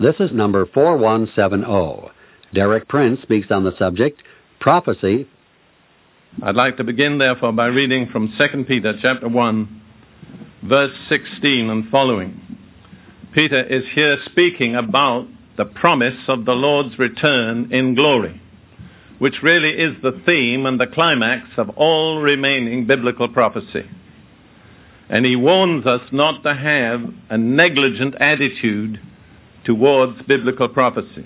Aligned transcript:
This 0.00 0.14
is 0.18 0.32
number 0.32 0.64
4170. 0.64 2.10
Derek 2.54 2.88
Prince 2.88 3.20
speaks 3.20 3.48
on 3.50 3.64
the 3.64 3.76
subject 3.76 4.22
Prophecy. 4.58 5.28
I'd 6.42 6.56
like 6.56 6.78
to 6.78 6.84
begin, 6.84 7.18
therefore, 7.18 7.52
by 7.52 7.66
reading 7.66 8.08
from 8.10 8.32
2 8.38 8.64
Peter 8.64 8.94
chapter 9.02 9.28
1, 9.28 9.82
verse 10.62 10.94
16 11.10 11.68
and 11.68 11.90
following. 11.90 12.56
Peter 13.34 13.62
is 13.62 13.84
here 13.94 14.16
speaking 14.24 14.74
about 14.74 15.26
the 15.58 15.66
promise 15.66 16.16
of 16.28 16.46
the 16.46 16.54
Lord's 16.54 16.98
return 16.98 17.70
in 17.70 17.94
glory, 17.94 18.40
which 19.18 19.42
really 19.42 19.72
is 19.72 20.00
the 20.02 20.18
theme 20.24 20.64
and 20.64 20.80
the 20.80 20.86
climax 20.86 21.46
of 21.58 21.68
all 21.76 22.22
remaining 22.22 22.86
biblical 22.86 23.28
prophecy. 23.28 23.84
And 25.10 25.26
he 25.26 25.36
warns 25.36 25.84
us 25.84 26.00
not 26.10 26.42
to 26.44 26.54
have 26.54 27.02
a 27.28 27.36
negligent 27.36 28.14
attitude 28.14 28.98
towards 29.70 30.20
biblical 30.22 30.68
prophecy. 30.68 31.24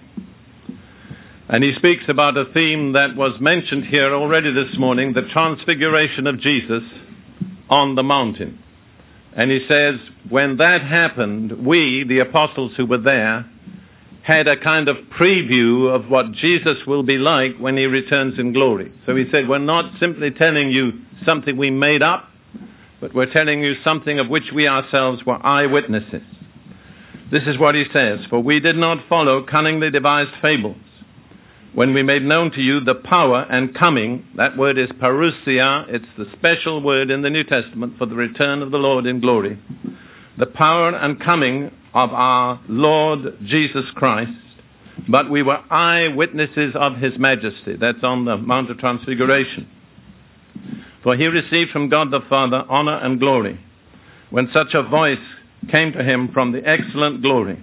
And 1.49 1.65
he 1.65 1.75
speaks 1.77 2.05
about 2.09 2.37
a 2.37 2.45
theme 2.53 2.93
that 2.93 3.17
was 3.17 3.41
mentioned 3.41 3.87
here 3.87 4.15
already 4.15 4.53
this 4.53 4.77
morning 4.77 5.15
the 5.15 5.27
transfiguration 5.33 6.27
of 6.27 6.39
Jesus 6.41 6.83
on 7.71 7.95
the 7.95 8.03
mountain. 8.03 8.63
And 9.35 9.51
he 9.51 9.67
says, 9.67 9.95
when 10.29 10.59
that 10.59 10.83
happened, 10.83 11.65
we, 11.67 12.05
the 12.07 12.19
apostles 12.19 12.73
who 12.77 12.85
were 12.85 12.99
there, 12.99 13.49
had 14.23 14.47
a 14.47 14.61
kind 14.63 14.89
of 14.89 14.97
preview 15.19 15.95
of 15.95 16.11
what 16.11 16.33
Jesus 16.33 16.77
will 16.87 17.03
be 17.03 17.17
like 17.17 17.57
when 17.57 17.79
he 17.79 17.87
returns 17.87 18.39
in 18.39 18.53
glory. 18.53 18.93
So 19.07 19.17
he 19.17 19.25
said, 19.31 19.49
We're 19.49 19.59
not 19.59 19.99
simply 19.99 20.33
telling 20.33 20.71
you 20.71 20.93
something 21.25 21.57
we 21.57 21.71
made 21.71 22.03
up, 22.03 22.29
but 23.01 23.15
we're 23.15 23.33
telling 23.33 23.63
you 23.63 23.75
something 23.83 24.19
of 24.19 24.29
which 24.29 24.51
we 24.55 24.69
ourselves 24.69 25.25
were 25.25 25.45
eyewitnesses. 25.45 26.23
This 27.31 27.45
is 27.47 27.59
what 27.59 27.75
he 27.75 27.85
says 27.93 28.21
For 28.31 28.41
we 28.41 28.61
did 28.61 28.77
not 28.77 29.09
follow 29.09 29.43
cunningly 29.43 29.91
devised 29.91 30.33
fables 30.43 30.77
when 31.75 31.93
we 31.93 32.05
made 32.05 32.23
known 32.23 32.53
to 32.53 32.61
you 32.61 32.79
the 32.79 32.95
power 32.95 33.47
and 33.51 33.75
coming, 33.75 34.25
that 34.37 34.57
word 34.57 34.79
is 34.79 34.89
parousia, 34.91 35.87
it's 35.89 36.07
the 36.17 36.27
special 36.37 36.81
word 36.81 37.11
in 37.11 37.23
the 37.23 37.31
New 37.31 37.43
Testament 37.43 37.95
for 37.99 38.07
the 38.07 38.15
return 38.15 38.63
of 38.63 38.71
the 38.71 38.79
Lord 38.79 39.07
in 39.07 39.21
glory. 39.21 39.59
The 40.39 40.47
power 40.47 40.91
and 40.91 41.21
coming 41.21 41.73
of 41.93 42.11
our 42.13 42.61
Lord 42.69 43.39
Jesus 43.45 43.87
Christ, 43.97 44.31
but 45.09 45.29
we 45.29 45.43
were 45.43 45.59
eyewitnesses 45.69 46.75
of 46.77 46.99
his 46.99 47.19
majesty. 47.19 47.75
That's 47.75 48.05
on 48.05 48.25
the 48.25 48.37
Mount 48.37 48.71
of 48.71 48.79
Transfiguration. 48.79 49.69
For 51.03 51.17
he 51.17 51.27
received 51.27 51.73
from 51.73 51.89
God 51.89 52.13
the 52.13 52.21
Father 52.29 52.65
honor 52.69 52.99
and 52.99 53.19
glory 53.19 53.59
when 54.31 54.49
such 54.53 54.75
a 54.75 54.83
voice 54.85 55.19
came 55.71 55.93
to 55.93 56.03
him 56.03 56.31
from 56.33 56.53
the 56.53 56.67
excellent 56.67 57.23
glory. 57.23 57.63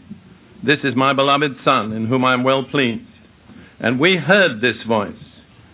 This 0.64 0.80
is 0.84 0.96
my 0.96 1.14
beloved 1.14 1.58
Son, 1.66 1.92
in 1.92 2.08
whom 2.08 2.24
I 2.24 2.34
am 2.34 2.44
well 2.44 2.64
pleased. 2.64 3.04
And 3.80 4.00
we 4.00 4.16
heard 4.16 4.62
this 4.62 4.78
voice, 4.88 5.16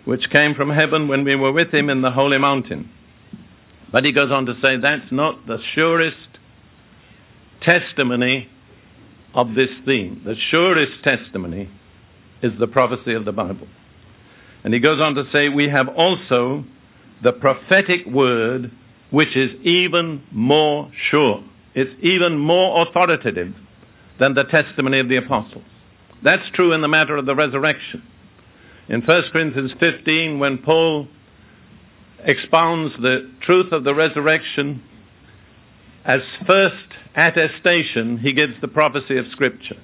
which 0.06 0.30
came 0.30 0.56
from 0.56 0.70
heaven 0.70 1.08
when 1.08 1.24
we 1.24 1.36
were 1.36 1.52
with 1.52 1.74
him 1.74 1.90
in 1.90 2.02
the 2.02 2.12
holy 2.12 2.38
mountain. 2.38 2.90
But 3.92 4.06
he 4.06 4.12
goes 4.12 4.32
on 4.32 4.46
to 4.46 4.56
say 4.62 4.78
that's 4.78 5.12
not 5.12 5.46
the 5.48 5.60
surest 5.74 6.16
testimony 7.62 8.50
of 9.34 9.56
this 9.56 9.70
theme. 9.86 10.22
The 10.26 10.36
surest 10.50 11.04
testimony 11.04 11.70
is 12.42 12.54
the 12.60 12.68
prophecy 12.68 13.14
of 13.14 13.26
the 13.26 13.32
Bible. 13.32 13.68
And 14.64 14.74
he 14.74 14.80
goes 14.80 15.02
on 15.02 15.16
to 15.16 15.26
say, 15.32 15.50
we 15.50 15.70
have 15.70 15.88
also 15.90 16.66
the 17.24 17.32
prophetic 17.32 18.06
word, 18.06 18.72
which 19.12 19.36
is 19.36 19.52
even 19.64 20.24
more 20.32 20.92
sure. 21.10 21.44
It's 21.78 21.94
even 22.02 22.40
more 22.40 22.88
authoritative 22.88 23.54
than 24.20 24.34
the 24.34 24.46
testimony 24.46 24.98
of 24.98 25.10
the 25.10 25.18
apostles. 25.18 25.64
That's 26.24 26.50
true 26.56 26.74
in 26.74 26.82
the 26.82 26.88
matter 26.88 27.16
of 27.16 27.28
the 27.28 27.36
resurrection. 27.36 28.02
In 28.90 29.02
1 29.02 29.24
Corinthians 29.32 29.74
15, 29.80 30.40
when 30.40 30.58
Paul 30.58 31.08
expounds 32.24 32.96
the 33.00 33.32
truth 33.42 33.72
of 33.72 33.84
the 33.84 33.94
resurrection, 33.94 34.82
as 36.04 36.22
first 36.48 36.96
attestation, 37.16 38.18
he 38.18 38.34
gives 38.34 38.60
the 38.60 38.68
prophecy 38.68 39.16
of 39.18 39.28
Scripture. 39.32 39.78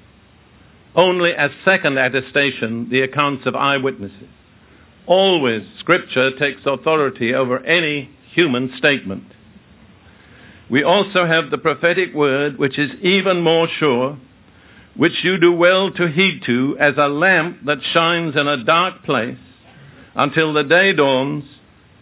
Only 0.96 1.36
as 1.36 1.52
second 1.64 2.00
attestation, 2.00 2.90
the 2.90 3.02
accounts 3.02 3.46
of 3.46 3.56
eyewitnesses. 3.56 4.30
Always, 5.06 5.62
Scripture 5.78 6.32
takes 6.40 6.62
authority 6.66 7.36
over 7.36 7.60
any 7.60 8.10
human 8.34 8.74
statement. 8.80 9.26
We 10.70 10.84
also 10.84 11.26
have 11.26 11.52
the 11.52 11.58
prophetic 11.58 12.14
word, 12.14 12.58
which 12.58 12.80
is 12.80 12.92
even 13.02 13.42
more 13.42 13.68
sure 13.80 14.18
which 14.96 15.24
you 15.24 15.40
do 15.40 15.52
well 15.52 15.92
to 15.92 16.08
heed 16.08 16.44
to 16.46 16.78
as 16.80 16.94
a 16.98 17.08
lamp 17.08 17.66
that 17.66 17.80
shines 17.94 18.36
in 18.36 18.48
a 18.48 18.64
dark 18.64 19.04
place 19.04 19.38
until 20.16 20.54
the 20.54 20.64
day 20.64 20.94
dawns 20.94 21.46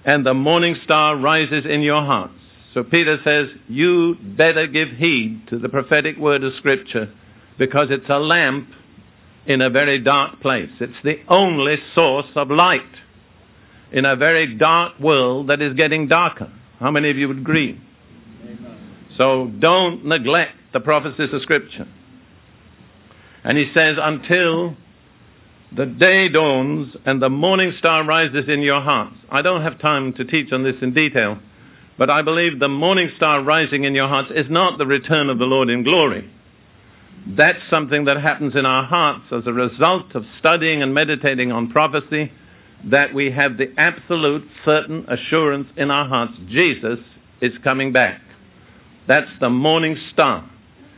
and 0.04 0.26
the 0.26 0.34
morning 0.34 0.76
star 0.84 1.16
rises 1.16 1.66
in 1.66 1.82
your 1.82 2.04
hearts. 2.04 2.34
So 2.74 2.84
Peter 2.84 3.18
says, 3.24 3.48
you 3.68 4.16
better 4.22 4.68
give 4.68 4.90
heed 4.90 5.48
to 5.50 5.60
the 5.60 5.70
prophetic 5.70 6.18
word 6.18 6.44
of 6.44 6.54
Scripture 6.56 7.14
because 7.58 7.88
it's 7.92 8.10
a 8.10 8.20
lamp 8.20 8.70
in 9.46 9.62
a 9.62 9.70
very 9.70 10.00
dark 10.00 10.40
place. 10.42 10.70
It's 10.80 10.94
the 11.04 11.20
only 11.28 11.78
source 11.96 12.28
of 12.36 12.50
light 12.50 12.82
in 13.92 14.06
a 14.06 14.16
very 14.16 14.56
dark 14.56 15.00
world 15.00 15.48
that 15.48 15.62
is 15.62 15.74
getting 15.74 16.08
darker. 16.08 16.52
How 16.80 16.92
many 16.92 17.10
of 17.10 17.18
you 17.18 17.28
would 17.28 17.40
agree? 17.40 17.80
So 19.22 19.52
don't 19.60 20.04
neglect 20.04 20.56
the 20.74 20.80
prophecies 20.80 21.30
of 21.32 21.44
Scripture. 21.44 21.88
And 23.44 23.56
he 23.56 23.72
says, 23.72 23.98
until 24.02 24.76
the 25.72 25.86
day 25.86 26.28
dawns 26.28 26.96
and 27.06 27.22
the 27.22 27.30
morning 27.30 27.72
star 27.78 28.04
rises 28.04 28.46
in 28.50 28.62
your 28.62 28.82
hearts. 28.82 29.16
I 29.30 29.44
don't 29.44 29.62
have 29.62 29.78
time 29.78 30.14
to 30.14 30.26
teach 30.26 30.52
on 30.52 30.64
this 30.64 30.78
in 30.82 30.96
detail, 30.96 31.38
but 32.00 32.10
I 32.10 32.24
believe 32.24 32.60
the 32.60 32.68
morning 32.68 33.12
star 33.16 33.44
rising 33.44 33.84
in 33.84 33.94
your 33.94 34.08
hearts 34.08 34.32
is 34.34 34.48
not 34.50 34.80
the 34.80 34.88
return 34.88 35.30
of 35.30 35.38
the 35.38 35.46
Lord 35.46 35.70
in 35.70 35.84
glory. 35.84 36.28
That's 37.28 37.60
something 37.70 38.06
that 38.06 38.20
happens 38.20 38.56
in 38.56 38.66
our 38.66 38.86
hearts 38.86 39.26
as 39.32 39.44
a 39.46 39.54
result 39.54 40.16
of 40.16 40.26
studying 40.40 40.82
and 40.82 40.96
meditating 40.96 41.52
on 41.52 41.70
prophecy, 41.70 42.32
that 42.86 43.14
we 43.14 43.30
have 43.30 43.58
the 43.60 43.72
absolute 43.78 44.48
certain 44.66 45.06
assurance 45.08 45.68
in 45.78 45.92
our 45.92 46.08
hearts 46.08 46.34
Jesus 46.50 46.98
is 47.40 47.54
coming 47.64 47.94
back. 47.94 48.20
That's 49.12 49.28
the 49.42 49.50
morning 49.50 49.98
star. 50.14 50.50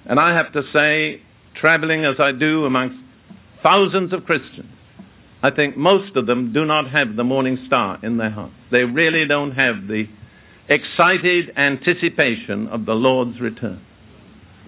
And 0.06 0.19
I 0.19 0.35
have 0.35 0.53
to 0.53 0.62
say, 0.72 1.19
traveling 1.56 2.06
as 2.06 2.19
I 2.19 2.31
do 2.31 2.63
amongst 2.63 2.96
thousands 3.63 4.13
of 4.13 4.24
Christians, 4.25 4.72
I 5.41 5.50
think 5.50 5.78
most 5.78 6.16
of 6.16 6.28
them 6.28 6.53
do 6.53 6.63
not 6.63 6.91
have 6.91 7.16
the 7.16 7.24
morning 7.24 7.57
star 7.66 7.97
in 8.03 8.18
their 8.18 8.29
hearts. 8.29 8.53
They 8.72 8.84
really 8.84 9.28
don't 9.28 9.53
have 9.53 9.88
the 9.88 10.07
excited 10.69 11.53
anticipation 11.57 12.68
of 12.68 12.85
the 12.85 12.94
Lord's 12.94 13.41
return 13.41 13.84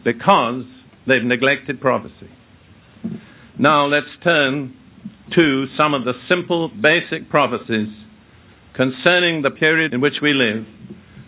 because 0.04 0.64
they've 1.06 1.22
neglected 1.22 1.80
prophecy. 1.80 2.32
Now 3.60 3.86
let's 3.86 4.10
turn 4.24 4.76
to 5.36 5.68
some 5.78 5.94
of 5.94 6.04
the 6.04 6.16
simple, 6.28 6.70
basic 6.70 7.30
prophecies 7.30 7.90
concerning 8.74 9.44
the 9.44 9.52
period 9.52 9.94
in 9.94 10.02
which 10.02 10.20
we 10.20 10.34
live 10.34 10.66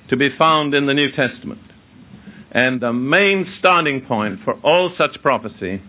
to 0.09 0.17
be 0.17 0.35
found 0.35 0.73
in 0.73 0.87
the 0.87 0.95
New 0.95 1.11
Testament. 1.11 1.61
And 2.57 2.81
the 2.81 2.91
main 2.91 3.53
starting 3.59 4.01
point 4.01 4.39
for 4.43 4.55
all 4.63 4.91
such 4.97 5.21
prophecy 5.21 5.79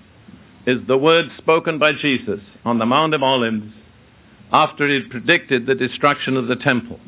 is 0.66 0.86
the 0.86 0.98
word 0.98 1.30
spoken 1.38 1.78
by 1.78 1.92
Jesus 1.94 2.40
on 2.62 2.78
the 2.78 2.84
Mount 2.84 3.14
of 3.14 3.22
Olives 3.22 3.72
after 4.52 4.86
he 4.86 5.00
predicted 5.08 5.64
the 5.64 5.74
destruction 5.74 6.36
of 6.36 6.46
the 6.46 6.56
temple. 6.56 7.00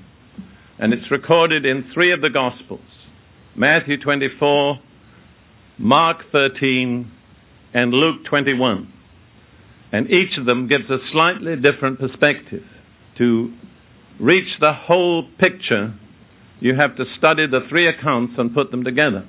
And 0.78 0.94
it's 0.94 1.10
recorded 1.10 1.66
in 1.66 1.90
three 1.92 2.10
of 2.10 2.22
the 2.22 2.30
Gospels 2.30 2.80
Matthew 3.54 4.00
24, 4.00 4.80
Mark 5.76 6.24
13, 6.32 7.12
and 7.74 7.92
Luke 7.92 8.24
21. 8.24 8.90
And 9.92 10.10
each 10.10 10.38
of 10.38 10.46
them 10.46 10.68
gives 10.68 10.88
a 10.88 11.00
slightly 11.12 11.56
different 11.56 12.00
perspective. 12.00 12.64
To 13.18 13.52
reach 14.18 14.58
the 14.58 14.72
whole 14.72 15.28
picture, 15.38 15.92
you 16.60 16.76
have 16.76 16.96
to 16.96 17.04
study 17.18 17.46
the 17.46 17.66
three 17.68 17.86
accounts 17.86 18.36
and 18.38 18.54
put 18.54 18.70
them 18.70 18.84
together. 18.84 19.26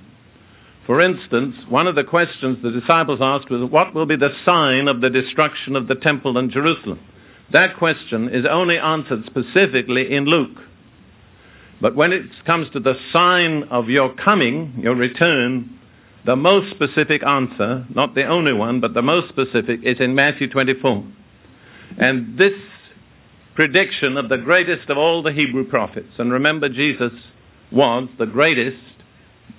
For 0.86 1.00
instance, 1.00 1.56
one 1.70 1.88
of 1.88 1.96
the 1.96 2.04
questions 2.04 2.58
the 2.62 2.72
disciples 2.72 3.20
asked 3.22 3.50
was, 3.50 3.70
What 3.70 3.94
will 3.94 4.06
be 4.06 4.16
the 4.16 4.34
sign 4.46 4.88
of 4.88 5.02
the 5.02 5.10
destruction 5.10 5.76
of 5.76 5.88
the 5.88 5.96
temple 5.96 6.38
in 6.38 6.50
Jerusalem? 6.50 7.00
That 7.52 7.78
question 7.78 8.30
is 8.30 8.46
only 8.50 8.78
answered 8.78 9.26
specifically 9.26 10.14
in 10.14 10.26
Luke. 10.26 10.58
But 11.82 11.96
when 11.96 12.14
it 12.14 12.26
comes 12.46 12.70
to 12.72 12.80
the 12.80 12.96
sign 13.12 13.64
of 13.64 13.90
your 13.90 14.14
coming, 14.14 14.80
your 14.82 14.96
return, 14.96 15.80
the 16.26 16.36
most 16.36 16.72
specific 16.72 17.24
answer, 17.24 17.86
not 17.94 18.16
the 18.16 18.26
only 18.26 18.54
one, 18.54 18.80
but 18.80 18.94
the 18.94 19.02
most 19.02 19.30
specific, 19.30 19.82
is 19.84 20.00
in 20.00 20.16
Matthew 20.16 20.48
24. 20.50 21.04
And 21.98 22.38
this 22.38 22.54
prediction 23.56 24.18
of 24.18 24.30
the 24.30 24.38
greatest 24.38 24.90
of 24.90 24.98
all 24.98 25.24
the 25.24 25.34
Hebrew 25.34 25.68
prophets, 25.68 26.14
and 26.18 26.32
remember, 26.32 26.70
Jesus 26.70 27.12
was 27.72 28.08
the 28.20 28.26
greatest 28.26 28.78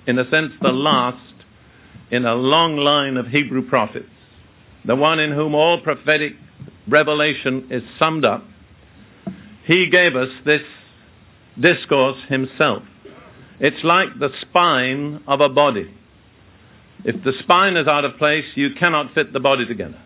in 0.07 0.19
a 0.19 0.29
sense, 0.29 0.53
the 0.61 0.71
last 0.71 1.17
in 2.11 2.25
a 2.25 2.35
long 2.35 2.77
line 2.77 3.17
of 3.17 3.27
Hebrew 3.27 3.67
prophets. 3.67 4.09
the 4.85 4.95
one 4.95 5.19
in 5.19 5.31
whom 5.31 5.55
all 5.55 5.79
prophetic 5.79 6.33
revelation 6.87 7.67
is 7.71 7.83
summed 7.97 8.25
up, 8.25 8.43
he 9.65 9.89
gave 9.89 10.15
us 10.15 10.29
this 10.45 10.61
discourse 11.59 12.17
himself. 12.27 12.83
It's 13.59 13.83
like 13.83 14.09
the 14.19 14.29
spine 14.41 15.23
of 15.25 15.39
a 15.39 15.47
body. 15.47 15.93
If 17.05 17.23
the 17.23 17.33
spine 17.39 17.77
is 17.77 17.87
out 17.87 18.05
of 18.05 18.17
place, 18.17 18.45
you 18.55 18.75
cannot 18.75 19.13
fit 19.13 19.31
the 19.31 19.39
body 19.39 19.65
together. 19.65 19.99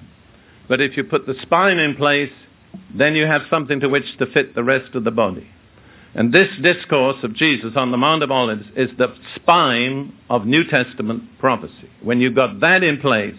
But 0.68 0.82
if 0.82 0.98
you 0.98 1.04
put 1.04 1.26
the 1.26 1.36
spine 1.42 1.78
in 1.78 1.96
place, 1.96 2.32
then 2.96 3.16
you 3.16 3.26
have 3.26 3.44
something 3.50 3.80
to 3.80 3.90
which 3.90 4.18
to 4.20 4.28
fit 4.28 4.54
the 4.54 4.64
rest 4.64 4.94
of 4.96 5.04
the 5.04 5.12
body. 5.12 5.48
And 6.18 6.34
this 6.34 6.50
discourse 6.64 7.18
of 7.22 7.36
Jesus 7.36 7.74
on 7.76 7.92
the 7.92 7.98
Mount 7.98 8.24
of 8.24 8.32
Olives 8.32 8.66
is 8.76 8.90
the 8.98 9.14
spine 9.36 10.14
of 10.32 10.48
New 10.48 10.64
Testament 10.64 11.38
prophecy. 11.38 11.92
When 12.02 12.20
you've 12.20 12.34
got 12.34 12.60
that 12.62 12.82
in 12.82 13.00
place, 13.00 13.36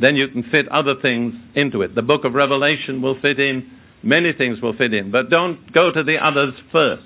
then 0.00 0.16
you 0.16 0.26
can 0.26 0.42
fit 0.42 0.66
other 0.68 0.96
things 1.00 1.32
into 1.54 1.80
it. 1.82 1.94
The 1.94 2.02
book 2.02 2.24
of 2.24 2.34
Revelation 2.34 3.02
will 3.02 3.20
fit 3.20 3.38
in, 3.38 3.70
many 4.02 4.32
things 4.32 4.60
will 4.60 4.72
fit 4.72 4.92
in. 4.92 5.12
But 5.12 5.30
don't 5.30 5.72
go 5.72 5.92
to 5.92 6.02
the 6.02 6.16
others 6.16 6.54
first. 6.72 7.04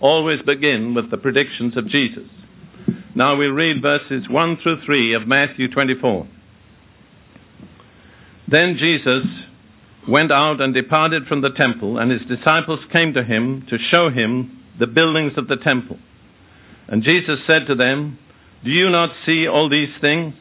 Always 0.00 0.40
begin 0.42 0.94
with 0.94 1.10
the 1.10 1.16
predictions 1.16 1.76
of 1.76 1.88
Jesus. 1.88 2.28
Now 3.16 3.34
we'll 3.34 3.50
read 3.50 3.82
verses 3.82 4.28
1 4.28 4.58
through 4.62 4.82
3 4.84 5.14
of 5.14 5.26
Matthew 5.26 5.68
24. 5.68 6.28
Then 8.46 8.76
Jesus 8.78 9.24
went 10.08 10.32
out 10.32 10.60
and 10.60 10.74
departed 10.74 11.26
from 11.26 11.40
the 11.40 11.50
temple, 11.50 11.98
and 11.98 12.10
his 12.10 12.22
disciples 12.22 12.80
came 12.92 13.14
to 13.14 13.24
him 13.24 13.66
to 13.70 13.78
show 13.78 14.10
him 14.10 14.62
the 14.78 14.86
buildings 14.86 15.32
of 15.36 15.48
the 15.48 15.56
temple. 15.56 15.98
And 16.88 17.02
Jesus 17.02 17.38
said 17.46 17.66
to 17.66 17.74
them, 17.74 18.18
Do 18.64 18.70
you 18.70 18.90
not 18.90 19.12
see 19.24 19.46
all 19.46 19.68
these 19.68 19.92
things? 20.00 20.34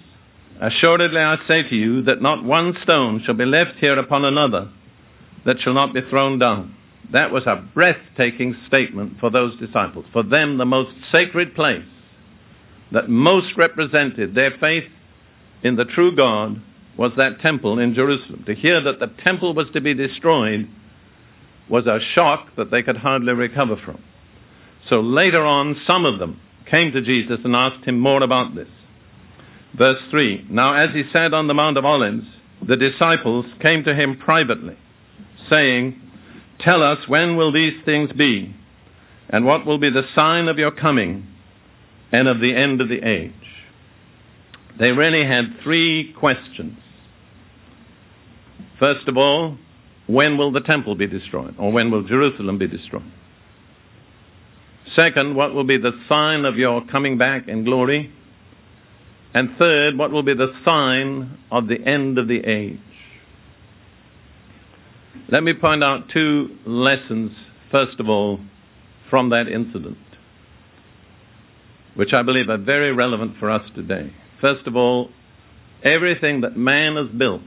Assuredly 0.60 1.20
I 1.20 1.38
say 1.48 1.64
to 1.64 1.76
you 1.76 2.04
that 2.04 2.22
not 2.22 2.44
one 2.44 2.78
stone 2.84 3.22
shall 3.26 3.34
be 3.34 3.46
left 3.46 3.78
here 3.80 3.98
upon 3.98 4.26
another 4.26 4.70
that 5.46 5.60
shall 5.60 5.74
not 5.74 5.94
be 5.94 6.02
thrown 6.10 6.40
down. 6.40 6.76
That 7.12 7.32
was 7.32 7.44
a 7.46 7.64
breathtaking 7.74 8.56
statement 8.68 9.20
for 9.20 9.30
those 9.30 9.58
disciples. 9.60 10.06
For 10.14 10.24
them, 10.24 10.58
the 10.58 10.66
most 10.66 10.92
sacred 11.12 11.54
place 11.54 11.86
that 12.92 13.10
most 13.10 13.58
represented 13.58 14.36
their 14.36 14.52
faith 14.60 14.86
in 15.64 15.76
the 15.76 15.86
true 15.86 16.16
God 16.16 16.62
was 16.98 17.12
that 17.18 17.40
temple 17.42 17.80
in 17.80 17.94
Jerusalem. 17.94 18.44
To 18.46 18.54
hear 18.54 18.82
that 18.82 19.00
the 19.00 19.12
temple 19.24 19.54
was 19.54 19.68
to 19.74 19.82
be 19.82 19.94
destroyed 19.94 20.70
was 21.70 21.88
a 21.88 22.00
shock 22.14 22.56
that 22.58 22.72
they 22.72 22.84
could 22.84 22.98
hardly 22.98 23.34
recover 23.34 23.76
from. 23.84 24.04
So 24.90 25.00
later 25.00 25.44
on, 25.44 25.80
some 25.88 26.06
of 26.06 26.20
them 26.20 26.40
came 26.70 26.92
to 26.92 27.02
Jesus 27.02 27.40
and 27.44 27.56
asked 27.56 27.86
him 27.86 28.00
more 28.00 28.22
about 28.22 28.56
this. 28.56 28.68
Verse 29.74 30.02
3 30.12 30.48
Now, 30.50 30.74
as 30.76 30.94
he 30.94 31.04
sat 31.12 31.34
on 31.34 31.48
the 31.48 31.54
Mount 31.54 31.78
of 31.78 31.86
Olives, 31.86 32.26
the 32.68 32.78
disciples 32.78 33.46
came 33.62 33.84
to 33.86 33.96
him 33.96 34.18
privately, 34.18 34.78
saying, 35.50 36.00
Tell 36.60 36.84
us, 36.84 37.08
when 37.08 37.36
will 37.36 37.52
these 37.52 37.84
things 37.84 38.12
be? 38.14 38.56
And 39.30 39.46
what 39.46 39.66
will 39.66 39.80
be 39.80 39.90
the 39.90 40.08
sign 40.16 40.48
of 40.48 40.60
your 40.60 40.72
coming 40.72 41.28
and 42.12 42.28
of 42.28 42.40
the 42.40 42.56
end 42.56 42.82
of 42.82 42.90
the 42.90 43.02
age? 43.08 43.34
They 44.80 44.92
really 44.92 45.26
had 45.26 45.60
three 45.64 46.14
questions. 46.14 46.78
First 48.80 49.08
of 49.08 49.18
all, 49.18 49.58
when 50.08 50.38
will 50.38 50.52
the 50.52 50.62
temple 50.62 50.96
be 50.96 51.08
destroyed? 51.08 51.56
Or 51.58 51.72
when 51.72 51.92
will 51.92 52.04
Jerusalem 52.04 52.58
be 52.58 52.68
destroyed? 52.68 53.12
Second, 54.96 55.36
what 55.36 55.54
will 55.54 55.64
be 55.64 55.78
the 55.78 55.94
sign 56.10 56.46
of 56.46 56.58
your 56.58 56.86
coming 56.86 57.18
back 57.18 57.48
in 57.48 57.64
glory? 57.64 58.12
And 59.34 59.56
third, 59.58 59.98
what 59.98 60.12
will 60.12 60.24
be 60.24 60.36
the 60.36 60.54
sign 60.64 61.40
of 61.52 61.68
the 61.68 61.82
end 61.82 62.18
of 62.18 62.28
the 62.28 62.40
age? 62.40 62.80
Let 65.30 65.44
me 65.44 65.54
point 65.54 65.84
out 65.84 66.10
two 66.10 66.58
lessons, 66.66 67.32
first 67.72 68.00
of 68.00 68.10
all, 68.10 68.40
from 69.10 69.30
that 69.30 69.48
incident, 69.48 69.98
which 71.96 72.14
I 72.14 72.22
believe 72.22 72.50
are 72.50 72.58
very 72.58 72.92
relevant 72.92 73.38
for 73.40 73.50
us 73.50 73.68
today. 73.76 74.14
First 74.42 74.68
of 74.68 74.76
all, 74.76 75.10
everything 75.84 76.42
that 76.42 76.58
man 76.58 76.96
has 76.98 77.08
built 77.08 77.42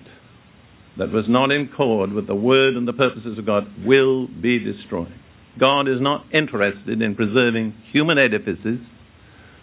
that 0.99 1.13
was 1.13 1.29
not 1.29 1.51
in 1.51 1.69
accord 1.73 2.13
with 2.13 2.27
the 2.27 2.35
word 2.35 2.75
and 2.75 2.89
the 2.89 2.93
purposes 2.93 3.39
of 3.39 3.47
God 3.47 3.67
will 3.85 4.27
be 4.27 4.59
destroyed. 4.59 5.13
God 5.59 5.89
is 5.89 6.01
not 6.01 6.25
interested 6.33 7.01
in 7.01 7.15
preserving 7.15 7.75
human 7.91 8.19
edifices 8.19 8.79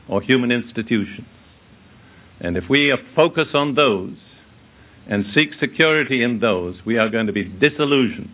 or 0.08 0.22
human 0.22 0.52
institutions. 0.52 1.28
And 2.40 2.58
if 2.58 2.66
we 2.70 2.96
focus 3.16 3.50
on 3.54 3.76
those 3.76 4.16
and 5.08 5.26
seek 5.34 5.52
security 5.60 6.24
in 6.24 6.40
those, 6.40 6.78
we 6.86 6.98
are 6.98 7.10
going 7.10 7.28
to 7.28 7.34
be 7.34 7.44
disillusioned. 7.44 8.34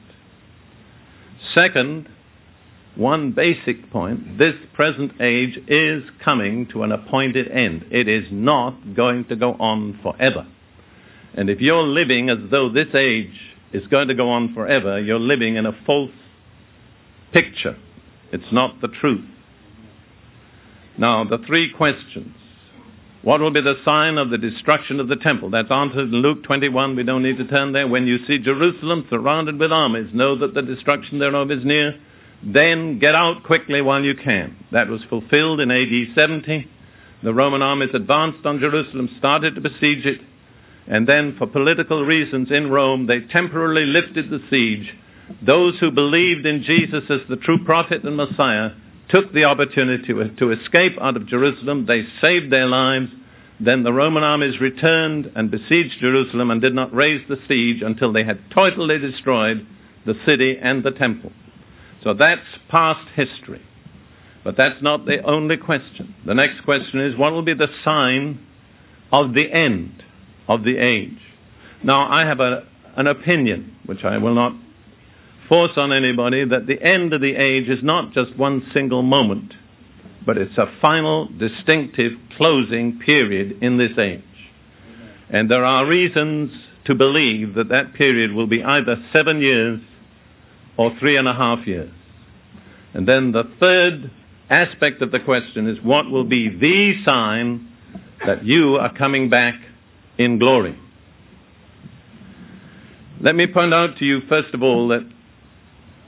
Second, 1.53 2.09
one 2.95 3.31
basic 3.31 3.89
point 3.91 4.37
this 4.37 4.55
present 4.73 5.21
age 5.21 5.57
is 5.67 6.03
coming 6.23 6.67
to 6.67 6.83
an 6.83 6.91
appointed 6.91 7.49
end. 7.49 7.85
It 7.91 8.07
is 8.07 8.25
not 8.31 8.95
going 8.95 9.25
to 9.25 9.35
go 9.35 9.53
on 9.53 9.99
forever. 10.01 10.47
And 11.39 11.49
if 11.49 11.61
you're 11.61 11.83
living 11.83 12.29
as 12.29 12.37
though 12.51 12.67
this 12.67 12.93
age 12.93 13.31
is 13.71 13.87
going 13.87 14.09
to 14.09 14.13
go 14.13 14.29
on 14.29 14.53
forever, 14.53 14.99
you're 14.99 15.17
living 15.17 15.55
in 15.55 15.65
a 15.65 15.71
false 15.85 16.11
picture. 17.31 17.77
It's 18.33 18.51
not 18.51 18.81
the 18.81 18.89
truth. 18.89 19.23
Now, 20.97 21.23
the 21.23 21.37
three 21.47 21.71
questions. 21.71 22.35
What 23.21 23.39
will 23.39 23.51
be 23.51 23.61
the 23.61 23.81
sign 23.85 24.17
of 24.17 24.31
the 24.31 24.37
destruction 24.37 24.99
of 24.99 25.07
the 25.07 25.15
temple? 25.15 25.49
That's 25.49 25.71
answered 25.71 26.09
in 26.09 26.15
Luke 26.15 26.43
21. 26.43 26.97
We 26.97 27.03
don't 27.03 27.23
need 27.23 27.37
to 27.37 27.47
turn 27.47 27.71
there. 27.71 27.87
When 27.87 28.05
you 28.05 28.17
see 28.27 28.39
Jerusalem 28.39 29.07
surrounded 29.09 29.57
with 29.57 29.71
armies, 29.71 30.13
know 30.13 30.37
that 30.39 30.53
the 30.53 30.61
destruction 30.61 31.19
thereof 31.19 31.51
is 31.51 31.63
near. 31.63 31.97
Then 32.43 32.99
get 32.99 33.15
out 33.15 33.45
quickly 33.45 33.81
while 33.81 34.03
you 34.03 34.15
can. 34.15 34.57
That 34.73 34.89
was 34.89 35.05
fulfilled 35.09 35.61
in 35.61 35.71
AD 35.71 36.15
70. 36.15 36.69
The 37.23 37.33
Roman 37.33 37.61
armies 37.61 37.91
advanced 37.93 38.45
on 38.45 38.59
Jerusalem, 38.59 39.15
started 39.17 39.55
to 39.55 39.61
besiege 39.61 40.05
it, 40.05 40.19
and 40.89 41.07
then, 41.07 41.35
for 41.37 41.45
political 41.45 42.03
reasons 42.03 42.49
in 42.51 42.71
Rome, 42.71 43.05
they 43.05 43.21
temporarily 43.21 43.85
lifted 43.85 44.31
the 44.31 44.41
siege. 44.49 44.91
Those 45.45 45.77
who 45.79 45.91
believed 45.91 46.47
in 46.47 46.63
Jesus 46.63 47.03
as 47.09 47.21
the 47.29 47.37
true 47.37 47.63
prophet 47.63 48.03
and 48.03 48.17
Messiah 48.17 48.71
took 49.09 49.31
the 49.31 49.43
opportunity 49.43 50.07
to, 50.07 50.51
escape 50.51 50.93
out 50.99 51.15
of 51.15 51.27
Jerusalem. 51.27 51.85
They 51.85 52.05
saved 52.21 52.51
their 52.51 52.65
lives. 52.65 53.11
Then 53.59 53.83
the 53.83 53.93
Roman 53.93 54.23
armies 54.23 54.59
returned 54.59 55.31
and 55.35 55.51
besieged 55.51 55.99
Jerusalem 55.99 56.49
and 56.49 56.59
did 56.59 56.73
not 56.73 56.93
raise 56.93 57.21
the 57.27 57.39
siege 57.47 57.83
until 57.83 58.11
they 58.11 58.23
had 58.23 58.39
totally 58.51 58.97
destroyed 58.97 59.67
the 60.07 60.15
city 60.25 60.57
and 60.59 60.83
the 60.83 60.91
temple. 60.91 61.31
So 62.03 62.15
that's 62.15 62.41
past 62.69 63.07
history. 63.15 63.61
But 64.43 64.57
that's 64.57 64.81
not 64.81 65.05
the 65.05 65.21
only 65.21 65.57
question. 65.57 66.15
The 66.25 66.33
next 66.33 66.63
question 66.63 66.99
is 66.99 67.17
what 67.17 67.33
will 67.33 67.43
be 67.43 67.53
the 67.53 67.67
sign 67.83 68.39
of 69.11 69.33
the 69.33 69.51
end? 69.51 70.03
Of 70.49 70.63
the 70.63 70.77
age. 70.77 71.17
Now, 71.83 72.11
I 72.11 72.25
have 72.25 72.41
a, 72.41 72.65
an 72.97 73.07
opinion, 73.07 73.77
which 73.85 74.03
I 74.03 74.17
will 74.17 74.33
not 74.33 74.53
force 75.47 75.71
on 75.77 75.93
anybody, 75.93 76.43
that 76.43 76.67
the 76.67 76.81
end 76.81 77.13
of 77.13 77.21
the 77.21 77.35
age 77.35 77.69
is 77.69 77.81
not 77.81 78.11
just 78.11 78.35
one 78.37 78.69
single 78.73 79.01
moment, 79.01 79.53
but 80.25 80.37
it's 80.37 80.57
a 80.57 80.71
final, 80.81 81.27
distinctive 81.27 82.13
closing 82.35 82.99
period 82.99 83.59
in 83.61 83.77
this 83.77 83.97
age. 83.97 84.23
And 85.29 85.49
there 85.49 85.63
are 85.63 85.85
reasons 85.85 86.51
to 86.85 86.95
believe 86.95 87.53
that 87.53 87.69
that 87.69 87.93
period 87.93 88.33
will 88.33 88.47
be 88.47 88.63
either 88.63 88.97
seven 89.13 89.41
years 89.41 89.79
or 90.77 90.91
three 90.99 91.17
and 91.17 91.27
a 91.27 91.33
half 91.33 91.65
years. 91.67 91.93
And 92.93 93.07
then 93.07 93.31
the 93.31 93.49
third 93.59 94.11
aspect 94.49 95.01
of 95.03 95.11
the 95.11 95.19
question 95.19 95.67
is 95.67 95.77
what 95.83 96.09
will 96.09 96.23
be 96.23 96.49
the 96.49 97.03
sign 97.05 97.71
that 98.25 98.43
you 98.43 98.75
are 98.77 98.93
coming 98.95 99.29
back 99.29 99.55
in 100.19 100.37
glory. 100.37 100.77
Let 103.21 103.35
me 103.35 103.47
point 103.47 103.73
out 103.73 103.97
to 103.97 104.05
you, 104.05 104.21
first 104.29 104.53
of 104.53 104.61
all, 104.61 104.89
that 104.89 105.09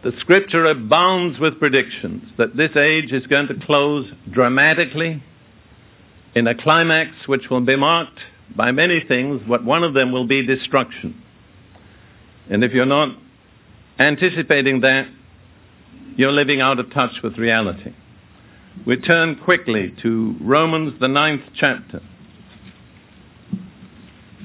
the 0.03 0.11
scripture 0.19 0.65
abounds 0.65 1.39
with 1.39 1.59
predictions 1.59 2.23
that 2.37 2.55
this 2.55 2.75
age 2.75 3.11
is 3.11 3.25
going 3.27 3.47
to 3.47 3.55
close 3.65 4.11
dramatically 4.31 5.23
in 6.35 6.47
a 6.47 6.55
climax 6.55 7.11
which 7.27 7.49
will 7.49 7.61
be 7.61 7.75
marked 7.75 8.19
by 8.55 8.71
many 8.71 9.01
things, 9.07 9.41
but 9.47 9.63
one 9.63 9.83
of 9.83 9.93
them 9.93 10.11
will 10.11 10.27
be 10.27 10.45
destruction. 10.45 11.21
And 12.49 12.63
if 12.63 12.73
you're 12.73 12.85
not 12.85 13.15
anticipating 13.97 14.81
that, 14.81 15.07
you're 16.17 16.31
living 16.31 16.59
out 16.59 16.79
of 16.79 16.91
touch 16.91 17.21
with 17.23 17.37
reality. 17.37 17.93
We 18.85 18.97
turn 18.97 19.39
quickly 19.43 19.93
to 20.01 20.35
Romans, 20.41 20.99
the 20.99 21.07
ninth 21.07 21.43
chapter. 21.55 22.01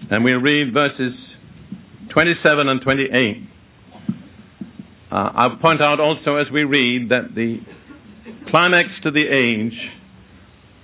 And 0.08 0.22
we 0.22 0.32
read 0.34 0.72
verses 0.72 1.14
27 2.10 2.68
and 2.68 2.80
28. 2.80 3.42
Uh, 5.10 5.14
I'll 5.14 5.56
point 5.56 5.82
out 5.82 5.98
also 5.98 6.36
as 6.36 6.48
we 6.50 6.62
read 6.62 7.08
that 7.08 7.34
the 7.34 7.60
climax 8.48 8.90
to 9.02 9.10
the 9.10 9.26
age 9.26 9.76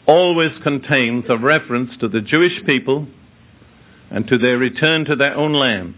always 0.07 0.50
contains 0.64 1.26
a 1.29 1.38
reference 1.38 1.93
to 2.00 2.09
the 2.09 2.21
Jewish 2.21 2.64
people 2.67 3.07
and 4.11 4.26
to 4.26 4.38
their 4.38 4.59
return 4.59 5.05
to 5.05 5.14
their 5.14 5.37
own 5.37 5.52
land. 5.52 5.95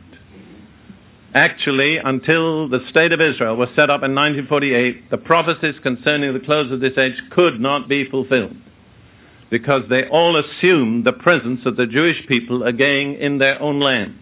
Actually, 1.35 1.97
until 1.97 2.69
the 2.69 2.81
State 2.91 3.13
of 3.13 3.23
Israel 3.23 3.57
was 3.57 3.71
set 3.71 3.89
up 3.89 4.03
in 4.03 4.15
1948, 4.15 5.11
the 5.11 5.17
prophecies 5.17 5.75
concerning 5.83 6.35
the 6.35 6.41
close 6.41 6.71
of 6.71 6.81
this 6.81 6.97
age 6.99 7.17
could 7.31 7.59
not 7.59 7.89
be 7.89 8.09
fulfilled 8.09 8.55
because 9.55 9.85
they 9.89 10.05
all 10.09 10.37
assumed 10.37 11.05
the 11.05 11.13
presence 11.13 11.61
of 11.65 11.77
the 11.77 11.87
Jewish 11.87 12.27
people 12.27 12.65
again 12.65 13.15
in 13.15 13.39
their 13.39 13.63
own 13.63 13.79
land. 13.79 14.19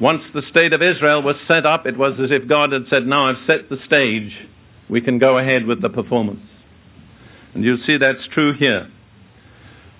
Once 0.00 0.22
the 0.32 0.40
State 0.48 0.72
of 0.72 0.80
Israel 0.80 1.20
was 1.20 1.36
set 1.46 1.66
up, 1.66 1.84
it 1.84 1.98
was 1.98 2.14
as 2.18 2.30
if 2.30 2.48
God 2.48 2.72
had 2.72 2.86
said, 2.88 3.06
Now 3.06 3.26
I've 3.26 3.46
set 3.46 3.68
the 3.68 3.76
stage, 3.84 4.32
we 4.88 5.02
can 5.02 5.18
go 5.18 5.36
ahead 5.36 5.66
with 5.66 5.82
the 5.82 5.90
performance. 5.90 6.40
And 7.52 7.62
you'll 7.62 7.84
see 7.86 7.98
that's 7.98 8.26
true 8.32 8.54
here. 8.54 8.90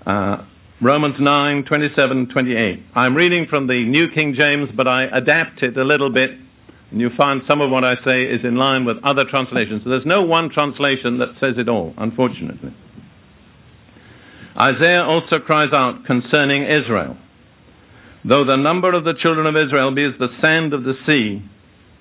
Uh, 0.07 0.47
Romans 0.81 1.17
9, 1.21 1.65
27, 1.67 2.29
28. 2.31 2.83
I'm 2.95 3.15
reading 3.15 3.47
from 3.47 3.67
the 3.67 3.85
New 3.85 4.11
King 4.11 4.33
James, 4.33 4.71
but 4.75 4.89
I 4.89 5.03
adapt 5.03 5.63
it 5.63 5.77
a 5.77 5.85
little 5.85 6.09
bit, 6.09 6.31
and 6.91 6.99
you 6.99 7.11
find 7.15 7.43
some 7.47 7.61
of 7.61 7.71
what 7.71 7.85
I 7.85 7.97
say 8.07 8.25
is 8.25 8.43
in 8.43 8.57
line 8.57 8.87
with 8.87 8.97
other 9.05 9.27
translations. 9.27 9.83
So 9.85 9.91
there's 9.91 10.07
no 10.07 10.23
one 10.23 10.49
translation 10.49 11.19
that 11.19 11.29
says 11.41 11.57
it 11.59 11.69
all, 11.69 11.93
unfortunately. 11.99 12.73
Isaiah 14.57 15.05
also 15.05 15.39
cries 15.39 15.73
out 15.73 16.05
concerning 16.05 16.65
Israel. 16.65 17.17
Though 18.25 18.45
the 18.45 18.57
number 18.57 18.93
of 18.93 19.05
the 19.05 19.15
children 19.15 19.47
of 19.47 19.57
Israel 19.57 19.93
be 19.93 20.05
as 20.05 20.15
the 20.19 20.29
sand 20.41 20.75
of 20.75 20.85
the 20.85 20.97
sea, 21.07 21.43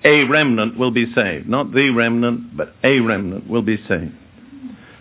a 0.04 0.24
remnant 0.24 0.78
will 0.78 0.90
be 0.90 1.12
saved. 1.14 1.48
Not 1.48 1.72
the 1.72 1.90
remnant, 1.90 2.56
but 2.56 2.74
a 2.82 3.00
remnant 3.00 3.48
will 3.48 3.62
be 3.62 3.76
saved. 3.88 4.14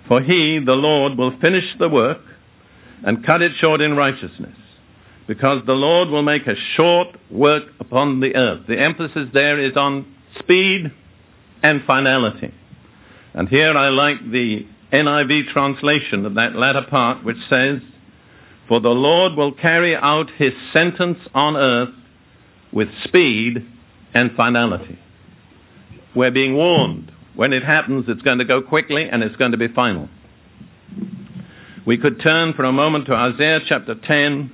For 0.08 0.22
he, 0.22 0.60
the 0.60 0.74
Lord, 0.74 1.18
will 1.18 1.38
finish 1.39 1.65
the 1.77 1.89
work 1.89 2.22
and 3.06 3.25
cut 3.25 3.41
it 3.41 3.53
short 3.60 3.82
in 3.82 3.96
righteousness, 3.96 4.56
because 5.27 5.62
the 5.65 5.74
Lord 5.74 6.10
will 6.10 6.24
make 6.24 6.48
a 6.48 6.56
short 6.75 7.08
work 7.29 7.63
upon 7.79 8.20
the 8.20 8.36
earth. 8.36 8.68
The 8.68 8.79
emphasis 8.79 9.29
there 9.34 9.60
is 9.60 9.77
on 9.77 10.06
speed 10.39 10.91
and 11.63 11.84
finality. 11.86 12.53
And 13.34 13.48
here 13.48 13.77
I 13.77 13.89
like 13.89 14.32
the 14.32 14.65
NIV 14.91 15.51
translation 15.51 16.25
of 16.25 16.36
that 16.36 16.55
latter 16.55 16.86
part, 16.89 17.24
which 17.24 17.38
says, 17.50 17.79
For 18.67 18.79
the 18.79 18.89
Lord 18.89 19.36
will 19.36 19.51
carry 19.51 19.96
out 19.96 20.29
his 20.38 20.53
sentence 20.74 21.19
on 21.34 21.55
earth 21.55 21.93
with 22.72 22.89
speed 23.03 23.65
and 24.13 24.31
finality. 24.36 25.00
We're 26.15 26.31
being 26.31 26.55
warned. 26.55 27.12
When 27.36 27.53
it 27.53 27.63
happens, 27.63 28.05
it's 28.08 28.22
going 28.22 28.39
to 28.39 28.46
go 28.46 28.62
quickly 28.62 29.08
and 29.10 29.24
it's 29.24 29.36
going 29.36 29.51
to 29.51 29.58
be 29.58 29.67
final. 29.69 30.10
We 31.86 31.98
could 31.98 32.22
turn 32.22 32.53
for 32.53 32.65
a 32.65 32.72
moment 32.72 33.05
to 33.05 33.13
Isaiah 33.13 33.62
chapter 33.65 33.96
10, 33.96 34.51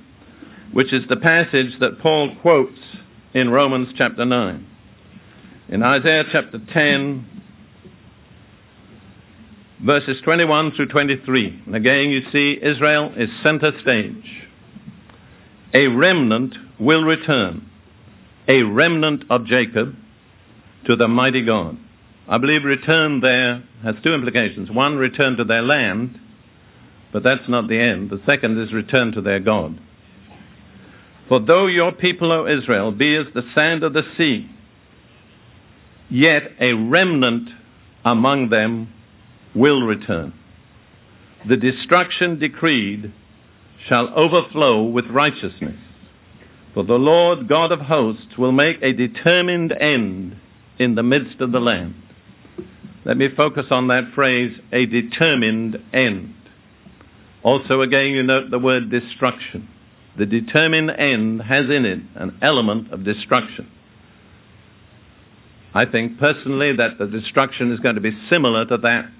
which 0.72 0.92
is 0.92 1.02
the 1.08 1.16
passage 1.16 1.78
that 1.80 1.98
Paul 2.00 2.36
quotes 2.40 2.78
in 3.34 3.50
Romans 3.50 3.88
chapter 3.96 4.24
9. 4.24 4.66
In 5.68 5.82
Isaiah 5.82 6.24
chapter 6.30 6.60
10, 6.72 7.26
verses 9.84 10.16
21 10.24 10.72
through 10.72 10.88
23. 10.88 11.62
And 11.66 11.74
again, 11.74 12.10
you 12.10 12.22
see 12.32 12.58
Israel 12.62 13.12
is 13.16 13.28
center 13.42 13.72
stage. 13.80 14.42
A 15.74 15.88
remnant 15.88 16.56
will 16.78 17.02
return, 17.02 17.68
a 18.48 18.62
remnant 18.62 19.24
of 19.28 19.46
Jacob 19.46 19.94
to 20.86 20.96
the 20.96 21.08
mighty 21.08 21.44
God. 21.44 21.76
I 22.28 22.38
believe 22.38 22.64
return 22.64 23.20
there 23.20 23.62
has 23.82 23.94
two 24.02 24.14
implications. 24.14 24.70
One, 24.70 24.96
return 24.96 25.36
to 25.36 25.44
their 25.44 25.62
land, 25.62 26.18
but 27.12 27.22
that's 27.22 27.48
not 27.48 27.68
the 27.68 27.78
end. 27.78 28.10
The 28.10 28.22
second 28.26 28.58
is 28.60 28.72
return 28.72 29.12
to 29.12 29.20
their 29.20 29.40
God. 29.40 29.78
For 31.28 31.40
though 31.40 31.66
your 31.66 31.92
people, 31.92 32.32
O 32.32 32.46
Israel, 32.46 32.92
be 32.92 33.16
as 33.16 33.26
the 33.34 33.42
sand 33.54 33.82
of 33.82 33.92
the 33.92 34.02
sea, 34.16 34.48
yet 36.08 36.52
a 36.60 36.72
remnant 36.72 37.50
among 38.04 38.48
them 38.50 38.92
will 39.56 39.82
return. 39.82 40.32
The 41.48 41.56
destruction 41.56 42.38
decreed 42.38 43.12
shall 43.88 44.12
overflow 44.14 44.82
with 44.82 45.06
righteousness. 45.06 45.76
For 46.74 46.84
the 46.84 46.98
Lord 46.98 47.48
God 47.48 47.72
of 47.72 47.80
hosts 47.80 48.36
will 48.36 48.52
make 48.52 48.82
a 48.82 48.92
determined 48.92 49.72
end 49.72 50.36
in 50.78 50.94
the 50.94 51.02
midst 51.02 51.40
of 51.40 51.52
the 51.52 51.60
land. 51.60 51.94
Let 53.04 53.16
me 53.16 53.28
focus 53.34 53.66
on 53.70 53.88
that 53.88 54.12
phrase, 54.14 54.58
a 54.72 54.84
determined 54.84 55.78
end. 55.92 56.34
Also, 57.42 57.80
again, 57.80 58.10
you 58.10 58.22
note 58.22 58.50
the 58.50 58.58
word 58.58 58.90
destruction. 58.90 59.68
The 60.18 60.26
determined 60.26 60.90
end 60.90 61.42
has 61.42 61.66
in 61.66 61.84
it 61.84 62.00
an 62.16 62.36
element 62.42 62.92
of 62.92 63.04
destruction. 63.04 63.70
I 65.72 65.84
think 65.84 66.18
personally 66.18 66.74
that 66.76 66.98
the 66.98 67.06
destruction 67.06 67.70
is 67.70 67.80
going 67.80 67.94
to 67.94 68.00
be 68.00 68.16
similar 68.28 68.64
to 68.66 68.78
that 68.78 69.10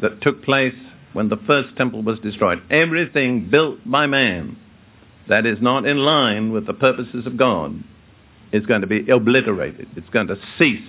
that 0.00 0.20
took 0.22 0.42
place 0.42 0.74
when 1.12 1.28
the 1.28 1.36
first 1.46 1.76
temple 1.76 2.02
was 2.02 2.18
destroyed. 2.20 2.62
Everything 2.70 3.50
built 3.50 3.78
by 3.84 4.06
man 4.06 4.56
that 5.28 5.46
is 5.46 5.58
not 5.60 5.86
in 5.86 5.98
line 5.98 6.52
with 6.52 6.66
the 6.66 6.74
purposes 6.74 7.26
of 7.26 7.36
God 7.36 7.82
is 8.52 8.66
going 8.66 8.80
to 8.80 8.86
be 8.86 9.08
obliterated. 9.10 9.88
It's 9.96 10.08
going 10.10 10.28
to 10.28 10.36
cease 10.58 10.88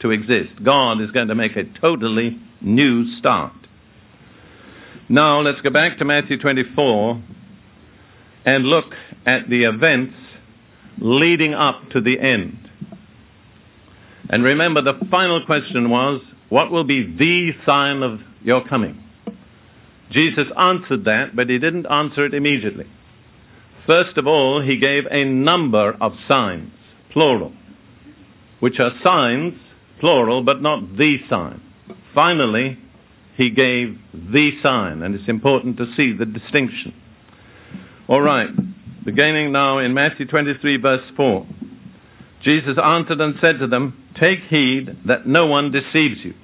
to 0.00 0.10
exist. 0.10 0.62
God 0.62 1.00
is 1.00 1.10
going 1.10 1.28
to 1.28 1.34
make 1.34 1.56
a 1.56 1.64
totally 1.80 2.40
new 2.60 3.16
start. 3.18 3.52
Now, 5.08 5.40
let's 5.40 5.60
go 5.60 5.70
back 5.70 5.98
to 5.98 6.04
Matthew 6.04 6.38
24 6.38 7.22
and 8.44 8.64
look 8.64 8.92
at 9.24 9.48
the 9.48 9.64
events 9.64 10.14
leading 10.98 11.54
up 11.54 11.90
to 11.90 12.00
the 12.00 12.18
end. 12.18 12.70
And 14.28 14.42
remember, 14.42 14.82
the 14.82 14.94
final 15.10 15.44
question 15.44 15.90
was, 15.90 16.20
what 16.48 16.70
will 16.70 16.84
be 16.84 17.02
the 17.02 17.52
sign 17.64 18.02
of 18.02 18.20
your 18.42 18.66
coming? 18.66 19.02
Jesus 20.10 20.46
answered 20.56 21.04
that, 21.04 21.34
but 21.34 21.50
he 21.50 21.58
didn't 21.58 21.86
answer 21.86 22.24
it 22.24 22.34
immediately. 22.34 22.86
First 23.86 24.16
of 24.16 24.26
all, 24.26 24.60
he 24.60 24.78
gave 24.78 25.04
a 25.10 25.24
number 25.24 25.96
of 26.00 26.12
signs, 26.28 26.72
plural, 27.12 27.52
which 28.60 28.78
are 28.78 28.92
signs, 29.02 29.54
plural, 30.00 30.42
but 30.42 30.62
not 30.62 30.96
the 30.96 31.18
sign. 31.28 31.60
Finally, 32.14 32.78
he 33.36 33.50
gave 33.50 33.98
the 34.12 34.52
sign, 34.62 35.02
and 35.02 35.14
it's 35.14 35.28
important 35.28 35.76
to 35.76 35.92
see 35.96 36.12
the 36.12 36.26
distinction. 36.26 36.94
All 38.08 38.20
right, 38.20 38.48
beginning 39.04 39.52
now 39.52 39.78
in 39.78 39.94
Matthew 39.94 40.26
23, 40.26 40.76
verse 40.78 41.04
4. 41.16 41.46
Jesus 42.42 42.78
answered 42.82 43.20
and 43.20 43.34
said 43.40 43.58
to 43.58 43.66
them, 43.66 44.05
Take 44.18 44.40
heed 44.48 44.96
that 45.06 45.26
no 45.26 45.46
one 45.46 45.72
deceives 45.72 46.20
you. 46.24 46.34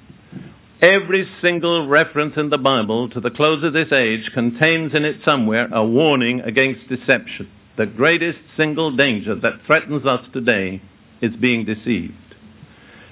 Every 0.83 1.29
single 1.41 1.87
reference 1.87 2.35
in 2.37 2.51
the 2.51 2.59
Bible 2.59 3.09
to 3.11 3.21
the 3.21 3.31
close 3.31 3.63
of 3.65 3.73
this 3.73 3.93
age 3.93 4.31
contains 4.35 4.95
in 4.95 5.05
it 5.05 5.21
somewhere 5.25 5.69
a 5.73 5.85
warning 5.85 6.41
against 6.41 6.89
deception. 6.89 7.49
The 7.79 7.87
greatest 7.87 8.39
single 8.57 8.95
danger 8.95 9.35
that 9.37 9.65
threatens 9.67 10.05
us 10.05 10.27
today 10.33 10.83
is 11.23 11.35
being 11.37 11.65
deceived. 11.65 12.15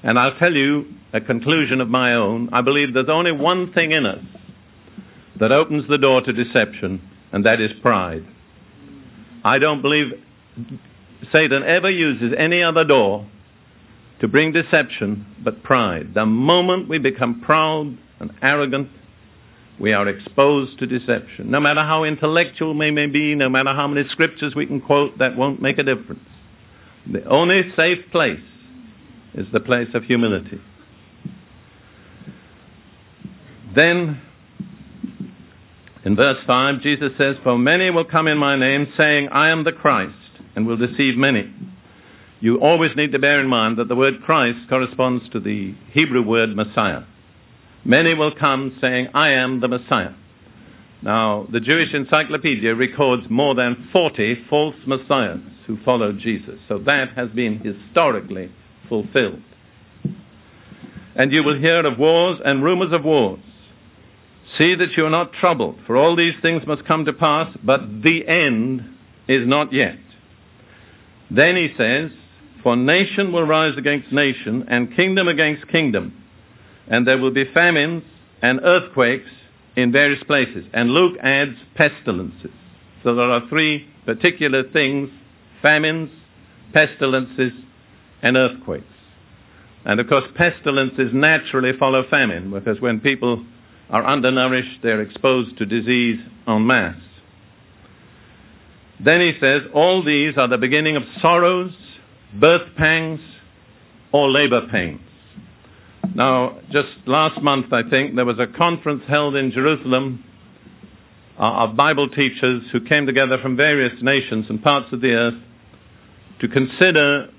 And 0.02 0.18
I'll 0.18 0.36
tell 0.36 0.52
you 0.52 0.94
a 1.12 1.20
conclusion 1.20 1.80
of 1.80 1.88
my 1.88 2.14
own. 2.14 2.50
I 2.52 2.60
believe 2.60 2.92
there's 2.92 3.08
only 3.08 3.32
one 3.32 3.72
thing 3.72 3.92
in 3.92 4.04
us 4.04 4.24
that 5.38 5.52
opens 5.52 5.88
the 5.88 5.96
door 5.96 6.20
to 6.22 6.32
deception, 6.32 7.00
and 7.32 7.46
that 7.46 7.60
is 7.60 7.70
pride. 7.80 8.26
I 9.42 9.58
don't 9.58 9.80
believe 9.80 10.12
Satan 11.32 11.62
ever 11.62 11.88
uses 11.88 12.34
any 12.36 12.62
other 12.62 12.84
door 12.84 13.26
to 14.20 14.28
bring 14.28 14.52
deception 14.52 15.26
but 15.42 15.62
pride. 15.62 16.14
The 16.14 16.26
moment 16.26 16.88
we 16.88 16.98
become 16.98 17.40
proud 17.40 17.96
and 18.20 18.30
arrogant, 18.42 18.88
we 19.80 19.94
are 19.94 20.06
exposed 20.06 20.78
to 20.78 20.86
deception. 20.86 21.50
No 21.50 21.58
matter 21.58 21.82
how 21.82 22.04
intellectual 22.04 22.76
we 22.76 22.90
may 22.90 23.06
be, 23.06 23.34
no 23.34 23.48
matter 23.48 23.72
how 23.74 23.88
many 23.88 24.06
scriptures 24.10 24.54
we 24.54 24.66
can 24.66 24.80
quote, 24.80 25.18
that 25.18 25.36
won't 25.36 25.62
make 25.62 25.78
a 25.78 25.82
difference. 25.82 26.20
The 27.10 27.24
only 27.24 27.72
safe 27.74 27.98
place 28.12 28.40
is 29.34 29.46
the 29.52 29.60
place 29.60 29.88
of 29.94 30.04
humility. 30.04 30.60
Then, 33.74 34.20
in 36.04 36.16
verse 36.16 36.38
5, 36.46 36.82
Jesus 36.82 37.12
says, 37.16 37.36
For 37.42 37.56
many 37.56 37.88
will 37.90 38.04
come 38.04 38.26
in 38.26 38.36
my 38.36 38.56
name, 38.56 38.92
saying, 38.98 39.28
I 39.30 39.48
am 39.48 39.64
the 39.64 39.72
Christ, 39.72 40.14
and 40.54 40.66
will 40.66 40.76
deceive 40.76 41.16
many. 41.16 41.50
You 42.40 42.58
always 42.60 42.96
need 42.96 43.12
to 43.12 43.18
bear 43.18 43.38
in 43.40 43.48
mind 43.48 43.76
that 43.76 43.88
the 43.88 43.96
word 43.96 44.22
Christ 44.22 44.68
corresponds 44.68 45.28
to 45.30 45.40
the 45.40 45.74
Hebrew 45.92 46.22
word 46.22 46.56
Messiah. 46.56 47.02
Many 47.84 48.14
will 48.14 48.34
come 48.34 48.76
saying, 48.80 49.08
I 49.12 49.30
am 49.30 49.60
the 49.60 49.68
Messiah. 49.68 50.14
Now, 51.02 51.46
the 51.50 51.60
Jewish 51.60 51.92
Encyclopedia 51.94 52.74
records 52.74 53.24
more 53.30 53.54
than 53.54 53.88
40 53.92 54.46
false 54.48 54.76
messiahs 54.86 55.40
who 55.66 55.78
followed 55.84 56.18
Jesus. 56.18 56.58
So 56.68 56.78
that 56.78 57.10
has 57.10 57.30
been 57.30 57.58
historically 57.58 58.50
fulfilled. 58.88 59.42
And 61.14 61.32
you 61.32 61.42
will 61.42 61.58
hear 61.58 61.84
of 61.84 61.98
wars 61.98 62.40
and 62.44 62.62
rumors 62.62 62.92
of 62.92 63.04
wars. 63.04 63.40
See 64.58 64.74
that 64.74 64.96
you 64.96 65.06
are 65.06 65.10
not 65.10 65.32
troubled, 65.34 65.78
for 65.86 65.96
all 65.96 66.16
these 66.16 66.34
things 66.42 66.66
must 66.66 66.84
come 66.84 67.04
to 67.04 67.12
pass, 67.12 67.54
but 67.62 68.02
the 68.02 68.26
end 68.26 68.82
is 69.28 69.46
not 69.46 69.72
yet. 69.72 69.98
Then 71.30 71.56
he 71.56 71.72
says, 71.78 72.10
For 72.62 72.76
nation 72.76 73.32
will 73.32 73.44
rise 73.44 73.76
against 73.78 74.12
nation, 74.12 74.66
and 74.68 74.94
kingdom 74.94 75.28
against 75.28 75.66
kingdom, 75.68 76.24
and 76.88 77.06
there 77.06 77.18
will 77.18 77.30
be 77.30 77.44
famines 77.52 78.02
and 78.42 78.60
earthquakes 78.62 79.30
in 79.76 79.92
various 79.92 80.22
places. 80.24 80.66
And 80.72 80.90
Luke 80.90 81.16
adds 81.22 81.56
pestilences. 81.74 82.50
So 83.02 83.14
there 83.14 83.30
are 83.30 83.48
three 83.48 83.88
particular 84.04 84.64
things 84.70 85.10
famines, 85.62 86.10
pestilences, 86.72 87.52
and 88.22 88.36
earthquakes. 88.36 88.84
And 89.84 90.00
of 90.00 90.08
course, 90.08 90.24
pestilences 90.36 91.10
naturally 91.12 91.72
follow 91.78 92.04
famine 92.08 92.50
because 92.50 92.80
when 92.80 93.00
people 93.00 93.44
are 93.88 94.04
undernourished, 94.04 94.80
they're 94.82 95.00
exposed 95.00 95.56
to 95.58 95.66
disease 95.66 96.20
en 96.46 96.66
masse. 96.66 96.96
Then 99.02 99.20
he 99.20 99.32
says, 99.40 99.62
all 99.74 100.04
these 100.04 100.36
are 100.36 100.48
the 100.48 100.58
beginning 100.58 100.96
of 100.96 101.02
sorrows, 101.22 101.72
birth 102.38 102.74
pangs, 102.76 103.20
or 104.12 104.30
labor 104.30 104.68
pains. 104.70 105.00
Now, 106.14 106.58
just 106.70 106.88
last 107.06 107.40
month, 107.40 107.72
I 107.72 107.88
think, 107.88 108.16
there 108.16 108.24
was 108.24 108.38
a 108.38 108.46
conference 108.46 109.04
held 109.06 109.36
in 109.36 109.52
Jerusalem 109.52 110.24
uh, 111.38 111.42
of 111.42 111.76
Bible 111.76 112.08
teachers 112.08 112.64
who 112.72 112.80
came 112.80 113.06
together 113.06 113.38
from 113.38 113.56
various 113.56 113.92
nations 114.02 114.46
and 114.48 114.62
parts 114.62 114.92
of 114.92 115.00
the 115.00 115.12
earth 115.12 115.42
to 116.40 116.48
consider 116.48 117.30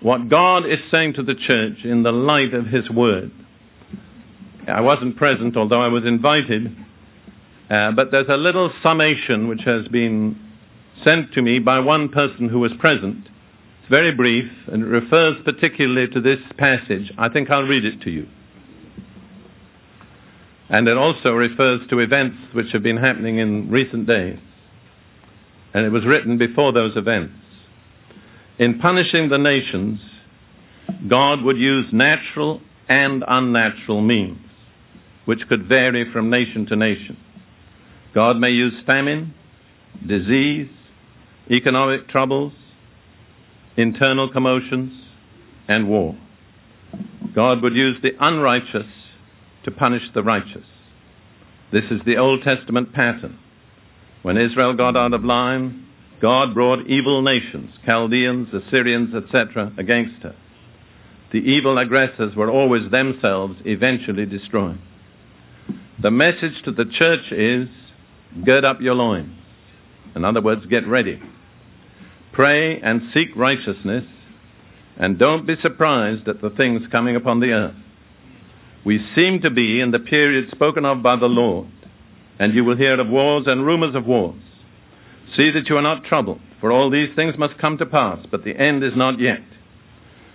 what 0.00 0.28
God 0.28 0.66
is 0.66 0.78
saying 0.90 1.14
to 1.14 1.22
the 1.22 1.34
church 1.34 1.84
in 1.84 2.02
the 2.02 2.12
light 2.12 2.54
of 2.54 2.66
His 2.66 2.88
Word. 2.88 3.30
I 4.66 4.80
wasn't 4.80 5.16
present, 5.16 5.56
although 5.56 5.80
I 5.80 5.88
was 5.88 6.04
invited, 6.04 6.76
uh, 7.70 7.92
but 7.92 8.10
there's 8.10 8.28
a 8.28 8.36
little 8.36 8.72
summation 8.82 9.48
which 9.48 9.62
has 9.64 9.86
been 9.88 10.38
sent 11.04 11.32
to 11.34 11.42
me 11.42 11.58
by 11.58 11.78
one 11.78 12.08
person 12.08 12.48
who 12.48 12.58
was 12.58 12.72
present. 12.78 13.28
It's 13.86 13.92
very 13.92 14.12
brief 14.12 14.50
and 14.66 14.82
it 14.82 14.86
refers 14.86 15.36
particularly 15.44 16.08
to 16.08 16.20
this 16.20 16.40
passage. 16.58 17.12
I 17.16 17.28
think 17.28 17.50
I'll 17.50 17.62
read 17.62 17.84
it 17.84 18.00
to 18.00 18.10
you. 18.10 18.26
And 20.68 20.88
it 20.88 20.96
also 20.96 21.30
refers 21.30 21.88
to 21.90 22.00
events 22.00 22.36
which 22.52 22.72
have 22.72 22.82
been 22.82 22.96
happening 22.96 23.38
in 23.38 23.70
recent 23.70 24.08
days. 24.08 24.40
And 25.72 25.86
it 25.86 25.90
was 25.90 26.04
written 26.04 26.36
before 26.36 26.72
those 26.72 26.96
events. 26.96 27.34
In 28.58 28.80
punishing 28.80 29.28
the 29.28 29.38
nations, 29.38 30.00
God 31.06 31.42
would 31.42 31.56
use 31.56 31.86
natural 31.92 32.62
and 32.88 33.22
unnatural 33.28 34.00
means, 34.00 34.40
which 35.26 35.46
could 35.48 35.68
vary 35.68 36.10
from 36.12 36.28
nation 36.28 36.66
to 36.66 36.74
nation. 36.74 37.16
God 38.16 38.36
may 38.36 38.50
use 38.50 38.74
famine, 38.84 39.32
disease, 40.04 40.70
economic 41.48 42.08
troubles, 42.08 42.52
internal 43.76 44.30
commotions, 44.32 44.92
and 45.68 45.88
war. 45.88 46.16
God 47.34 47.62
would 47.62 47.74
use 47.74 47.96
the 48.02 48.12
unrighteous 48.18 48.86
to 49.64 49.70
punish 49.70 50.02
the 50.14 50.22
righteous. 50.22 50.64
This 51.72 51.84
is 51.90 52.00
the 52.06 52.16
Old 52.16 52.42
Testament 52.42 52.92
pattern. 52.92 53.38
When 54.22 54.38
Israel 54.38 54.74
got 54.74 54.96
out 54.96 55.12
of 55.12 55.24
line, 55.24 55.86
God 56.20 56.54
brought 56.54 56.86
evil 56.86 57.20
nations, 57.22 57.72
Chaldeans, 57.84 58.48
Assyrians, 58.54 59.14
etc., 59.14 59.72
against 59.76 60.22
her. 60.22 60.34
The 61.32 61.38
evil 61.38 61.76
aggressors 61.76 62.34
were 62.34 62.50
always 62.50 62.90
themselves 62.90 63.56
eventually 63.64 64.24
destroyed. 64.24 64.78
The 66.00 66.10
message 66.10 66.62
to 66.64 66.72
the 66.72 66.84
church 66.84 67.32
is 67.32 67.68
gird 68.44 68.64
up 68.64 68.80
your 68.80 68.94
loins. 68.94 69.36
In 70.14 70.24
other 70.24 70.40
words, 70.40 70.64
get 70.66 70.86
ready. 70.86 71.20
Pray 72.36 72.78
and 72.82 73.00
seek 73.14 73.34
righteousness, 73.34 74.04
and 74.98 75.18
don't 75.18 75.46
be 75.46 75.56
surprised 75.62 76.28
at 76.28 76.42
the 76.42 76.50
things 76.50 76.82
coming 76.92 77.16
upon 77.16 77.40
the 77.40 77.52
earth. 77.52 77.74
We 78.84 79.02
seem 79.14 79.40
to 79.40 79.48
be 79.48 79.80
in 79.80 79.90
the 79.90 80.00
period 80.00 80.50
spoken 80.50 80.84
of 80.84 81.02
by 81.02 81.16
the 81.16 81.30
Lord, 81.30 81.68
and 82.38 82.52
you 82.52 82.62
will 82.62 82.76
hear 82.76 83.00
of 83.00 83.08
wars 83.08 83.44
and 83.46 83.64
rumors 83.64 83.94
of 83.94 84.04
wars. 84.04 84.42
See 85.34 85.50
that 85.50 85.70
you 85.70 85.78
are 85.78 85.82
not 85.82 86.04
troubled, 86.04 86.40
for 86.60 86.70
all 86.70 86.90
these 86.90 87.08
things 87.16 87.38
must 87.38 87.56
come 87.56 87.78
to 87.78 87.86
pass, 87.86 88.18
but 88.30 88.44
the 88.44 88.54
end 88.54 88.84
is 88.84 88.94
not 88.94 89.18
yet. 89.18 89.40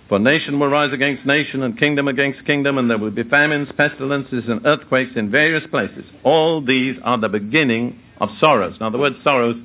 For 0.08 0.18
nation 0.18 0.58
will 0.58 0.70
rise 0.70 0.92
against 0.92 1.24
nation, 1.24 1.62
and 1.62 1.78
kingdom 1.78 2.08
against 2.08 2.44
kingdom, 2.44 2.78
and 2.78 2.90
there 2.90 2.98
will 2.98 3.12
be 3.12 3.22
famines, 3.22 3.68
pestilences, 3.76 4.42
and 4.48 4.66
earthquakes 4.66 5.12
in 5.14 5.30
various 5.30 5.70
places. 5.70 6.04
All 6.24 6.60
these 6.60 6.96
are 7.04 7.18
the 7.18 7.28
beginning 7.28 8.00
of 8.18 8.28
sorrows. 8.40 8.74
Now, 8.80 8.90
the 8.90 8.98
word 8.98 9.14
sorrows, 9.22 9.56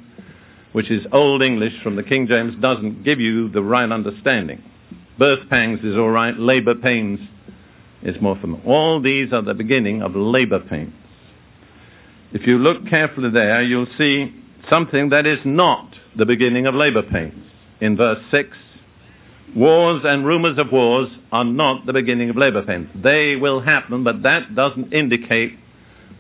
which 0.74 0.92
is 0.92 1.06
Old 1.12 1.42
English 1.42 1.74
from 1.84 1.96
the 1.96 2.04
King 2.04 2.28
James, 2.28 2.56
doesn't 2.62 3.04
give 3.04 3.20
you 3.20 3.50
the 3.50 3.64
right 3.64 3.92
understanding. 3.92 4.64
Birth 5.18 5.50
pangs 5.50 5.80
is 5.84 5.96
all 5.96 6.10
right, 6.10 6.38
labor 6.38 6.76
pains 6.76 7.20
is 8.04 8.22
more 8.22 8.38
familiar. 8.40 8.66
All 8.66 9.02
these 9.02 9.34
are 9.34 9.42
the 9.42 9.54
beginning 9.54 10.02
of 10.02 10.16
labor 10.16 10.60
pains. 10.60 10.94
If 12.34 12.46
you 12.46 12.58
look 12.58 12.88
carefully 12.88 13.32
there, 13.32 13.62
you'll 13.64 13.88
see 13.98 14.34
something 14.70 15.10
that 15.10 15.26
is 15.26 15.40
not 15.46 15.96
the 16.18 16.26
beginning 16.26 16.68
of 16.68 16.76
labor 16.76 17.04
pains. 17.04 17.46
In 17.80 17.96
verse 17.96 18.24
6, 18.32 18.50
wars 19.56 20.02
and 20.04 20.26
rumors 20.26 20.58
of 20.58 20.72
wars 20.72 21.10
are 21.32 21.46
not 21.46 21.86
the 21.86 21.94
beginning 21.94 22.30
of 22.30 22.36
labor 22.36 22.64
pains. 22.64 22.90
They 22.96 23.36
will 23.36 23.62
happen, 23.62 24.04
but 24.04 24.24
that 24.24 24.56
doesn't 24.56 24.94
indicate 24.94 25.58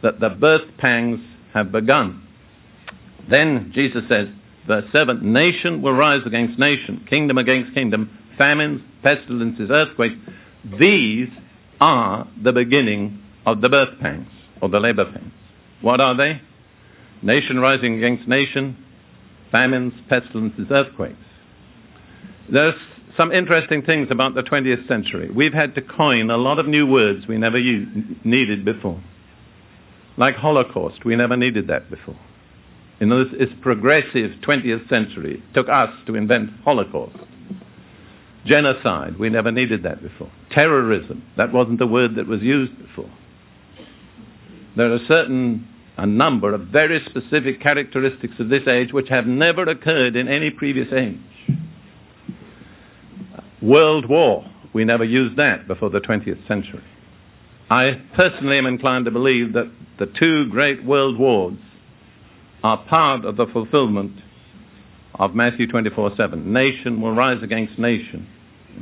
that 0.01 0.19
the 0.19 0.29
birth 0.29 0.77
pangs 0.77 1.19
have 1.53 1.71
begun. 1.71 2.26
Then 3.29 3.71
Jesus 3.73 4.03
says, 4.09 4.27
verse 4.67 4.85
7, 4.91 5.33
nation 5.33 5.81
will 5.81 5.93
rise 5.93 6.21
against 6.25 6.59
nation, 6.59 7.05
kingdom 7.09 7.37
against 7.37 7.73
kingdom, 7.73 8.09
famines, 8.37 8.81
pestilences, 9.03 9.69
earthquakes. 9.69 10.15
These 10.79 11.29
are 11.79 12.27
the 12.41 12.51
beginning 12.51 13.21
of 13.45 13.61
the 13.61 13.69
birth 13.69 13.99
pangs, 14.01 14.29
or 14.61 14.69
the 14.69 14.79
labor 14.79 15.05
pangs. 15.05 15.31
What 15.81 16.01
are 16.01 16.15
they? 16.15 16.41
nation 17.21 17.59
rising 17.59 17.95
against 17.95 18.27
nation, 18.27 18.77
famines, 19.51 19.93
pestilences, 20.09 20.67
earthquakes. 20.69 21.15
There's 22.51 22.75
some 23.15 23.31
interesting 23.31 23.81
things 23.81 24.09
about 24.11 24.35
the 24.35 24.43
20th 24.43 24.87
century. 24.87 25.29
We've 25.33 25.53
had 25.53 25.75
to 25.75 25.81
coin 25.81 26.29
a 26.29 26.37
lot 26.37 26.59
of 26.59 26.67
new 26.67 26.85
words 26.85 27.27
we 27.27 27.37
never 27.37 27.57
used, 27.57 28.25
needed 28.25 28.63
before. 28.63 29.01
Like 30.17 30.35
Holocaust, 30.35 31.03
we 31.05 31.15
never 31.15 31.35
needed 31.35 31.67
that 31.67 31.89
before. 31.89 32.17
Know, 32.99 33.23
this 33.23 33.33
is 33.39 33.49
progressive 33.61 34.31
20th 34.41 34.89
century. 34.89 35.43
Took 35.53 35.69
us 35.69 35.89
to 36.07 36.15
invent 36.15 36.49
Holocaust. 36.63 37.15
Genocide, 38.45 39.19
we 39.19 39.29
never 39.29 39.51
needed 39.51 39.83
that 39.83 40.01
before. 40.01 40.31
Terrorism, 40.51 41.23
that 41.35 41.53
wasn't 41.53 41.79
the 41.79 41.87
word 41.87 42.15
that 42.15 42.27
was 42.27 42.41
used 42.41 42.77
before. 42.77 43.11
There 44.75 44.91
are 44.91 44.99
certain 45.07 45.67
a 45.97 46.05
number 46.05 46.53
of 46.53 46.61
very 46.67 47.03
specific 47.09 47.59
characteristics 47.59 48.35
of 48.39 48.49
this 48.49 48.67
age 48.67 48.93
which 48.93 49.09
have 49.09 49.25
never 49.25 49.63
occurred 49.63 50.15
in 50.15 50.27
any 50.27 50.51
previous 50.51 50.93
age. 50.93 51.17
World 53.61 54.07
War, 54.07 54.45
we 54.73 54.85
never 54.85 55.03
used 55.03 55.37
that 55.37 55.67
before 55.67 55.89
the 55.89 55.99
20th 55.99 56.47
century. 56.47 56.83
I 57.69 57.99
personally 58.15 58.59
am 58.59 58.67
inclined 58.67 59.05
to 59.05 59.11
believe 59.11 59.53
that 59.53 59.71
the 59.97 60.05
two 60.05 60.47
great 60.49 60.85
world 60.85 61.17
wars 61.17 61.57
are 62.63 62.77
part 62.77 63.25
of 63.25 63.37
the 63.37 63.47
fulfillment 63.47 64.13
of 65.15 65.35
Matthew 65.35 65.67
24:7. 65.67 66.51
Nation 66.51 67.01
will 67.01 67.13
rise 67.13 67.41
against 67.43 67.77
nation, 67.79 68.27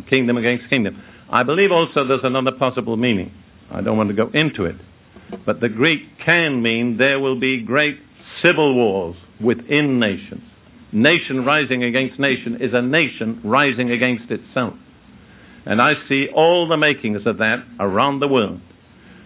kingdom 0.10 0.38
against 0.38 0.70
kingdom. 0.70 1.02
I 1.30 1.44
believe 1.44 1.72
also 1.72 2.04
there's 2.06 2.24
another 2.24 2.52
possible 2.52 2.98
meaning. 2.98 3.32
I 3.72 3.82
don't 3.82 3.98
want 3.98 4.10
to 4.10 4.16
go 4.16 4.30
into 4.34 4.66
it. 4.66 4.76
But 5.46 5.60
the 5.60 5.70
Greek 5.70 6.20
can 6.24 6.62
mean 6.62 6.98
there 6.98 7.20
will 7.20 7.40
be 7.40 7.62
great 7.62 8.00
civil 8.42 8.76
wars 8.76 9.16
within 9.40 10.00
nations. 10.00 10.44
Nation 10.92 11.44
rising 11.44 11.84
against 11.84 12.20
nation 12.20 12.62
is 12.62 12.74
a 12.74 12.82
nation 12.82 13.42
rising 13.44 13.92
against 13.92 14.32
itself. 14.32 14.76
And 15.66 15.82
I 15.82 15.96
see 16.08 16.30
all 16.34 16.68
the 16.68 16.78
makings 16.78 17.26
of 17.26 17.40
that 17.40 17.64
around 17.80 18.20
the 18.20 18.28
world. 18.28 18.62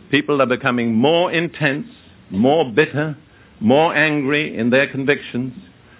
People 0.10 0.42
are 0.42 0.48
becoming 0.48 0.96
more 0.96 1.32
intense, 1.32 1.88
more 2.32 2.72
bitter, 2.72 3.18
more 3.60 3.95
angry 3.95 4.58
in 4.58 4.69
their 4.69 4.88
convictions, 4.88 5.54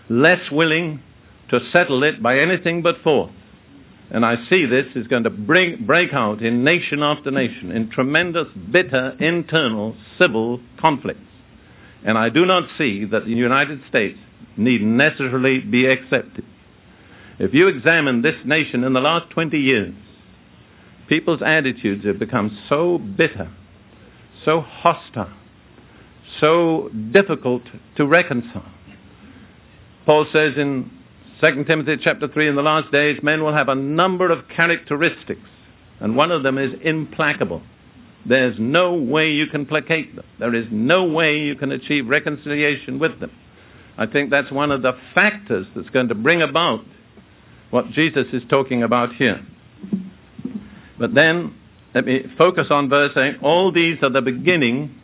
less 0.10 0.52
willing 0.52 1.02
to 1.50 1.60
settle 1.72 2.04
it 2.04 2.22
by 2.22 2.39
anything 2.39 2.82
but 2.82 3.02
force. 3.04 3.32
And 4.12 4.26
I 4.26 4.38
see 4.50 4.65
this 4.65 4.88
is 4.95 5.08
going 5.08 5.24
to 5.24 5.30
bring, 5.30 5.86
break 5.86 6.13
out 6.13 6.41
in 6.41 6.63
nation 6.63 7.04
after 7.04 7.30
nation 7.30 7.72
in 7.72 7.91
tremendous, 7.91 8.48
bitter, 8.72 9.15
internal 9.19 9.95
civil 10.17 10.62
conflicts. 10.80 11.19
And 12.04 12.17
I 12.17 12.30
do 12.30 12.45
not 12.45 12.69
see 12.78 13.06
that 13.06 13.26
the 13.26 13.32
United 13.32 13.82
States 13.89 14.17
need 14.58 14.82
necessarily 14.82 15.60
be 15.60 15.86
accepted. 15.86 16.45
If 17.38 17.54
you 17.54 17.67
examine 17.67 18.22
this 18.22 18.36
nation 18.45 18.84
in 18.84 18.93
the 18.93 19.00
last 19.00 19.30
20 19.32 19.58
years, 19.58 19.93
people's 21.08 21.41
attitudes 21.41 22.06
have 22.06 22.19
become 22.19 22.58
so 22.67 22.98
bitter, 22.98 23.52
so 24.43 24.62
hostile, 24.62 25.34
so 26.39 26.89
difficult 27.12 27.63
to 27.98 28.06
reconcile. 28.06 28.72
Paul 30.06 30.26
says 30.32 30.54
in 30.58 30.92
2 31.42 31.63
Timothy 31.65 31.98
chapter 32.02 32.28
3 32.28 32.50
in 32.50 32.56
the 32.56 32.62
last 32.62 32.92
days, 32.92 33.20
men 33.24 33.44
will 33.44 33.54
have 33.54 33.70
a 33.70 33.76
number 33.76 34.32
of 34.32 34.48
characteristics, 34.50 35.48
and 36.00 36.15
one 36.15 36.32
of 36.32 36.44
them 36.44 36.58
is 36.58 36.74
implacable. 36.84 37.62
There's 38.28 38.56
no 38.60 38.94
way 38.96 39.32
you 39.32 39.48
can 39.48 39.65
placate 39.65 40.15
them. 40.15 40.26
There 40.39 40.54
is 40.54 40.65
no 40.72 41.06
way 41.06 41.39
you 41.39 41.56
can 41.56 41.72
achieve 41.72 42.08
reconciliation 42.08 43.00
with 43.00 43.20
them. 43.20 43.32
I 43.98 44.06
think 44.06 44.30
that's 44.30 44.52
one 44.52 44.72
of 44.72 44.82
the 44.82 44.94
factors 45.13 45.68
that's 45.76 45.89
going 45.89 46.10
to 46.10 46.15
bring 46.15 46.42
about 46.42 46.84
what 47.70 47.89
Jesus 47.92 48.26
is 48.34 48.44
talking 48.50 48.84
about 48.84 49.13
here. 49.15 49.46
But 50.98 51.13
then, 51.13 51.56
let 51.94 52.06
me 52.06 52.26
focus 52.38 52.68
on 52.70 52.89
verse 52.89 53.15
8. 53.15 53.38
All 53.42 53.72
these 53.72 53.98
are 54.02 54.10
the 54.10 54.22
beginning 54.22 54.99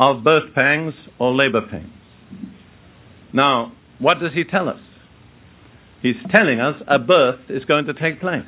of 0.00 0.24
birth 0.24 0.54
pangs 0.54 0.94
or 1.18 1.34
labor 1.34 1.60
pains. 1.60 1.92
Now, 3.34 3.72
what 3.98 4.18
does 4.18 4.32
he 4.32 4.44
tell 4.44 4.66
us? 4.68 4.80
He's 6.00 6.16
telling 6.30 6.58
us 6.58 6.82
a 6.88 6.98
birth 6.98 7.38
is 7.50 7.66
going 7.66 7.84
to 7.84 7.92
take 7.92 8.18
place. 8.18 8.46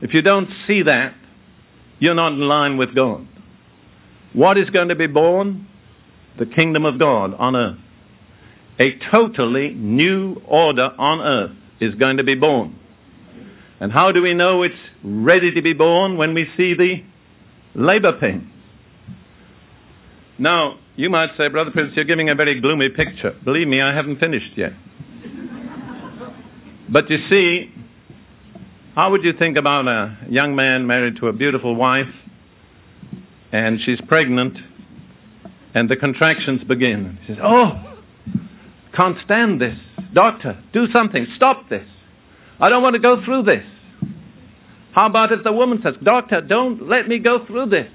If 0.00 0.14
you 0.14 0.22
don't 0.22 0.48
see 0.68 0.82
that, 0.82 1.12
you're 1.98 2.14
not 2.14 2.32
in 2.32 2.46
line 2.46 2.76
with 2.76 2.94
God. 2.94 3.26
What 4.32 4.56
is 4.56 4.70
going 4.70 4.88
to 4.88 4.94
be 4.94 5.08
born? 5.08 5.66
The 6.38 6.46
kingdom 6.46 6.84
of 6.84 7.00
God 7.00 7.34
on 7.34 7.56
earth. 7.56 7.78
A 8.78 8.96
totally 9.10 9.70
new 9.70 10.40
order 10.46 10.92
on 10.98 11.20
earth 11.20 11.56
is 11.80 11.96
going 11.96 12.18
to 12.18 12.24
be 12.24 12.36
born. 12.36 12.78
And 13.80 13.90
how 13.90 14.12
do 14.12 14.22
we 14.22 14.34
know 14.34 14.62
it's 14.62 14.74
ready 15.02 15.52
to 15.52 15.62
be 15.62 15.72
born 15.72 16.16
when 16.16 16.32
we 16.32 16.48
see 16.56 16.74
the 16.74 17.02
labor 17.74 18.12
pains? 18.12 18.52
Now, 20.38 20.78
you 20.96 21.08
might 21.08 21.30
say, 21.36 21.48
Brother 21.48 21.70
Prince, 21.70 21.92
you're 21.96 22.04
giving 22.04 22.28
a 22.28 22.34
very 22.34 22.60
gloomy 22.60 22.90
picture. 22.90 23.34
Believe 23.44 23.68
me, 23.68 23.80
I 23.80 23.94
haven't 23.94 24.18
finished 24.18 24.56
yet. 24.56 24.72
but 26.88 27.08
you 27.10 27.18
see, 27.30 27.72
how 28.94 29.10
would 29.10 29.24
you 29.24 29.32
think 29.32 29.56
about 29.56 29.86
a 29.88 30.16
young 30.28 30.54
man 30.54 30.86
married 30.86 31.16
to 31.16 31.28
a 31.28 31.32
beautiful 31.32 31.74
wife, 31.74 32.12
and 33.52 33.80
she's 33.80 34.00
pregnant, 34.08 34.58
and 35.74 35.88
the 35.88 35.96
contractions 35.96 36.64
begin? 36.64 37.18
He 37.22 37.34
says, 37.34 37.42
Oh, 37.42 37.98
can't 38.94 39.16
stand 39.24 39.60
this. 39.60 39.78
Doctor, 40.12 40.62
do 40.72 40.90
something. 40.92 41.26
Stop 41.36 41.68
this. 41.68 41.86
I 42.58 42.68
don't 42.68 42.82
want 42.82 42.94
to 42.94 43.00
go 43.00 43.22
through 43.24 43.42
this. 43.42 43.64
How 44.92 45.06
about 45.06 45.30
if 45.30 45.44
the 45.44 45.52
woman 45.52 45.80
says, 45.82 45.94
Doctor, 46.02 46.40
don't 46.40 46.88
let 46.88 47.06
me 47.06 47.18
go 47.18 47.44
through 47.46 47.66
this? 47.66 47.88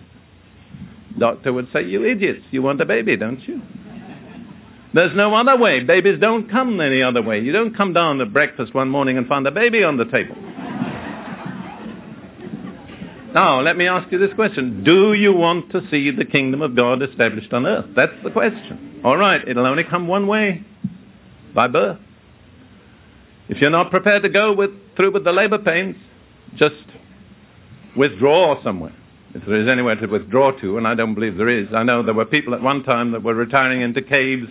Doctor 1.18 1.54
would 1.54 1.68
say, 1.74 1.84
You 1.84 2.06
idiots, 2.06 2.46
you 2.52 2.62
want 2.62 2.82
a 2.82 2.86
baby, 2.86 3.18
don't 3.18 3.42
you? 3.48 3.62
There's 4.94 5.16
no 5.16 5.34
other 5.34 5.58
way. 5.58 5.84
Babies 5.84 6.20
don't 6.20 6.50
come 6.50 6.82
any 6.82 7.02
other 7.02 7.22
way. 7.22 7.40
You 7.40 7.54
don't 7.54 7.76
come 7.76 7.94
down 7.94 8.18
to 8.18 8.26
breakfast 8.26 8.74
one 8.74 8.90
morning 8.90 9.18
and 9.18 9.26
find 9.28 9.48
a 9.48 9.52
baby 9.52 9.84
on 9.84 9.98
the 9.98 10.06
table. 10.06 10.36
now, 13.34 13.62
let 13.62 13.78
me 13.78 13.88
ask 13.88 14.12
you 14.12 14.18
this 14.18 14.34
question. 14.36 14.84
Do 14.84 15.14
you 15.14 15.34
want 15.34 15.72
to 15.72 15.82
see 15.90 16.12
the 16.12 16.26
kingdom 16.26 16.62
of 16.62 16.76
God 16.76 17.02
established 17.02 17.54
on 17.54 17.66
earth? 17.66 17.86
That's 17.96 18.12
the 18.24 18.32
question. 18.32 19.02
All 19.06 19.16
right, 19.16 19.48
it'll 19.48 19.66
only 19.66 19.86
come 19.86 20.08
one 20.08 20.28
way 20.28 20.66
by 21.56 21.68
birth. 21.68 22.00
If 23.48 23.60
you're 23.60 23.70
not 23.70 23.92
prepared 23.92 24.24
to 24.24 24.30
go 24.30 24.54
with, 24.54 24.72
through 24.98 25.14
with 25.14 25.24
the 25.24 25.32
labor 25.32 25.58
pains, 25.58 25.96
just 26.56 26.76
withdraw 27.96 28.62
somewhere. 28.64 28.96
If 29.34 29.46
there 29.46 29.62
is 29.62 29.70
anywhere 29.70 29.96
to 29.96 30.08
withdraw 30.08 30.52
to, 30.60 30.78
and 30.78 30.86
I 30.86 30.94
don't 30.94 31.16
believe 31.16 31.38
there 31.38 31.48
is. 31.48 31.68
I 31.74 31.84
know 31.84 32.04
there 32.04 32.14
were 32.14 32.26
people 32.26 32.54
at 32.54 32.62
one 32.62 32.84
time 32.84 33.12
that 33.12 33.24
were 33.24 33.34
retiring 33.34 33.82
into 33.82 34.02
caves 34.02 34.48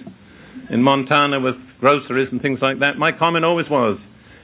in 0.71 0.83
Montana 0.83 1.39
with 1.39 1.57
groceries 1.81 2.29
and 2.33 2.41
things 2.41 2.61
like 2.63 2.79
that. 2.81 2.97
My 2.97 3.13
comment 3.13 3.45
always 3.45 3.69
was, 3.69 3.99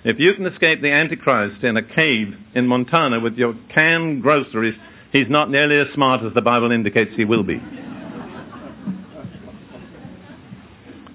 if 0.05 0.21
you 0.21 0.35
can 0.35 0.47
escape 0.47 0.83
the 0.83 0.91
Antichrist 0.91 1.65
in 1.65 1.77
a 1.77 1.83
cave 1.83 2.35
in 2.55 2.67
Montana 2.67 3.19
with 3.19 3.37
your 3.37 3.55
canned 3.73 4.23
groceries, 4.23 4.75
he's 5.11 5.29
not 5.29 5.51
nearly 5.51 5.79
as 5.79 5.87
smart 5.95 6.23
as 6.23 6.35
the 6.35 6.43
Bible 6.43 6.71
indicates 6.71 7.13
he 7.17 7.25
will 7.25 7.43
be. 7.43 7.61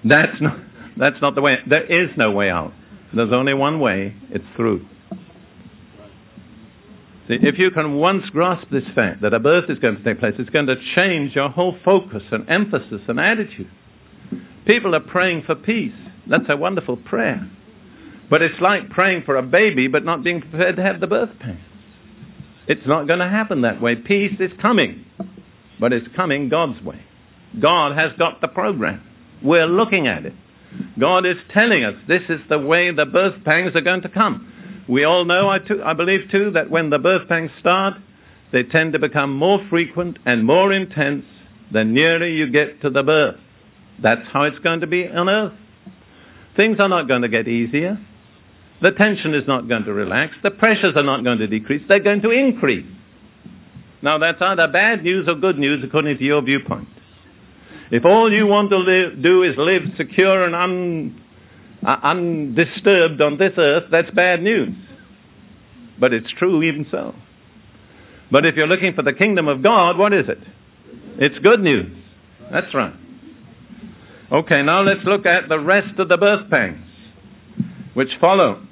That's 0.04 0.40
not, 0.40 0.58
that's 0.96 1.20
not 1.22 1.36
the 1.36 1.42
way. 1.42 1.58
There 1.68 1.84
is 1.84 2.10
no 2.16 2.32
way 2.32 2.50
out. 2.50 2.72
There's 3.14 3.32
only 3.32 3.54
one 3.54 3.78
way. 3.78 4.16
It's 4.30 4.44
through. 4.56 4.86
If 7.40 7.58
you 7.58 7.70
can 7.70 7.94
once 7.94 8.28
grasp 8.30 8.68
this 8.70 8.84
fact 8.94 9.22
that 9.22 9.34
a 9.34 9.38
birth 9.40 9.70
is 9.70 9.78
going 9.78 9.96
to 9.96 10.02
take 10.04 10.20
place, 10.20 10.34
it's 10.38 10.50
going 10.50 10.66
to 10.66 10.76
change 10.94 11.34
your 11.34 11.48
whole 11.48 11.76
focus 11.84 12.22
and 12.30 12.48
emphasis 12.48 13.00
and 13.08 13.18
attitude. 13.18 13.70
People 14.66 14.94
are 14.94 15.00
praying 15.00 15.42
for 15.42 15.54
peace. 15.54 15.94
That's 16.28 16.44
a 16.48 16.56
wonderful 16.56 16.96
prayer. 16.96 17.48
But 18.30 18.42
it's 18.42 18.60
like 18.60 18.90
praying 18.90 19.22
for 19.22 19.36
a 19.36 19.42
baby 19.42 19.88
but 19.88 20.04
not 20.04 20.22
being 20.22 20.40
prepared 20.40 20.76
to 20.76 20.82
have 20.82 21.00
the 21.00 21.06
birth 21.06 21.30
pains. 21.40 21.60
It's 22.66 22.86
not 22.86 23.06
going 23.06 23.18
to 23.18 23.28
happen 23.28 23.62
that 23.62 23.82
way. 23.82 23.96
Peace 23.96 24.36
is 24.38 24.52
coming, 24.60 25.04
but 25.80 25.92
it's 25.92 26.06
coming 26.14 26.48
God's 26.48 26.82
way. 26.82 27.02
God 27.60 27.96
has 27.96 28.12
got 28.18 28.40
the 28.40 28.48
program. 28.48 29.02
We're 29.42 29.66
looking 29.66 30.06
at 30.06 30.24
it. 30.24 30.34
God 30.98 31.26
is 31.26 31.36
telling 31.52 31.84
us 31.84 31.94
this 32.08 32.22
is 32.28 32.40
the 32.48 32.58
way 32.58 32.92
the 32.92 33.04
birth 33.04 33.44
pangs 33.44 33.74
are 33.74 33.80
going 33.80 34.02
to 34.02 34.08
come. 34.08 34.50
We 34.88 35.04
all 35.04 35.24
know, 35.24 35.48
I, 35.48 35.58
too, 35.58 35.82
I 35.84 35.94
believe 35.94 36.30
too, 36.30 36.50
that 36.52 36.70
when 36.70 36.90
the 36.90 36.98
birth 36.98 37.28
pangs 37.28 37.50
start, 37.60 37.94
they 38.52 38.62
tend 38.62 38.92
to 38.92 38.98
become 38.98 39.34
more 39.34 39.64
frequent 39.70 40.18
and 40.26 40.44
more 40.44 40.72
intense 40.72 41.24
the 41.72 41.84
nearer 41.84 42.26
you 42.26 42.50
get 42.50 42.82
to 42.82 42.90
the 42.90 43.02
birth. 43.02 43.36
That's 44.02 44.26
how 44.32 44.42
it's 44.42 44.58
going 44.58 44.80
to 44.80 44.86
be 44.86 45.08
on 45.08 45.28
earth. 45.28 45.54
Things 46.56 46.78
are 46.80 46.88
not 46.88 47.08
going 47.08 47.22
to 47.22 47.28
get 47.28 47.48
easier. 47.48 47.98
The 48.82 48.90
tension 48.90 49.32
is 49.34 49.46
not 49.46 49.68
going 49.68 49.84
to 49.84 49.92
relax. 49.92 50.34
The 50.42 50.50
pressures 50.50 50.94
are 50.96 51.02
not 51.02 51.24
going 51.24 51.38
to 51.38 51.46
decrease. 51.46 51.82
They're 51.88 52.00
going 52.00 52.22
to 52.22 52.30
increase. 52.30 52.86
Now, 54.02 54.18
that's 54.18 54.42
either 54.42 54.66
bad 54.68 55.04
news 55.04 55.28
or 55.28 55.36
good 55.36 55.58
news 55.58 55.84
according 55.84 56.18
to 56.18 56.24
your 56.24 56.42
viewpoint. 56.42 56.88
If 57.92 58.04
all 58.04 58.32
you 58.32 58.46
want 58.46 58.70
to 58.70 58.78
live, 58.78 59.22
do 59.22 59.44
is 59.44 59.56
live 59.56 59.82
secure 59.96 60.44
and 60.44 60.54
un, 60.54 61.21
undisturbed 61.84 63.20
on 63.20 63.38
this 63.38 63.52
earth, 63.56 63.84
that's 63.90 64.10
bad 64.10 64.42
news. 64.42 64.74
But 65.98 66.12
it's 66.12 66.30
true 66.38 66.62
even 66.62 66.86
so. 66.90 67.14
But 68.30 68.46
if 68.46 68.56
you're 68.56 68.66
looking 68.66 68.94
for 68.94 69.02
the 69.02 69.12
kingdom 69.12 69.48
of 69.48 69.62
God, 69.62 69.98
what 69.98 70.12
is 70.12 70.28
it? 70.28 70.38
It's 71.18 71.38
good 71.40 71.60
news. 71.60 71.92
That's 72.50 72.72
right. 72.74 72.94
Okay, 74.30 74.62
now 74.62 74.80
let's 74.80 75.04
look 75.04 75.26
at 75.26 75.48
the 75.48 75.58
rest 75.58 75.98
of 75.98 76.08
the 76.08 76.16
birth 76.16 76.48
pangs 76.48 76.86
which 77.94 78.10
follow. 78.20 78.66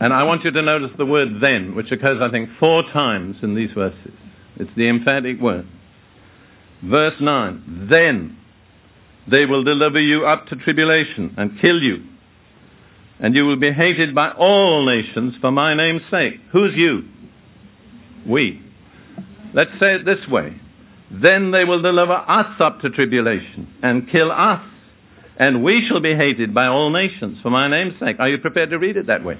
And 0.00 0.12
I 0.12 0.22
want 0.22 0.44
you 0.44 0.50
to 0.50 0.62
notice 0.62 0.90
the 0.96 1.06
word 1.06 1.40
then, 1.40 1.74
which 1.74 1.90
occurs, 1.90 2.20
I 2.22 2.30
think, 2.30 2.48
four 2.60 2.82
times 2.84 3.36
in 3.42 3.54
these 3.54 3.72
verses. 3.72 4.12
It's 4.56 4.70
the 4.76 4.88
emphatic 4.88 5.40
word. 5.40 5.66
Verse 6.82 7.14
9 7.20 7.88
Then 7.90 8.37
they 9.30 9.46
will 9.46 9.64
deliver 9.64 10.00
you 10.00 10.26
up 10.26 10.46
to 10.48 10.56
tribulation 10.56 11.34
and 11.36 11.60
kill 11.60 11.82
you, 11.82 12.02
and 13.20 13.34
you 13.34 13.44
will 13.44 13.56
be 13.56 13.72
hated 13.72 14.14
by 14.14 14.30
all 14.30 14.84
nations 14.86 15.34
for 15.40 15.50
my 15.50 15.74
name's 15.74 16.02
sake. 16.10 16.40
Who's 16.52 16.74
you? 16.74 17.04
We. 18.26 18.62
Let's 19.54 19.72
say 19.80 19.94
it 19.94 20.04
this 20.04 20.26
way. 20.28 20.60
Then 21.10 21.50
they 21.50 21.64
will 21.64 21.80
deliver 21.80 22.12
us 22.12 22.60
up 22.60 22.80
to 22.82 22.90
tribulation 22.90 23.74
and 23.82 24.08
kill 24.10 24.30
us, 24.30 24.62
and 25.38 25.64
we 25.64 25.86
shall 25.86 26.00
be 26.00 26.14
hated 26.14 26.52
by 26.52 26.66
all 26.66 26.90
nations 26.90 27.38
for 27.42 27.50
my 27.50 27.68
name's 27.68 27.98
sake. 27.98 28.16
Are 28.18 28.28
you 28.28 28.38
prepared 28.38 28.70
to 28.70 28.78
read 28.78 28.96
it 28.96 29.06
that 29.06 29.24
way? 29.24 29.38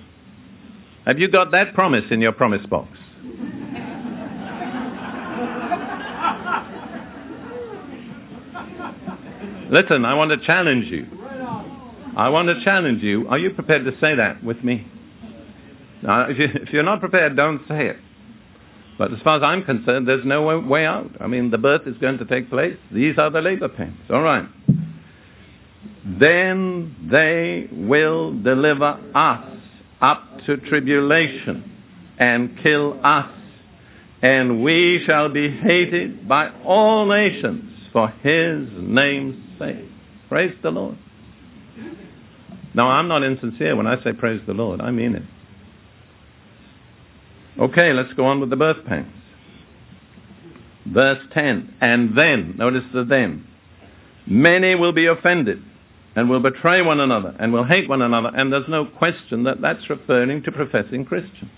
Have 1.04 1.18
you 1.18 1.28
got 1.28 1.52
that 1.52 1.74
promise 1.74 2.04
in 2.10 2.20
your 2.20 2.32
promise 2.32 2.64
box? 2.66 2.88
Listen, 9.70 10.04
I 10.04 10.14
want 10.14 10.30
to 10.30 10.46
challenge 10.46 10.86
you. 10.86 11.06
I 12.16 12.30
want 12.30 12.48
to 12.48 12.64
challenge 12.64 13.02
you. 13.02 13.28
Are 13.28 13.38
you 13.38 13.50
prepared 13.50 13.84
to 13.84 13.92
say 14.00 14.14
that 14.14 14.42
with 14.42 14.64
me? 14.64 14.86
Now, 16.02 16.26
if, 16.28 16.72
you, 16.72 16.80
are 16.80 16.84
not 16.84 17.00
prepared, 17.00 17.36
don't 17.36 17.60
say 17.68 17.86
it. 17.86 17.96
But 18.98 19.12
as 19.12 19.20
far 19.22 19.36
as 19.36 19.42
I'm 19.42 19.62
concerned, 19.64 20.08
there's 20.08 20.24
no 20.24 20.58
way 20.60 20.84
out. 20.84 21.10
I 21.20 21.26
mean, 21.26 21.50
the 21.50 21.58
birth 21.58 21.86
is 21.86 21.96
going 21.98 22.18
to 22.18 22.24
take 22.24 22.50
place. 22.50 22.76
These 22.92 23.18
are 23.18 23.30
the 23.30 23.40
labor 23.40 23.68
pains. 23.68 23.98
All 24.10 24.22
right. 24.22 24.48
Then 26.04 27.08
they 27.10 27.68
will 27.70 28.32
deliver 28.42 28.98
us 29.14 29.58
up 30.00 30.40
to 30.46 30.56
tribulation 30.56 31.70
and 32.18 32.58
kill 32.62 32.98
us, 33.04 33.30
and 34.22 34.64
we 34.64 35.02
shall 35.06 35.28
be 35.28 35.50
hated 35.50 36.26
by 36.28 36.50
all 36.64 37.06
nations 37.06 37.72
for 37.92 38.08
his 38.08 38.68
name's 38.78 39.47
sake. 39.58 39.84
Praise 40.28 40.54
the 40.62 40.70
Lord. 40.70 40.98
Now, 42.74 42.88
I'm 42.88 43.08
not 43.08 43.24
insincere 43.24 43.76
when 43.76 43.86
I 43.86 44.02
say 44.04 44.12
praise 44.12 44.40
the 44.46 44.52
Lord. 44.52 44.80
I 44.80 44.90
mean 44.90 45.14
it. 45.14 45.22
Okay, 47.58 47.92
let's 47.92 48.12
go 48.12 48.26
on 48.26 48.40
with 48.40 48.50
the 48.50 48.56
birth 48.56 48.84
pangs. 48.86 49.12
Verse 50.86 51.18
10. 51.32 51.74
And 51.80 52.16
then, 52.16 52.54
notice 52.56 52.84
the 52.92 53.04
then. 53.04 53.46
Many 54.26 54.74
will 54.74 54.92
be 54.92 55.06
offended 55.06 55.62
and 56.14 56.28
will 56.28 56.40
betray 56.40 56.82
one 56.82 57.00
another 57.00 57.34
and 57.38 57.52
will 57.52 57.64
hate 57.64 57.88
one 57.88 58.02
another. 58.02 58.30
And 58.34 58.52
there's 58.52 58.68
no 58.68 58.84
question 58.84 59.44
that 59.44 59.60
that's 59.60 59.88
referring 59.90 60.42
to 60.44 60.52
professing 60.52 61.04
Christians. 61.04 61.50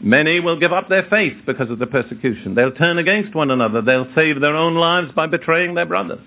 Many 0.00 0.40
will 0.40 0.58
give 0.58 0.72
up 0.72 0.88
their 0.88 1.06
faith 1.10 1.36
because 1.44 1.70
of 1.70 1.78
the 1.78 1.86
persecution. 1.86 2.54
They'll 2.54 2.72
turn 2.72 2.98
against 2.98 3.34
one 3.34 3.50
another. 3.50 3.82
They'll 3.82 4.12
save 4.14 4.40
their 4.40 4.54
own 4.54 4.74
lives 4.74 5.12
by 5.14 5.26
betraying 5.26 5.74
their 5.74 5.86
brothers. 5.86 6.20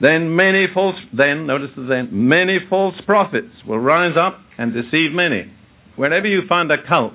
Then 0.00 0.36
many 0.36 0.66
false, 0.72 0.96
then, 1.12 1.46
notice 1.46 1.70
the 1.76 1.82
then, 1.82 2.08
many 2.12 2.58
false 2.68 2.96
prophets 3.06 3.52
will 3.66 3.78
rise 3.78 4.16
up 4.16 4.38
and 4.58 4.72
deceive 4.72 5.12
many. 5.12 5.50
Wherever 5.96 6.26
you 6.26 6.46
find 6.46 6.70
a 6.70 6.82
cult, 6.86 7.14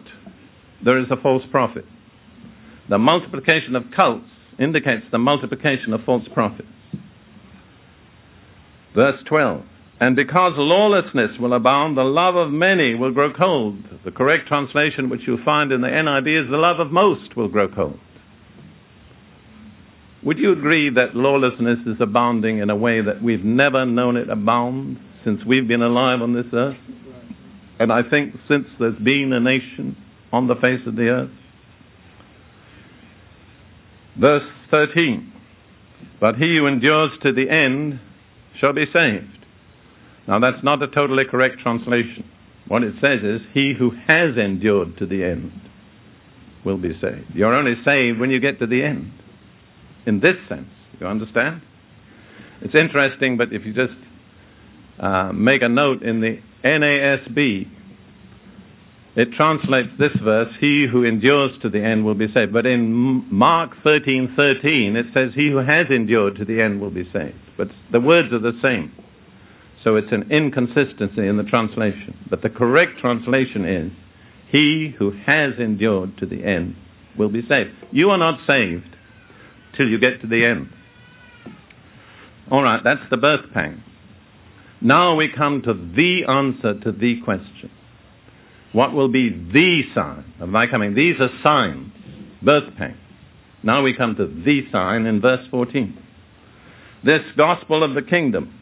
there 0.84 0.98
is 0.98 1.12
a 1.12 1.17
false 1.17 1.44
prophet. 1.52 1.86
The 2.89 2.98
multiplication 2.98 3.76
of 3.76 3.86
cults 3.96 4.26
indicates 4.60 5.06
the 5.12 5.20
multiplication 5.20 5.94
of 5.94 6.04
false 6.04 6.28
prophets. 6.34 6.67
Verse 8.96 9.22
12. 9.26 9.63
And 10.00 10.15
because 10.15 10.54
lawlessness 10.58 11.38
will 11.39 11.54
abound, 11.54 11.96
the 11.96 12.04
love 12.04 12.36
of 12.36 12.52
many 12.52 12.96
will 12.96 13.12
grow 13.12 13.32
cold. 13.32 13.78
The 14.04 14.12
correct 14.12 14.48
translation, 14.48 15.10
which 15.10 15.22
you'll 15.28 15.44
find 15.46 15.72
in 15.72 15.82
the 15.82 15.88
NIV, 15.88 16.46
is 16.46 16.50
the 16.50 16.58
love 16.58 16.80
of 16.80 16.91
most 16.91 17.36
will 17.38 17.48
grow 17.48 17.67
cold. 17.67 18.00
Would 20.24 20.38
you 20.38 20.52
agree 20.52 20.90
that 20.92 21.16
lawlessness 21.16 21.80
is 21.88 22.00
abounding 22.00 22.60
in 22.60 22.70
a 22.70 22.76
way 22.76 23.02
that 23.02 23.24
we've 23.24 23.44
never 23.44 23.86
known 23.86 24.18
it 24.18 24.30
abound 24.30 25.00
since 25.24 25.44
we've 25.46 25.68
been 25.68 25.82
alive 25.82 26.22
on 26.22 26.34
this 26.34 26.46
earth? 26.54 26.78
And 27.80 27.92
I 27.92 28.04
think 28.08 28.36
since 28.48 28.68
there's 28.80 29.00
been 29.00 29.34
a 29.34 29.40
nation 29.40 29.98
on 30.32 30.48
the 30.48 30.56
face 30.56 30.82
of 30.86 30.96
the 30.96 31.10
earth. 31.10 31.32
Verse 34.20 34.48
13. 34.70 35.34
But 36.20 36.36
he 36.36 36.58
who 36.58 36.68
endures 36.68 37.12
to 37.24 37.34
the 37.34 37.50
end 37.50 38.00
shall 38.60 38.74
be 38.74 38.86
saved. 38.94 39.46
Now 40.28 40.38
that's 40.38 40.64
not 40.64 40.84
a 40.84 40.88
totally 40.88 41.26
correct 41.26 41.60
translation. 41.60 42.30
What 42.68 42.84
it 42.84 42.94
says 43.02 43.24
is, 43.24 43.42
he 43.54 43.74
who 43.74 43.92
has 44.08 44.38
endured 44.38 44.98
to 44.98 45.08
the 45.08 45.24
end 45.24 45.52
will 46.64 46.78
be 46.78 46.94
saved. 47.02 47.34
You're 47.34 47.56
only 47.56 47.76
saved 47.84 48.20
when 48.20 48.30
you 48.30 48.40
get 48.40 48.60
to 48.60 48.68
the 48.68 48.84
end. 48.84 49.12
In 50.06 50.20
this 50.20 50.36
sense, 50.50 50.70
you 51.00 51.08
understand? 51.08 51.62
It's 52.62 52.76
interesting, 52.76 53.38
but 53.38 53.54
if 53.54 53.66
you 53.66 53.74
just 53.74 53.94
uh, 55.00 55.32
make 55.34 55.62
a 55.62 55.70
note 55.70 56.04
in 56.04 56.22
the 56.22 56.40
NASB, 56.64 57.68
it 59.16 59.34
translates 59.34 59.90
this 60.00 60.14
verse, 60.24 60.54
he 60.60 60.88
who 60.88 61.04
endures 61.04 61.52
to 61.62 61.70
the 61.70 61.84
end 61.84 62.06
will 62.06 62.16
be 62.16 62.32
saved. 62.34 62.54
But 62.54 62.66
in 62.66 63.26
Mark 63.30 63.72
13, 63.84 64.34
13, 64.36 64.96
it 64.96 65.08
says, 65.14 65.32
he 65.36 65.50
who 65.50 65.58
has 65.58 65.88
endured 65.90 66.38
to 66.38 66.46
the 66.46 66.62
end 66.62 66.80
will 66.80 66.92
be 66.92 67.10
saved. 67.12 67.36
But 67.58 67.70
the 67.92 68.00
words 68.00 68.32
are 68.32 68.40
the 68.40 68.58
same. 68.62 68.94
So 69.84 69.96
it's 69.96 70.12
an 70.12 70.32
inconsistency 70.32 71.28
in 71.28 71.38
the 71.38 71.44
translation. 71.44 72.16
But 72.30 72.42
the 72.42 72.50
correct 72.50 73.00
translation 73.00 73.66
is, 73.66 73.92
he 74.50 74.96
who 74.98 75.12
has 75.26 75.54
endured 75.60 76.18
to 76.20 76.26
the 76.26 76.44
end 76.44 76.76
will 77.18 77.30
be 77.30 77.46
saved. 77.48 77.72
You 77.92 78.12
are 78.12 78.18
not 78.18 78.40
saved 78.48 78.96
till 79.76 79.88
you 79.88 80.00
get 80.00 80.22
to 80.22 80.28
the 80.28 80.46
end. 80.46 80.70
All 82.50 82.64
right, 82.64 82.84
that's 82.84 83.10
the 83.10 83.18
birth 83.18 83.46
pang. 83.54 83.84
Now 84.82 85.16
we 85.16 85.30
come 85.30 85.62
to 85.62 85.74
the 85.74 86.26
answer 86.26 86.80
to 86.82 86.92
the 86.92 87.22
question. 87.22 87.72
What 88.74 88.94
will 88.94 89.10
be 89.10 89.30
the 89.30 89.84
sign 89.94 90.34
of 90.40 90.50
my 90.50 90.68
coming? 90.68 90.96
These 90.96 91.20
are 91.20 91.30
signs, 91.44 91.92
birth 92.42 92.76
pang. 92.78 92.98
Now 93.64 93.84
we 93.84 93.96
come 93.96 94.16
to 94.16 94.26
the 94.26 94.66
sign 94.72 95.06
in 95.06 95.22
verse 95.22 95.46
14. 95.52 95.98
This 97.04 97.22
gospel 97.38 97.84
of 97.84 97.94
the 97.94 98.02
kingdom 98.02 98.60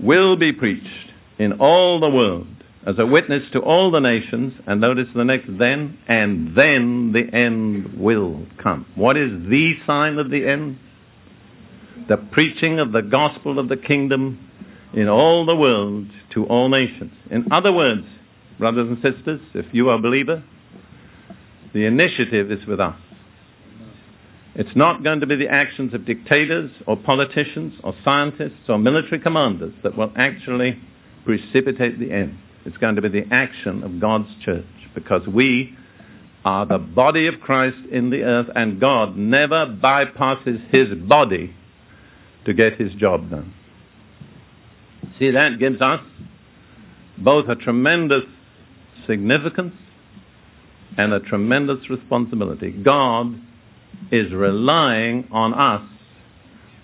will 0.00 0.36
be 0.36 0.52
preached 0.52 1.12
in 1.38 1.54
all 1.54 2.00
the 2.00 2.10
world 2.10 2.46
as 2.86 2.98
a 2.98 3.06
witness 3.06 3.42
to 3.52 3.60
all 3.60 3.90
the 3.90 4.00
nations, 4.00 4.52
and 4.66 4.80
notice 4.80 5.08
the 5.14 5.24
next 5.24 5.46
then, 5.58 5.98
and 6.06 6.54
then 6.54 7.12
the 7.12 7.34
end 7.34 7.98
will 7.98 8.46
come. 8.62 8.86
What 8.94 9.16
is 9.16 9.30
the 9.48 9.74
sign 9.86 10.18
of 10.18 10.30
the 10.30 10.46
end? 10.46 10.78
The 12.08 12.18
preaching 12.18 12.80
of 12.80 12.92
the 12.92 13.00
gospel 13.00 13.58
of 13.58 13.68
the 13.68 13.78
kingdom 13.78 14.50
in 14.92 15.08
all 15.08 15.46
the 15.46 15.56
world 15.56 16.08
to 16.34 16.44
all 16.44 16.68
nations. 16.68 17.12
In 17.30 17.50
other 17.50 17.72
words, 17.72 18.04
brothers 18.58 18.88
and 18.88 18.96
sisters, 19.02 19.40
if 19.54 19.66
you 19.72 19.88
are 19.88 19.94
a 19.94 20.00
believer, 20.00 20.44
the 21.72 21.86
initiative 21.86 22.52
is 22.52 22.66
with 22.66 22.80
us. 22.80 22.96
It's 24.54 24.76
not 24.76 25.02
going 25.02 25.20
to 25.20 25.26
be 25.26 25.36
the 25.36 25.48
actions 25.48 25.94
of 25.94 26.04
dictators 26.04 26.70
or 26.86 26.96
politicians 26.96 27.74
or 27.82 27.94
scientists 28.04 28.68
or 28.68 28.78
military 28.78 29.18
commanders 29.18 29.72
that 29.82 29.96
will 29.96 30.12
actually 30.16 30.78
precipitate 31.24 31.98
the 31.98 32.12
end. 32.12 32.38
It's 32.64 32.76
going 32.78 32.96
to 32.96 33.02
be 33.02 33.08
the 33.08 33.26
action 33.30 33.82
of 33.82 34.00
God's 34.00 34.28
church 34.44 34.64
because 34.94 35.26
we 35.26 35.76
are 36.44 36.66
the 36.66 36.78
body 36.78 37.26
of 37.26 37.40
Christ 37.40 37.76
in 37.90 38.10
the 38.10 38.22
earth 38.22 38.48
and 38.54 38.80
God 38.80 39.16
never 39.16 39.66
bypasses 39.66 40.68
his 40.70 40.94
body 40.98 41.54
to 42.44 42.54
get 42.54 42.74
his 42.74 42.92
job 42.94 43.30
done. 43.30 43.54
See, 45.18 45.30
that 45.30 45.58
gives 45.58 45.80
us 45.80 46.00
both 47.18 47.48
a 47.48 47.54
tremendous 47.54 48.24
significance 49.06 49.74
and 50.96 51.12
a 51.12 51.20
tremendous 51.20 51.88
responsibility. 51.88 52.70
God 52.70 53.40
is 54.10 54.32
relying 54.32 55.28
on 55.30 55.54
us 55.54 55.82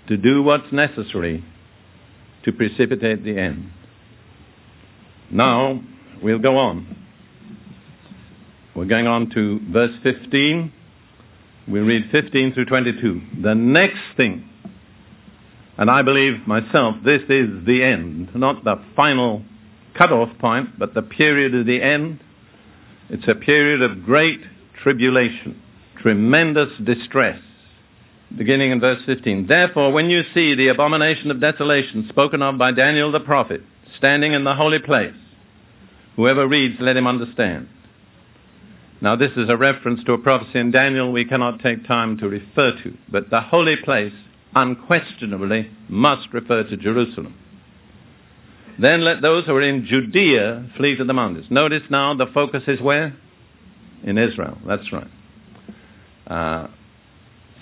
to 0.09 0.17
do 0.17 0.43
what's 0.43 0.73
necessary 0.73 1.45
to 2.45 2.53
precipitate 2.53 3.25
the 3.25 3.39
end. 3.39 3.71
Now, 5.31 5.83
we'll 6.23 6.39
go 6.39 6.57
on. 6.57 6.97
We're 8.75 8.87
going 8.87 9.07
on 9.07 9.31
to 9.31 9.61
verse 9.71 9.95
15. 10.03 10.73
We 11.69 11.81
read 11.81 12.11
15 12.11 12.55
through 12.55 12.65
22. 12.67 13.21
The 13.43 13.55
next 13.55 14.01
thing, 14.17 14.49
and 15.77 15.91
I 15.91 16.03
believe 16.03 16.47
myself, 16.47 16.97
this 17.05 17.23
is 17.29 17.65
the 17.67 17.83
end, 17.83 18.35
not 18.35 18.65
the 18.65 18.77
final 18.97 19.43
cutoff 19.97 20.37
point, 20.39 20.79
but 20.79 20.95
the 20.95 21.03
period 21.03 21.55
of 21.55 21.67
the 21.67 21.83
end. 21.83 22.21
It's 23.09 23.29
a 23.29 23.35
period 23.35 23.83
of 23.83 24.05
great 24.05 24.41
tribulation 24.83 25.63
tremendous 26.01 26.71
distress. 26.85 27.41
Beginning 28.37 28.71
in 28.71 28.81
verse 28.81 29.03
15. 29.07 29.47
Therefore, 29.49 29.93
when 29.93 30.09
you 30.09 30.23
see 30.35 30.55
the 30.55 30.69
abomination 30.69 31.31
of 31.31 31.41
desolation 31.41 32.07
spoken 32.09 32.43
of 32.43 32.59
by 32.59 32.73
Daniel 32.73 33.11
the 33.11 33.21
prophet, 33.21 33.63
standing 33.97 34.33
in 34.33 34.45
the 34.45 34.55
holy 34.55 34.79
place, 34.79 35.15
whoever 36.17 36.47
reads, 36.47 36.77
let 36.81 36.97
him 36.97 37.07
understand. 37.07 37.69
Now, 39.03 39.17
this 39.17 39.33
is 39.37 39.49
a 39.49 39.57
reference 39.57 40.05
to 40.05 40.13
a 40.13 40.19
prophecy 40.19 40.59
in 40.59 40.71
Daniel 40.71 41.11
we 41.11 41.25
cannot 41.25 41.61
take 41.61 41.87
time 41.87 42.19
to 42.19 42.29
refer 42.29 42.73
to, 42.83 42.97
but 43.09 43.31
the 43.31 43.41
holy 43.41 43.77
place 43.77 44.13
unquestionably 44.55 45.71
must 45.89 46.29
refer 46.33 46.65
to 46.65 46.77
Jerusalem. 46.77 47.35
Then 48.79 49.05
let 49.05 49.23
those 49.23 49.45
who 49.47 49.55
are 49.55 49.63
in 49.63 49.87
Judea 49.87 50.71
flee 50.77 50.97
to 50.97 51.05
the 51.05 51.13
mountains. 51.13 51.47
Notice 51.51 51.83
now 51.91 52.15
the 52.15 52.27
focus 52.27 52.63
is 52.67 52.81
where? 52.81 53.17
In 54.03 54.19
Israel. 54.19 54.59
That's 54.67 54.91
right. 54.93 55.11
Uh, 56.27 56.69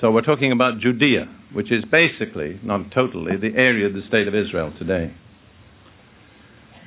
so 0.01 0.13
we're 0.13 0.23
talking 0.23 0.53
about 0.53 0.79
Judea, 0.79 1.29
which 1.53 1.73
is 1.73 1.85
basically, 1.85 2.61
not 2.63 2.91
totally, 2.93 3.37
the 3.37 3.57
area 3.57 3.87
of 3.87 3.95
the 3.95 4.03
state 4.07 4.29
of 4.29 4.35
Israel 4.35 4.73
today. 4.79 5.13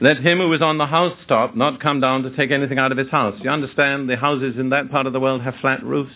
Let 0.01 0.17
him 0.17 0.39
who 0.39 0.51
is 0.51 0.63
on 0.63 0.79
the 0.79 0.87
housetop 0.87 1.55
not 1.55 1.79
come 1.79 1.99
down 1.99 2.23
to 2.23 2.35
take 2.35 2.49
anything 2.49 2.79
out 2.79 2.91
of 2.91 2.97
his 2.97 3.09
house. 3.09 3.39
You 3.43 3.51
understand 3.51 4.09
the 4.09 4.17
houses 4.17 4.55
in 4.57 4.71
that 4.71 4.89
part 4.89 5.05
of 5.05 5.13
the 5.13 5.19
world 5.19 5.43
have 5.43 5.53
flat 5.61 5.83
roofs. 5.83 6.15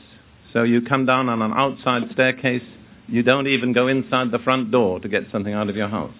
So 0.54 0.64
you 0.64 0.82
come 0.82 1.06
down 1.06 1.30
on 1.30 1.44
an 1.44 1.54
outside 1.54 2.10
staircase. 2.12 2.64
You 3.08 3.22
don't 3.22 3.46
even 3.46 3.74
go 3.74 3.88
inside 3.88 4.32
the 4.32 4.40
front 4.40 4.72
door 4.72 5.00
to 5.02 5.08
get 5.08 5.26
something 5.32 5.54
out 5.54 5.70
of 5.70 5.76
your 5.76 5.88
house. 5.88 6.16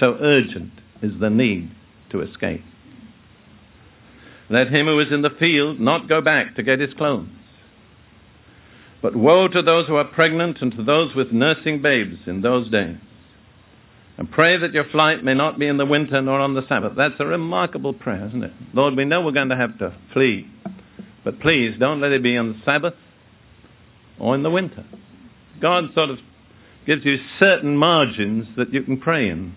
So 0.00 0.16
urgent 0.18 0.72
is 1.02 1.12
the 1.20 1.28
need 1.28 1.70
to 2.10 2.22
escape. 2.22 2.64
Let 4.48 4.68
him 4.68 4.86
who 4.86 4.98
is 4.98 5.12
in 5.12 5.20
the 5.20 5.36
field 5.38 5.78
not 5.78 6.08
go 6.08 6.22
back 6.22 6.56
to 6.56 6.62
get 6.62 6.80
his 6.80 6.94
clothes. 6.94 7.28
But 9.02 9.14
woe 9.14 9.46
to 9.48 9.60
those 9.60 9.86
who 9.86 9.96
are 9.96 10.04
pregnant 10.04 10.62
and 10.62 10.72
to 10.72 10.82
those 10.82 11.14
with 11.14 11.32
nursing 11.32 11.82
babes 11.82 12.16
in 12.26 12.40
those 12.40 12.70
days. 12.70 12.96
And 14.18 14.30
pray 14.30 14.58
that 14.58 14.74
your 14.74 14.84
flight 14.90 15.22
may 15.24 15.34
not 15.34 15.58
be 15.58 15.68
in 15.68 15.76
the 15.76 15.86
winter 15.86 16.20
nor 16.20 16.40
on 16.40 16.54
the 16.54 16.66
Sabbath. 16.68 16.94
That's 16.96 17.14
a 17.20 17.26
remarkable 17.26 17.94
prayer, 17.94 18.26
isn't 18.26 18.42
it? 18.42 18.52
Lord, 18.74 18.96
we 18.96 19.04
know 19.04 19.24
we're 19.24 19.32
going 19.32 19.48
to 19.50 19.56
have 19.56 19.78
to 19.78 19.96
flee. 20.12 20.50
But 21.24 21.40
please 21.40 21.76
don't 21.78 22.00
let 22.00 22.12
it 22.12 22.22
be 22.22 22.36
on 22.36 22.52
the 22.52 22.60
Sabbath 22.64 22.94
or 24.18 24.34
in 24.34 24.42
the 24.42 24.50
winter. 24.50 24.84
God 25.60 25.90
sort 25.94 26.10
of 26.10 26.18
gives 26.86 27.04
you 27.04 27.18
certain 27.38 27.76
margins 27.76 28.48
that 28.56 28.72
you 28.72 28.82
can 28.82 28.98
pray 28.98 29.28
in. 29.28 29.54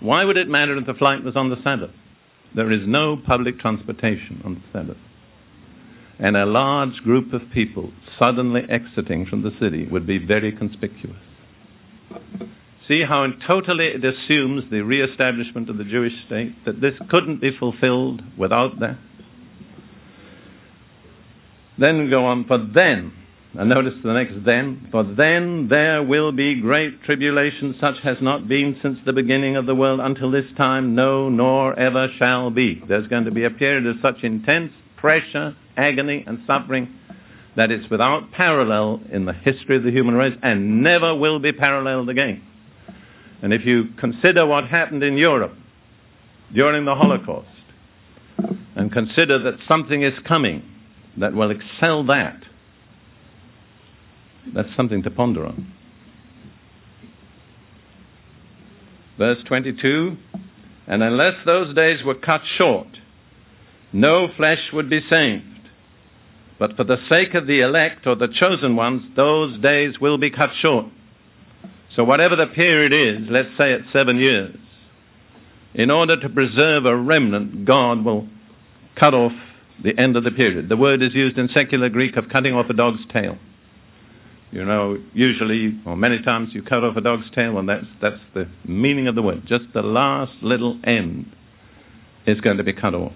Why 0.00 0.24
would 0.24 0.36
it 0.36 0.48
matter 0.48 0.76
if 0.76 0.86
the 0.86 0.94
flight 0.94 1.24
was 1.24 1.36
on 1.36 1.50
the 1.50 1.62
Sabbath? 1.62 1.90
There 2.54 2.70
is 2.70 2.86
no 2.86 3.16
public 3.16 3.58
transportation 3.58 4.40
on 4.44 4.54
the 4.54 4.78
Sabbath 4.78 4.98
and 6.18 6.36
a 6.36 6.46
large 6.46 6.96
group 7.02 7.32
of 7.32 7.42
people 7.52 7.92
suddenly 8.18 8.62
exiting 8.68 9.26
from 9.26 9.42
the 9.42 9.52
city 9.60 9.86
would 9.86 10.06
be 10.06 10.18
very 10.18 10.52
conspicuous. 10.52 11.16
See 12.88 13.02
how 13.02 13.26
totally 13.46 13.86
it 13.86 14.04
assumes 14.04 14.64
the 14.70 14.82
re-establishment 14.82 15.70
of 15.70 15.78
the 15.78 15.84
Jewish 15.84 16.12
state, 16.26 16.64
that 16.66 16.80
this 16.80 16.94
couldn't 17.08 17.40
be 17.40 17.56
fulfilled 17.56 18.22
without 18.36 18.78
that. 18.80 18.98
Then 21.78 22.10
go 22.10 22.26
on, 22.26 22.44
for 22.44 22.58
then, 22.58 23.12
and 23.58 23.68
notice 23.68 23.94
the 24.02 24.12
next 24.12 24.44
then, 24.44 24.88
for 24.90 25.02
then 25.02 25.68
there 25.68 26.02
will 26.02 26.30
be 26.30 26.60
great 26.60 27.02
tribulation, 27.04 27.74
such 27.80 27.98
has 28.02 28.18
not 28.20 28.48
been 28.48 28.78
since 28.82 28.98
the 29.06 29.12
beginning 29.12 29.56
of 29.56 29.66
the 29.66 29.74
world 29.74 30.00
until 30.00 30.30
this 30.30 30.46
time, 30.56 30.94
no, 30.94 31.28
nor 31.30 31.78
ever 31.78 32.08
shall 32.18 32.50
be. 32.50 32.82
There's 32.86 33.08
going 33.08 33.24
to 33.24 33.30
be 33.30 33.44
a 33.44 33.50
period 33.50 33.86
of 33.86 33.96
such 34.02 34.22
intense 34.22 34.72
pressure, 34.96 35.56
agony, 35.76 36.22
and 36.26 36.40
suffering 36.46 36.94
that 37.56 37.70
it's 37.70 37.88
without 37.88 38.30
parallel 38.32 39.00
in 39.10 39.24
the 39.24 39.32
history 39.32 39.76
of 39.76 39.84
the 39.84 39.90
human 39.90 40.14
race 40.14 40.36
and 40.42 40.82
never 40.82 41.14
will 41.14 41.38
be 41.38 41.52
paralleled 41.52 42.08
again. 42.08 42.42
And 43.42 43.52
if 43.52 43.64
you 43.64 43.88
consider 43.98 44.46
what 44.46 44.66
happened 44.68 45.02
in 45.02 45.16
Europe 45.16 45.54
during 46.52 46.84
the 46.84 46.94
Holocaust, 46.94 47.48
and 48.76 48.92
consider 48.92 49.38
that 49.38 49.54
something 49.68 50.02
is 50.02 50.14
coming 50.26 50.62
that 51.16 51.34
will 51.34 51.50
excel 51.50 52.04
that, 52.04 52.42
that's 54.52 54.74
something 54.76 55.02
to 55.02 55.10
ponder 55.10 55.46
on. 55.46 55.72
Verse 59.16 59.38
22 59.46 60.16
And 60.86 61.02
unless 61.02 61.34
those 61.46 61.74
days 61.74 62.04
were 62.04 62.14
cut 62.14 62.42
short, 62.58 62.88
no 63.92 64.28
flesh 64.36 64.70
would 64.72 64.90
be 64.90 65.00
saved. 65.08 65.44
But 66.58 66.76
for 66.76 66.84
the 66.84 66.98
sake 67.08 67.34
of 67.34 67.46
the 67.46 67.60
elect 67.60 68.06
or 68.06 68.16
the 68.16 68.28
chosen 68.28 68.76
ones, 68.76 69.02
those 69.16 69.58
days 69.60 70.00
will 70.00 70.18
be 70.18 70.30
cut 70.30 70.50
short. 70.60 70.86
So, 71.96 72.04
whatever 72.04 72.34
the 72.36 72.46
period 72.48 72.92
is, 72.92 73.28
let's 73.30 73.50
say 73.56 73.72
it's 73.72 73.86
seven 73.92 74.18
years, 74.18 74.56
in 75.74 75.90
order 75.90 76.18
to 76.20 76.28
preserve 76.28 76.86
a 76.86 76.96
remnant, 76.96 77.64
God 77.64 78.04
will 78.04 78.28
cut 78.96 79.14
off 79.14 79.32
the 79.82 79.98
end 79.98 80.16
of 80.16 80.24
the 80.24 80.30
period. 80.30 80.68
The 80.68 80.76
word 80.76 81.02
is 81.02 81.14
used 81.14 81.38
in 81.38 81.48
secular 81.48 81.88
Greek 81.88 82.16
of 82.16 82.28
cutting 82.28 82.54
off 82.54 82.70
a 82.70 82.74
dog's 82.74 83.04
tail. 83.12 83.38
You 84.50 84.64
know, 84.64 84.98
usually, 85.12 85.80
or 85.84 85.96
many 85.96 86.22
times, 86.22 86.50
you 86.52 86.62
cut 86.62 86.84
off 86.84 86.96
a 86.96 87.00
dog's 87.00 87.28
tail, 87.34 87.58
and 87.58 87.68
that's, 87.68 87.86
that's 88.00 88.20
the 88.34 88.48
meaning 88.64 89.08
of 89.08 89.16
the 89.16 89.22
word. 89.22 89.42
Just 89.46 89.64
the 89.74 89.82
last 89.82 90.32
little 90.42 90.78
end 90.84 91.34
is 92.26 92.40
going 92.40 92.58
to 92.58 92.64
be 92.64 92.72
cut 92.72 92.94
off. 92.94 93.12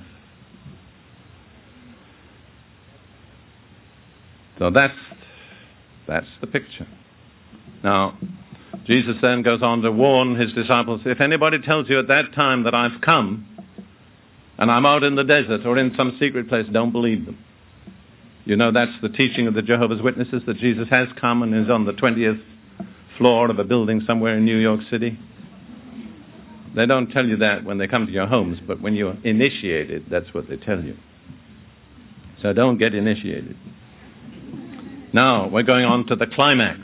So 4.58 4.70
that's, 4.70 4.98
that's 6.08 6.26
the 6.40 6.48
picture. 6.48 6.88
Now, 7.84 8.18
Jesus 8.88 9.16
then 9.20 9.42
goes 9.42 9.62
on 9.62 9.82
to 9.82 9.92
warn 9.92 10.34
his 10.34 10.52
disciples 10.54 11.02
if 11.04 11.20
anybody 11.20 11.58
tells 11.60 11.90
you 11.90 11.98
at 11.98 12.08
that 12.08 12.32
time 12.34 12.64
that 12.64 12.74
I've 12.74 13.00
come 13.02 13.46
and 14.56 14.70
I'm 14.70 14.86
out 14.86 15.02
in 15.02 15.14
the 15.14 15.24
desert 15.24 15.66
or 15.66 15.76
in 15.76 15.94
some 15.94 16.16
secret 16.18 16.48
place, 16.48 16.66
don't 16.72 16.90
believe 16.90 17.26
them. 17.26 17.38
You 18.46 18.56
know, 18.56 18.72
that's 18.72 18.92
the 19.02 19.10
teaching 19.10 19.46
of 19.46 19.52
the 19.52 19.60
Jehovah's 19.60 20.00
Witnesses 20.00 20.42
that 20.46 20.56
Jesus 20.56 20.88
has 20.88 21.06
come 21.20 21.42
and 21.42 21.54
is 21.54 21.70
on 21.70 21.84
the 21.84 21.92
20th 21.92 22.40
floor 23.18 23.50
of 23.50 23.58
a 23.58 23.64
building 23.64 24.02
somewhere 24.06 24.38
in 24.38 24.46
New 24.46 24.56
York 24.56 24.80
City. 24.90 25.18
They 26.74 26.86
don't 26.86 27.10
tell 27.10 27.26
you 27.26 27.36
that 27.36 27.64
when 27.64 27.76
they 27.76 27.86
come 27.88 28.06
to 28.06 28.12
your 28.12 28.26
homes, 28.26 28.58
but 28.66 28.80
when 28.80 28.94
you're 28.94 29.18
initiated, 29.22 30.06
that's 30.10 30.32
what 30.32 30.48
they 30.48 30.56
tell 30.56 30.82
you. 30.82 30.96
So 32.40 32.54
don't 32.54 32.78
get 32.78 32.94
initiated. 32.94 33.56
Now, 35.12 35.48
we're 35.48 35.62
going 35.62 35.84
on 35.84 36.06
to 36.06 36.16
the 36.16 36.26
climax. 36.26 36.80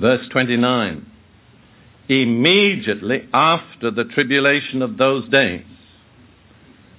Verse 0.00 0.26
29. 0.30 1.06
Immediately 2.08 3.28
after 3.34 3.90
the 3.90 4.04
tribulation 4.04 4.82
of 4.82 4.96
those 4.96 5.28
days, 5.28 5.64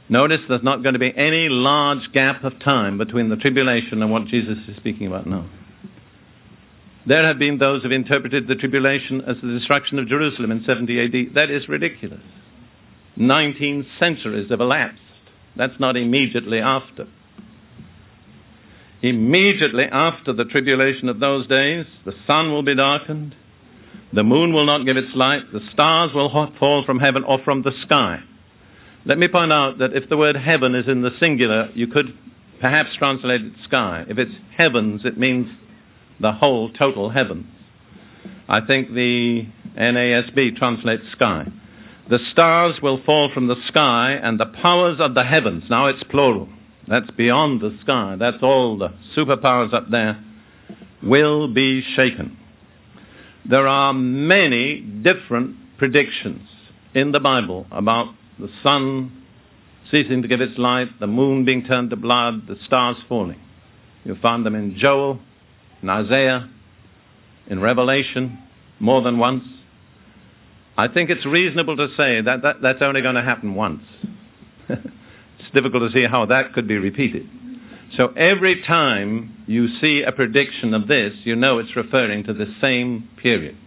Notice 0.10 0.42
there's 0.50 0.64
not 0.64 0.82
going 0.82 0.94
to 0.94 1.00
be 1.00 1.16
any 1.16 1.50
large 1.50 2.12
gap 2.12 2.44
of 2.44 2.60
time 2.60 2.98
between 2.98 3.30
the 3.30 3.36
tribulation 3.36 4.02
and 4.02 4.12
what 4.12 4.26
Jesus 4.26 4.58
is 4.68 4.76
speaking 4.78 5.06
about 5.06 5.28
now. 5.28 5.48
There 7.06 7.26
have 7.26 7.38
been 7.38 7.60
those 7.60 7.84
who 7.84 7.90
have 7.90 7.96
interpreted 7.96 8.48
the 8.48 8.56
tribulation 8.56 9.22
as 9.22 9.38
the 9.42 9.58
destruction 9.60 10.00
of 10.00 10.08
Jerusalem 10.08 10.52
in 10.52 10.64
70 10.66 11.00
AD. 11.00 11.36
That 11.36 11.52
is 11.52 11.70
ridiculous. 11.70 12.22
19 13.18 13.86
centuries 14.00 14.50
have 14.50 14.62
elapsed. 14.62 15.00
That's 15.56 15.80
not 15.80 15.96
immediately 15.96 16.60
after. 16.60 17.08
Immediately 19.02 19.86
after 19.86 20.34
the 20.34 20.46
tribulation 20.46 21.08
of 21.08 21.20
those 21.20 21.48
days, 21.48 21.86
the 22.06 22.14
sun 22.28 22.52
will 22.52 22.64
be 22.64 22.76
darkened, 22.76 23.36
the 24.12 24.24
moon 24.24 24.54
will 24.54 24.66
not 24.66 24.86
give 24.86 24.98
its 24.98 25.16
light, 25.16 25.52
the 25.54 25.62
stars 25.72 26.12
will 26.14 26.30
fall 26.60 26.84
from 26.86 27.00
heaven 27.00 27.24
or 27.24 27.40
from 27.44 27.62
the 27.62 27.72
sky. 27.84 28.20
Let 29.06 29.18
me 29.18 29.28
point 29.28 29.54
out 29.54 29.78
that 29.78 29.94
if 29.94 30.10
the 30.10 30.18
word 30.18 30.36
heaven 30.36 30.76
is 30.76 30.88
in 30.88 31.02
the 31.02 31.16
singular, 31.20 31.70
you 31.74 31.88
could 31.88 32.18
perhaps 32.60 32.90
translate 32.98 33.42
it 33.42 33.54
sky. 33.64 34.04
If 34.10 34.18
it's 34.18 34.36
heavens, 34.58 35.02
it 35.06 35.18
means 35.18 35.48
the 36.20 36.34
whole, 36.34 36.70
total 36.70 37.10
heavens. 37.10 37.46
I 38.50 38.60
think 38.66 38.94
the 38.94 39.48
NASB 39.78 40.58
translates 40.58 41.04
sky. 41.14 41.48
The 42.10 42.20
stars 42.32 42.82
will 42.82 43.02
fall 43.04 43.30
from 43.34 43.48
the 43.48 43.56
sky, 43.68 44.20
and 44.22 44.40
the 44.40 44.48
powers 44.48 45.00
of 45.00 45.14
the 45.14 45.24
heavens, 45.24 45.64
now 45.70 45.86
it's 45.86 46.04
plural, 46.04 46.50
that's 46.90 47.10
beyond 47.12 47.62
the 47.62 47.78
sky, 47.82 48.16
that's 48.18 48.42
all 48.42 48.78
the 48.78 48.90
superpowers 49.16 49.74
up 49.74 49.90
there, 49.92 50.24
will 51.04 51.48
be 51.48 51.84
shaken. 51.96 52.38
There 53.48 53.68
are 53.68 53.94
many 53.94 54.82
different 54.82 55.56
predictions 55.78 56.42
in 56.94 57.12
the 57.12 57.20
Bible 57.20 57.68
about 57.72 58.14
the 58.40 58.50
sun 58.64 59.24
ceasing 59.92 60.22
to 60.24 60.28
give 60.28 60.42
its 60.42 60.58
light, 60.58 61.00
the 61.00 61.08
moon 61.08 61.46
being 61.46 61.64
turned 61.64 61.92
to 61.92 61.96
blood, 61.96 62.48
the 62.48 62.58
stars 62.66 62.98
falling. 63.08 63.40
You 64.04 64.16
find 64.22 64.46
them 64.46 64.56
in 64.56 64.78
Joel, 64.78 65.20
in 65.82 65.90
Isaiah, 65.90 66.50
in 67.48 67.60
Revelation, 67.60 68.40
more 68.80 69.02
than 69.02 69.18
once. 69.18 69.44
I 70.78 70.88
think 70.88 71.10
it's 71.10 71.26
reasonable 71.26 71.78
to 71.78 71.90
say 71.98 72.22
that, 72.22 72.42
that 72.42 72.62
that's 72.62 72.82
only 72.82 73.02
going 73.02 73.16
to 73.16 73.22
happen 73.22 73.56
once. 73.56 73.84
it's 75.40 75.52
difficult 75.54 75.92
to 75.92 75.98
see 75.98 76.06
how 76.06 76.26
that 76.28 76.54
could 76.54 76.68
be 76.68 76.78
repeated. 76.78 77.28
So 77.98 78.08
every 78.16 78.62
time 78.62 79.44
you 79.48 79.80
see 79.80 80.04
a 80.04 80.12
prediction 80.12 80.74
of 80.74 80.88
this, 80.88 81.14
you 81.24 81.36
know 81.36 81.58
it's 81.60 81.76
referring 81.76 82.24
to 82.26 82.34
the 82.34 82.54
same 82.62 83.10
period. 83.22 83.58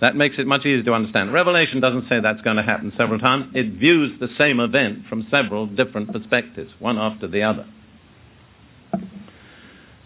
That 0.00 0.16
makes 0.16 0.36
it 0.38 0.46
much 0.48 0.62
easier 0.62 0.82
to 0.82 0.94
understand. 0.94 1.32
Revelation 1.32 1.80
doesn't 1.80 2.08
say 2.08 2.18
that's 2.18 2.42
going 2.42 2.56
to 2.56 2.62
happen 2.64 2.92
several 2.96 3.20
times. 3.20 3.52
It 3.54 3.74
views 3.74 4.18
the 4.18 4.28
same 4.36 4.58
event 4.58 5.06
from 5.08 5.28
several 5.30 5.66
different 5.66 6.12
perspectives, 6.12 6.72
one 6.80 6.98
after 6.98 7.28
the 7.28 7.42
other. 7.42 7.66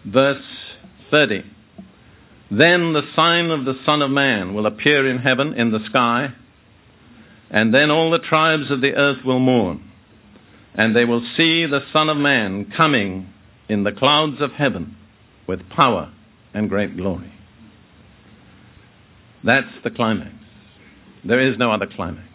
Verse 0.05 0.43
30. 1.09 1.43
Then 2.51 2.93
the 2.93 3.01
sign 3.15 3.49
of 3.49 3.65
the 3.65 3.73
Son 3.85 4.03
of 4.03 4.11
Man 4.11 4.53
will 4.53 4.67
appear 4.67 5.09
in 5.09 5.17
heaven, 5.17 5.53
in 5.53 5.71
the 5.71 5.83
sky, 5.89 6.33
and 7.49 7.73
then 7.73 7.89
all 7.89 8.11
the 8.11 8.19
tribes 8.19 8.69
of 8.69 8.81
the 8.81 8.93
earth 8.93 9.25
will 9.25 9.39
mourn, 9.39 9.86
and 10.77 10.95
they 10.95 11.05
will 11.05 11.25
see 11.35 11.65
the 11.65 11.81
Son 11.91 12.07
of 12.07 12.17
Man 12.17 12.71
coming 12.75 13.33
in 13.67 13.83
the 13.83 13.91
clouds 13.91 14.39
of 14.39 14.51
heaven 14.51 14.95
with 15.47 15.67
power 15.69 16.13
and 16.53 16.69
great 16.69 16.95
glory. 16.95 17.33
That's 19.43 19.67
the 19.83 19.91
climax. 19.91 20.33
There 21.25 21.39
is 21.39 21.57
no 21.57 21.71
other 21.71 21.87
climax. 21.87 22.27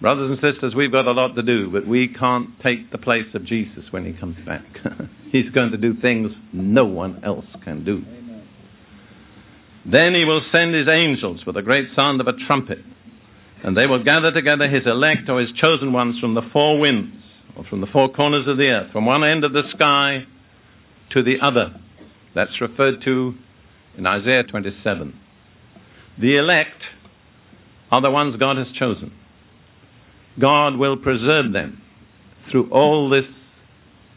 Brothers 0.00 0.30
and 0.32 0.40
sisters, 0.40 0.74
we've 0.74 0.92
got 0.92 1.06
a 1.06 1.12
lot 1.12 1.34
to 1.34 1.42
do, 1.42 1.70
but 1.70 1.86
we 1.86 2.08
can't 2.08 2.50
take 2.60 2.90
the 2.90 2.98
place 2.98 3.26
of 3.34 3.44
Jesus 3.44 3.84
when 3.90 4.04
he 4.04 4.12
comes 4.12 4.36
back. 4.44 4.64
He's 5.32 5.50
going 5.50 5.70
to 5.70 5.78
do 5.78 5.94
things 5.94 6.32
no 6.52 6.84
one 6.84 7.24
else 7.24 7.46
can 7.64 7.84
do. 7.84 8.04
Amen. 8.06 8.42
Then 9.86 10.14
he 10.14 10.24
will 10.24 10.42
send 10.52 10.74
his 10.74 10.88
angels 10.88 11.46
with 11.46 11.56
a 11.56 11.62
great 11.62 11.88
sound 11.96 12.20
of 12.20 12.28
a 12.28 12.34
trumpet, 12.46 12.80
and 13.62 13.76
they 13.76 13.86
will 13.86 14.04
gather 14.04 14.30
together 14.30 14.68
his 14.68 14.86
elect 14.86 15.28
or 15.28 15.40
his 15.40 15.52
chosen 15.52 15.92
ones 15.92 16.18
from 16.20 16.34
the 16.34 16.48
four 16.52 16.78
winds, 16.78 17.23
from 17.68 17.80
the 17.80 17.86
four 17.86 18.08
corners 18.08 18.46
of 18.46 18.56
the 18.56 18.68
earth, 18.68 18.92
from 18.92 19.06
one 19.06 19.24
end 19.24 19.44
of 19.44 19.52
the 19.52 19.62
sky 19.70 20.26
to 21.10 21.22
the 21.22 21.40
other. 21.40 21.80
That's 22.34 22.60
referred 22.60 23.02
to 23.04 23.34
in 23.96 24.06
Isaiah 24.06 24.42
27. 24.42 25.18
The 26.20 26.36
elect 26.36 26.82
are 27.90 28.00
the 28.00 28.10
ones 28.10 28.36
God 28.36 28.56
has 28.56 28.66
chosen. 28.76 29.12
God 30.38 30.76
will 30.76 30.96
preserve 30.96 31.52
them 31.52 31.80
through 32.50 32.68
all 32.70 33.08
this 33.08 33.26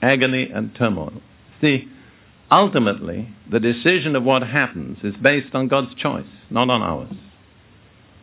agony 0.02 0.50
and 0.54 0.74
turmoil. 0.76 1.22
See, 1.62 1.88
ultimately, 2.52 3.30
the 3.50 3.60
decision 3.60 4.16
of 4.16 4.24
what 4.24 4.44
happens 4.44 4.98
is 5.04 5.16
based 5.22 5.54
on 5.54 5.68
God's 5.68 5.94
choice, 5.96 6.26
not 6.50 6.70
on 6.70 6.82
ours. 6.82 7.14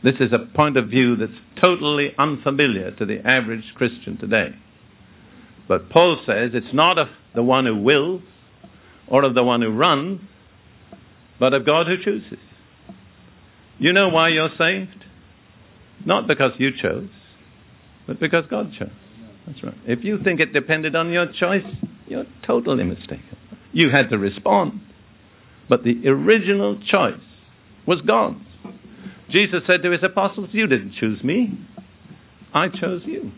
This 0.03 0.17
is 0.21 0.33
a 0.33 0.39
point 0.39 0.77
of 0.77 0.89
view 0.89 1.17
that's 1.17 1.33
totally 1.61 2.15
unfamiliar 2.19 2.91
to 2.93 3.07
the 3.07 3.27
average 3.27 3.73
Christian 3.75 4.19
today. 4.19 4.55
But 5.69 5.91
Paul 5.91 6.19
says 6.27 6.51
it's 6.55 6.75
not 6.75 6.99
of 6.99 7.09
the 7.35 7.43
one 7.43 7.67
who 7.67 7.77
wills 7.77 8.23
or 9.07 9.25
of 9.25 9.35
the 9.35 9.45
one 9.45 9.63
who 9.63 9.71
runs, 9.71 10.21
but 11.39 11.55
of 11.55 11.67
God 11.67 11.87
who 11.87 12.03
chooses. 12.03 12.39
You 13.79 13.93
know 13.93 14.09
why 14.09 14.29
you're 14.29 14.51
saved? 14.57 15.05
Not 16.05 16.27
because 16.27 16.53
you 16.59 16.71
chose, 16.81 17.09
but 18.07 18.21
because 18.21 18.45
God 18.49 18.73
chose. 18.79 18.91
That's 19.47 19.63
right. 19.63 19.77
If 19.87 20.05
you 20.05 20.23
think 20.23 20.41
it 20.41 20.53
depended 20.53 20.95
on 20.95 21.11
your 21.11 21.27
choice, 21.27 21.65
you're 22.07 22.27
totally 22.47 22.85
mistaken. 22.85 23.37
You 23.73 23.91
had 23.91 24.11
to 24.11 24.19
respond. 24.19 24.81
But 25.69 25.85
the 25.85 26.09
original 26.09 26.79
choice 26.81 27.21
was 27.87 28.01
God's. 28.03 28.45
Jesus 29.31 29.63
said 29.67 29.83
to 29.83 29.91
his 29.91 30.03
apostles, 30.03 30.51
You 30.53 30.67
didn't 30.67 30.95
choose 30.95 31.23
me, 31.25 31.59
I 32.53 32.69
chose 32.69 33.03
you. 33.05 33.33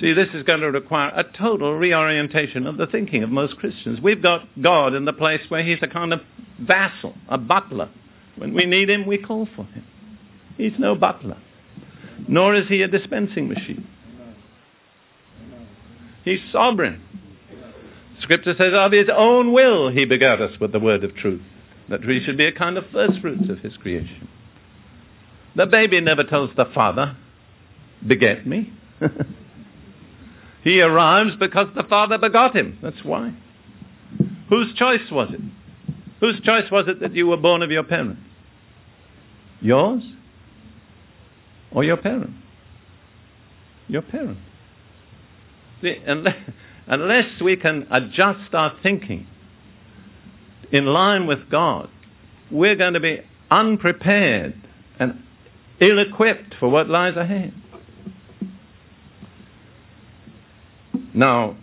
See, 0.00 0.12
this 0.12 0.28
is 0.32 0.44
going 0.44 0.60
to 0.60 0.70
require 0.70 1.10
a 1.14 1.24
total 1.24 1.74
reorientation 1.74 2.66
of 2.66 2.76
the 2.76 2.86
thinking 2.86 3.24
of 3.24 3.30
most 3.30 3.56
Christians. 3.56 4.00
We've 4.00 4.22
got 4.22 4.46
God 4.60 4.94
in 4.94 5.04
the 5.04 5.12
place 5.12 5.40
where 5.48 5.64
He's 5.64 5.78
a 5.82 5.88
kind 5.88 6.12
of 6.12 6.20
vassal, 6.60 7.14
a 7.28 7.36
butler. 7.36 7.90
When 8.36 8.54
we 8.54 8.64
need 8.64 8.88
Him, 8.88 9.06
we 9.06 9.18
call 9.18 9.48
for 9.56 9.64
Him. 9.64 9.84
He's 10.56 10.74
no 10.78 10.94
butler, 10.94 11.38
nor 12.28 12.54
is 12.54 12.68
He 12.68 12.82
a 12.82 12.88
dispensing 12.88 13.48
machine. 13.48 13.88
He's 16.24 16.40
sovereign. 16.52 17.02
Scripture 18.20 18.54
says, 18.56 18.72
of 18.74 18.92
His 18.92 19.08
own 19.12 19.52
will 19.52 19.90
He 19.90 20.04
begat 20.04 20.40
us 20.40 20.60
with 20.60 20.70
the 20.70 20.80
word 20.80 21.02
of 21.02 21.16
truth, 21.16 21.42
that 21.88 22.06
we 22.06 22.22
should 22.24 22.36
be 22.36 22.46
a 22.46 22.52
kind 22.52 22.78
of 22.78 22.84
first 22.92 23.20
fruits 23.20 23.50
of 23.50 23.58
His 23.60 23.76
creation. 23.76 24.28
The 25.56 25.66
baby 25.66 26.00
never 26.00 26.22
tells 26.22 26.50
the 26.56 26.66
father, 26.72 27.16
beget 28.06 28.46
me. 28.46 28.72
He 30.62 30.80
arrives 30.80 31.32
because 31.38 31.68
the 31.74 31.84
Father 31.84 32.18
begot 32.18 32.54
him. 32.54 32.78
That's 32.82 33.02
why. 33.04 33.34
Whose 34.48 34.74
choice 34.74 35.10
was 35.10 35.30
it? 35.32 35.40
Whose 36.20 36.40
choice 36.40 36.70
was 36.70 36.86
it 36.88 37.00
that 37.00 37.14
you 37.14 37.26
were 37.26 37.36
born 37.36 37.62
of 37.62 37.70
your 37.70 37.84
parents? 37.84 38.22
Yours? 39.60 40.02
Or 41.70 41.84
your 41.84 41.96
parents? 41.96 42.34
Your 43.88 44.02
parents. 44.02 44.40
See, 45.82 45.96
unless, 46.06 46.36
unless 46.86 47.40
we 47.40 47.56
can 47.56 47.86
adjust 47.90 48.52
our 48.52 48.76
thinking 48.82 49.26
in 50.72 50.86
line 50.86 51.26
with 51.26 51.50
God, 51.50 51.88
we're 52.50 52.76
going 52.76 52.94
to 52.94 53.00
be 53.00 53.20
unprepared 53.50 54.54
and 54.98 55.22
ill 55.80 55.98
equipped 55.98 56.54
for 56.58 56.68
what 56.68 56.88
lies 56.88 57.16
ahead. 57.16 57.54
Now, 61.18 61.56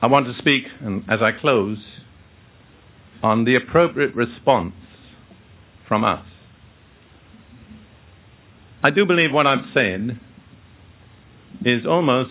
I 0.00 0.06
want 0.06 0.24
to 0.28 0.38
speak, 0.38 0.64
and 0.80 1.04
as 1.10 1.20
I 1.20 1.30
close, 1.30 1.76
on 3.22 3.44
the 3.44 3.54
appropriate 3.54 4.14
response 4.14 4.72
from 5.86 6.04
us. 6.04 6.24
I 8.82 8.88
do 8.88 9.04
believe 9.04 9.30
what 9.30 9.46
I've 9.46 9.66
said 9.74 10.18
is 11.66 11.84
almost, 11.84 12.30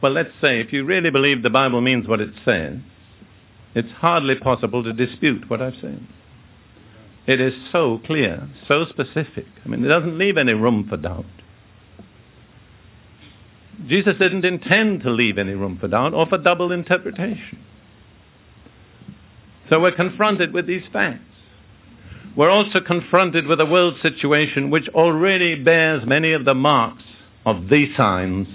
well, 0.00 0.12
let's 0.12 0.32
say, 0.40 0.60
if 0.60 0.72
you 0.72 0.82
really 0.86 1.10
believe 1.10 1.42
the 1.42 1.50
Bible 1.50 1.82
means 1.82 2.08
what 2.08 2.22
it 2.22 2.32
says, 2.46 2.78
it's 3.74 3.92
hardly 3.98 4.36
possible 4.36 4.82
to 4.82 4.94
dispute 4.94 5.50
what 5.50 5.60
I've 5.60 5.76
said. 5.82 6.00
It 7.26 7.42
is 7.42 7.52
so 7.70 8.00
clear, 8.06 8.48
so 8.66 8.86
specific. 8.88 9.44
I 9.66 9.68
mean, 9.68 9.84
it 9.84 9.88
doesn't 9.88 10.16
leave 10.16 10.38
any 10.38 10.54
room 10.54 10.86
for 10.88 10.96
doubt. 10.96 11.26
Jesus 13.86 14.14
didn't 14.18 14.44
intend 14.44 15.02
to 15.02 15.10
leave 15.10 15.38
any 15.38 15.52
room 15.52 15.78
for 15.78 15.88
doubt 15.88 16.14
or 16.14 16.26
for 16.26 16.38
double 16.38 16.72
interpretation. 16.72 17.64
So 19.70 19.80
we're 19.80 19.92
confronted 19.92 20.52
with 20.52 20.66
these 20.66 20.84
facts. 20.92 21.22
We're 22.36 22.50
also 22.50 22.80
confronted 22.80 23.46
with 23.46 23.60
a 23.60 23.66
world 23.66 23.94
situation 24.02 24.70
which 24.70 24.88
already 24.90 25.62
bears 25.62 26.06
many 26.06 26.32
of 26.32 26.44
the 26.44 26.54
marks 26.54 27.02
of 27.44 27.68
the 27.68 27.86
signs 27.96 28.48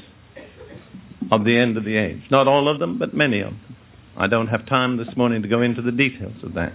of 1.32 1.46
the 1.46 1.58
end 1.58 1.78
of 1.78 1.86
the 1.86 1.96
age. 1.96 2.22
Not 2.30 2.48
all 2.48 2.68
of 2.68 2.80
them, 2.80 3.00
but 3.00 3.14
many 3.14 3.40
of 3.40 3.52
them. 3.52 3.78
I 4.18 4.28
don't 4.28 4.48
have 4.48 4.68
time 4.68 4.98
this 4.98 5.16
morning 5.16 5.42
to 5.42 5.48
go 5.48 5.62
into 5.62 5.82
the 5.82 5.92
details 5.92 6.44
of 6.44 6.54
that. 6.54 6.74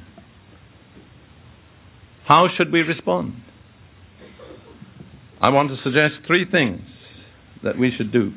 How 2.24 2.48
should 2.48 2.72
we 2.72 2.80
respond? 2.80 3.42
I 5.40 5.50
want 5.50 5.68
to 5.68 5.80
suggest 5.82 6.14
three 6.26 6.44
things 6.44 6.82
that 7.62 7.78
we 7.78 7.94
should 7.94 8.10
do. 8.10 8.32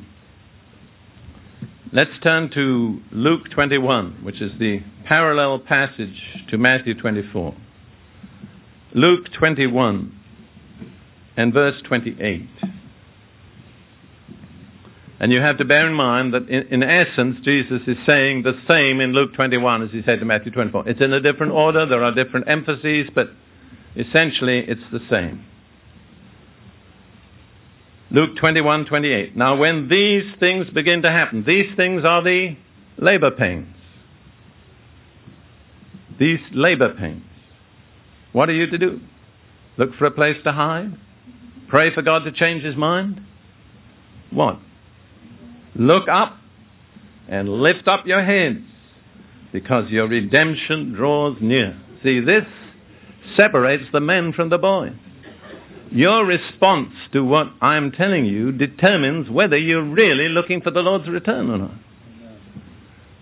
Let's 1.92 2.16
turn 2.22 2.50
to 2.50 3.00
Luke 3.10 3.50
21, 3.50 4.20
which 4.22 4.40
is 4.40 4.52
the 4.60 4.80
parallel 5.06 5.58
passage 5.58 6.22
to 6.48 6.56
Matthew 6.56 6.94
24. 6.94 7.52
Luke 8.94 9.26
21 9.36 10.16
and 11.36 11.52
verse 11.52 11.82
28. 11.82 12.48
And 15.18 15.32
you 15.32 15.40
have 15.40 15.58
to 15.58 15.64
bear 15.64 15.88
in 15.88 15.94
mind 15.94 16.32
that 16.32 16.48
in, 16.48 16.68
in, 16.68 16.82
essence, 16.84 17.38
Jesus 17.42 17.82
is 17.88 17.96
saying 18.06 18.44
the 18.44 18.56
same 18.68 19.00
in 19.00 19.12
Luke 19.12 19.34
21 19.34 19.82
as 19.82 19.90
he 19.90 20.02
said 20.04 20.20
in 20.20 20.28
Matthew 20.28 20.52
24. 20.52 20.88
It's 20.88 21.00
in 21.00 21.12
a 21.12 21.20
different 21.20 21.52
order, 21.54 21.86
there 21.86 22.04
are 22.04 22.14
different 22.14 22.48
emphases, 22.48 23.08
but 23.12 23.30
essentially 23.96 24.60
it's 24.60 24.80
the 24.92 25.00
same. 25.10 25.44
Luke 28.12 28.36
21, 28.36 28.86
28. 28.86 29.36
Now, 29.36 29.56
when 29.56 29.88
these 29.88 30.24
things 30.40 30.66
begin 30.70 31.02
to 31.02 31.10
happen, 31.10 31.44
these 31.46 31.66
things 31.76 32.04
are 32.04 32.22
the 32.22 32.56
labor 32.98 33.30
pains. 33.30 33.74
These 36.18 36.40
labor 36.52 36.94
pains. 36.94 37.22
What 38.32 38.48
are 38.48 38.54
you 38.54 38.68
to 38.68 38.78
do? 38.78 39.00
Look 39.76 39.94
for 39.94 40.06
a 40.06 40.10
place 40.10 40.36
to 40.44 40.52
hide? 40.52 40.96
Pray 41.68 41.94
for 41.94 42.02
God 42.02 42.24
to 42.24 42.32
change 42.32 42.64
his 42.64 42.76
mind? 42.76 43.20
What? 44.30 44.58
Look 45.76 46.08
up 46.08 46.36
and 47.28 47.48
lift 47.48 47.86
up 47.86 48.06
your 48.06 48.24
heads 48.24 48.64
because 49.52 49.88
your 49.90 50.08
redemption 50.08 50.92
draws 50.94 51.36
near. 51.40 51.80
See, 52.02 52.20
this 52.20 52.44
separates 53.36 53.84
the 53.92 54.00
men 54.00 54.32
from 54.32 54.50
the 54.50 54.58
boys. 54.58 54.92
Your 55.92 56.24
response 56.24 56.92
to 57.12 57.24
what 57.24 57.52
I'm 57.60 57.90
telling 57.90 58.24
you 58.24 58.52
determines 58.52 59.28
whether 59.28 59.56
you're 59.56 59.84
really 59.84 60.28
looking 60.28 60.60
for 60.60 60.70
the 60.70 60.80
Lord's 60.80 61.08
return 61.08 61.50
or 61.50 61.58
not. 61.58 61.74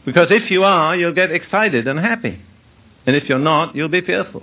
Because 0.05 0.29
if 0.31 0.51
you 0.51 0.64
are, 0.64 0.95
you'll 0.97 1.14
get 1.14 1.31
excited 1.31 1.87
and 1.89 1.99
happy. 1.99 2.41
And 3.07 3.16
if 3.16 3.29
you're 3.29 3.39
not, 3.39 3.75
you'll 3.75 3.89
be 3.89 4.03
fearful. 4.03 4.43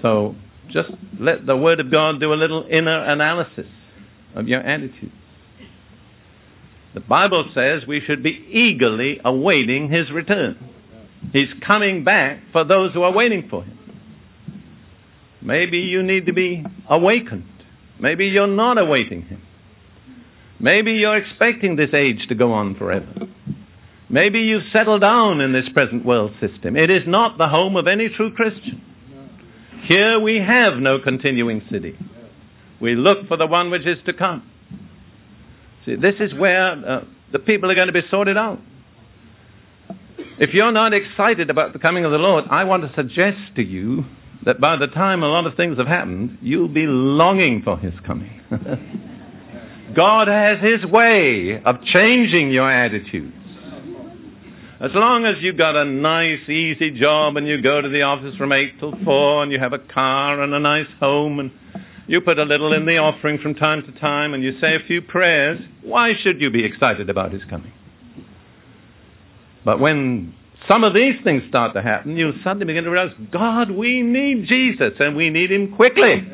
So 0.00 0.34
just 0.68 0.90
let 1.20 1.46
the 1.46 1.56
Word 1.56 1.80
of 1.80 1.90
God 1.90 2.18
do 2.20 2.32
a 2.32 2.34
little 2.34 2.66
inner 2.70 3.04
analysis 3.04 3.66
of 4.34 4.48
your 4.48 4.60
attitude. 4.60 5.12
The 6.94 7.00
Bible 7.00 7.50
says 7.54 7.86
we 7.86 8.00
should 8.00 8.22
be 8.22 8.44
eagerly 8.50 9.20
awaiting 9.24 9.90
His 9.90 10.10
return. 10.10 10.58
He's 11.32 11.48
coming 11.64 12.04
back 12.04 12.40
for 12.52 12.64
those 12.64 12.92
who 12.92 13.02
are 13.02 13.12
waiting 13.12 13.48
for 13.48 13.64
Him. 13.64 13.78
Maybe 15.42 15.78
you 15.78 16.02
need 16.02 16.26
to 16.26 16.32
be 16.32 16.64
awakened. 16.88 17.48
Maybe 17.98 18.28
you're 18.28 18.46
not 18.46 18.78
awaiting 18.78 19.22
Him. 19.22 19.42
Maybe 20.60 20.92
you're 20.92 21.16
expecting 21.16 21.76
this 21.76 21.92
age 21.92 22.26
to 22.28 22.34
go 22.34 22.52
on 22.52 22.76
forever. 22.76 23.12
Maybe 24.08 24.40
you've 24.40 24.70
settled 24.72 25.00
down 25.00 25.40
in 25.40 25.52
this 25.52 25.68
present 25.70 26.04
world 26.04 26.32
system. 26.40 26.76
It 26.76 26.90
is 26.90 27.02
not 27.06 27.38
the 27.38 27.48
home 27.48 27.76
of 27.76 27.88
any 27.88 28.08
true 28.08 28.32
Christian. 28.32 28.80
Here 29.84 30.20
we 30.20 30.38
have 30.38 30.74
no 30.74 31.00
continuing 31.00 31.62
city. 31.70 31.98
We 32.80 32.94
look 32.94 33.26
for 33.26 33.36
the 33.36 33.46
one 33.46 33.70
which 33.70 33.86
is 33.86 33.98
to 34.06 34.12
come. 34.12 34.48
See, 35.84 35.96
this 35.96 36.14
is 36.20 36.32
where 36.34 36.70
uh, 36.70 37.04
the 37.32 37.40
people 37.40 37.70
are 37.70 37.74
going 37.74 37.88
to 37.88 37.92
be 37.92 38.06
sorted 38.10 38.36
out. 38.36 38.60
If 40.38 40.54
you're 40.54 40.72
not 40.72 40.92
excited 40.92 41.50
about 41.50 41.72
the 41.72 41.78
coming 41.78 42.04
of 42.04 42.12
the 42.12 42.18
Lord, 42.18 42.44
I 42.50 42.64
want 42.64 42.82
to 42.82 42.94
suggest 42.94 43.56
to 43.56 43.62
you 43.62 44.04
that 44.44 44.60
by 44.60 44.76
the 44.76 44.88
time 44.88 45.22
a 45.22 45.28
lot 45.28 45.46
of 45.46 45.54
things 45.54 45.78
have 45.78 45.86
happened, 45.86 46.38
you'll 46.42 46.68
be 46.68 46.86
longing 46.86 47.62
for 47.62 47.78
his 47.78 47.94
coming. 48.06 48.40
God 49.94 50.28
has 50.28 50.60
his 50.60 50.84
way 50.90 51.62
of 51.62 51.82
changing 51.82 52.50
your 52.50 52.70
attitudes. 52.70 53.36
As 54.80 54.90
long 54.94 55.24
as 55.26 55.36
you've 55.40 55.58
got 55.58 55.76
a 55.76 55.84
nice, 55.84 56.48
easy 56.48 56.90
job 56.90 57.36
and 57.36 57.46
you 57.46 57.62
go 57.62 57.80
to 57.80 57.88
the 57.88 58.02
office 58.02 58.34
from 58.34 58.50
8 58.50 58.80
till 58.80 58.94
4 59.04 59.44
and 59.44 59.52
you 59.52 59.58
have 59.60 59.72
a 59.72 59.78
car 59.78 60.42
and 60.42 60.52
a 60.52 60.58
nice 60.58 60.88
home 60.98 61.38
and 61.38 61.52
you 62.08 62.20
put 62.20 62.38
a 62.40 62.42
little 62.42 62.72
in 62.72 62.84
the 62.84 62.96
offering 62.96 63.38
from 63.38 63.54
time 63.54 63.84
to 63.84 63.92
time 64.00 64.34
and 64.34 64.42
you 64.42 64.58
say 64.60 64.74
a 64.74 64.80
few 64.80 65.00
prayers, 65.00 65.60
why 65.82 66.14
should 66.20 66.40
you 66.40 66.50
be 66.50 66.64
excited 66.64 67.08
about 67.08 67.30
his 67.32 67.44
coming? 67.44 67.72
But 69.64 69.78
when 69.78 70.34
some 70.68 70.84
of 70.84 70.94
these 70.94 71.14
things 71.24 71.42
start 71.48 71.74
to 71.74 71.82
happen, 71.82 72.16
you 72.16 72.32
suddenly 72.44 72.66
begin 72.66 72.84
to 72.84 72.90
realize, 72.90 73.14
God, 73.32 73.70
we 73.70 74.02
need 74.02 74.46
Jesus 74.46 74.92
and 75.00 75.16
we 75.16 75.30
need 75.30 75.50
him 75.50 75.74
quickly. 75.74 76.30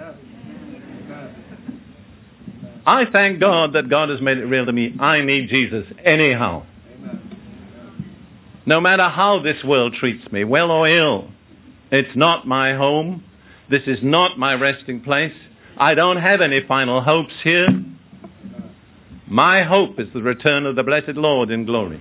I 2.87 3.05
thank 3.12 3.41
God 3.41 3.74
that 3.74 3.91
God 3.91 4.09
has 4.09 4.20
made 4.20 4.39
it 4.39 4.47
real 4.47 4.66
to 4.66 4.72
me. 4.72 4.95
I 4.99 5.20
need 5.20 5.49
Jesus 5.49 5.87
anyhow. 6.05 6.64
No 8.64 8.81
matter 8.81 9.09
how 9.09 9.41
this 9.41 9.62
world 9.64 9.95
treats 9.95 10.31
me, 10.33 10.45
well 10.45 10.70
or 10.70 10.89
ill, 10.89 11.29
it's 11.91 12.14
not 12.16 12.47
my 12.47 12.74
home. 12.74 13.24
This 13.70 13.83
is 13.87 13.99
not 14.03 14.39
my 14.39 14.55
resting 14.55 15.03
place. 15.03 15.35
I 15.76 15.95
don't 15.95 16.16
have 16.16 16.41
any 16.41 16.61
final 16.66 17.01
hopes 17.01 17.35
here. 17.43 17.68
My 19.26 19.62
hope 19.62 20.01
is 20.01 20.09
the 20.12 20.22
return 20.22 20.66
of 20.66 20.76
the 20.76 20.83
blessed 20.83 21.16
Lord 21.16 21.51
in 21.51 21.66
glory. 21.66 22.01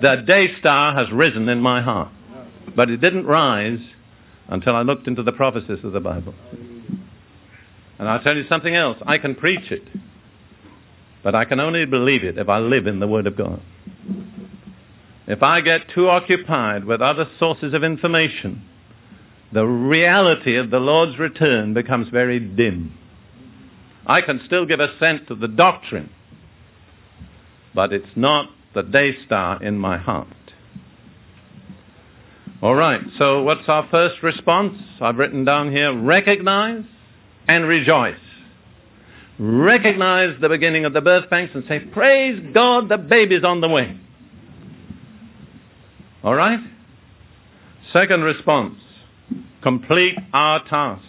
The 0.00 0.22
day 0.26 0.54
star 0.58 0.94
has 0.94 1.10
risen 1.12 1.48
in 1.48 1.60
my 1.60 1.80
heart, 1.80 2.10
but 2.74 2.90
it 2.90 3.00
didn't 3.00 3.26
rise 3.26 3.80
until 4.48 4.74
I 4.74 4.82
looked 4.82 5.06
into 5.06 5.22
the 5.22 5.32
prophecies 5.32 5.84
of 5.84 5.92
the 5.92 6.00
Bible. 6.00 6.34
And 7.98 8.08
I'll 8.08 8.22
tell 8.22 8.36
you 8.36 8.44
something 8.48 8.74
else. 8.74 8.98
I 9.06 9.18
can 9.18 9.34
preach 9.34 9.70
it, 9.70 9.84
but 11.22 11.34
I 11.34 11.44
can 11.44 11.60
only 11.60 11.86
believe 11.86 12.24
it 12.24 12.38
if 12.38 12.48
I 12.48 12.58
live 12.58 12.86
in 12.86 13.00
the 13.00 13.06
Word 13.06 13.26
of 13.26 13.36
God. 13.36 13.62
If 15.26 15.42
I 15.42 15.60
get 15.60 15.88
too 15.94 16.08
occupied 16.08 16.84
with 16.84 17.00
other 17.00 17.26
sources 17.38 17.72
of 17.72 17.82
information, 17.82 18.62
the 19.52 19.64
reality 19.64 20.56
of 20.56 20.70
the 20.70 20.80
Lord's 20.80 21.18
return 21.18 21.72
becomes 21.72 22.08
very 22.08 22.40
dim. 22.40 22.98
I 24.06 24.20
can 24.20 24.40
still 24.44 24.66
give 24.66 24.80
assent 24.80 25.28
to 25.28 25.34
the 25.34 25.48
doctrine, 25.48 26.10
but 27.74 27.92
it's 27.92 28.16
not 28.16 28.50
the 28.74 28.82
day 28.82 29.16
star 29.24 29.62
in 29.62 29.78
my 29.78 29.98
heart. 29.98 30.28
All 32.62 32.74
right, 32.74 33.00
so 33.18 33.42
what's 33.42 33.68
our 33.68 33.86
first 33.90 34.22
response? 34.22 34.78
I've 35.00 35.16
written 35.16 35.44
down 35.44 35.70
here 35.70 35.96
recognize 35.96 36.84
and 37.46 37.66
rejoice. 37.66 38.16
Recognize 39.38 40.40
the 40.40 40.48
beginning 40.48 40.84
of 40.84 40.92
the 40.92 41.00
birth 41.00 41.28
pangs 41.28 41.50
and 41.54 41.64
say, 41.68 41.80
Praise 41.80 42.42
God, 42.54 42.88
the 42.88 42.96
baby's 42.96 43.44
on 43.44 43.60
the 43.60 43.68
way. 43.68 43.98
All 46.22 46.34
right? 46.34 46.60
Second 47.92 48.22
response 48.22 48.78
complete 49.64 50.16
our 50.32 50.62
task. 50.68 51.02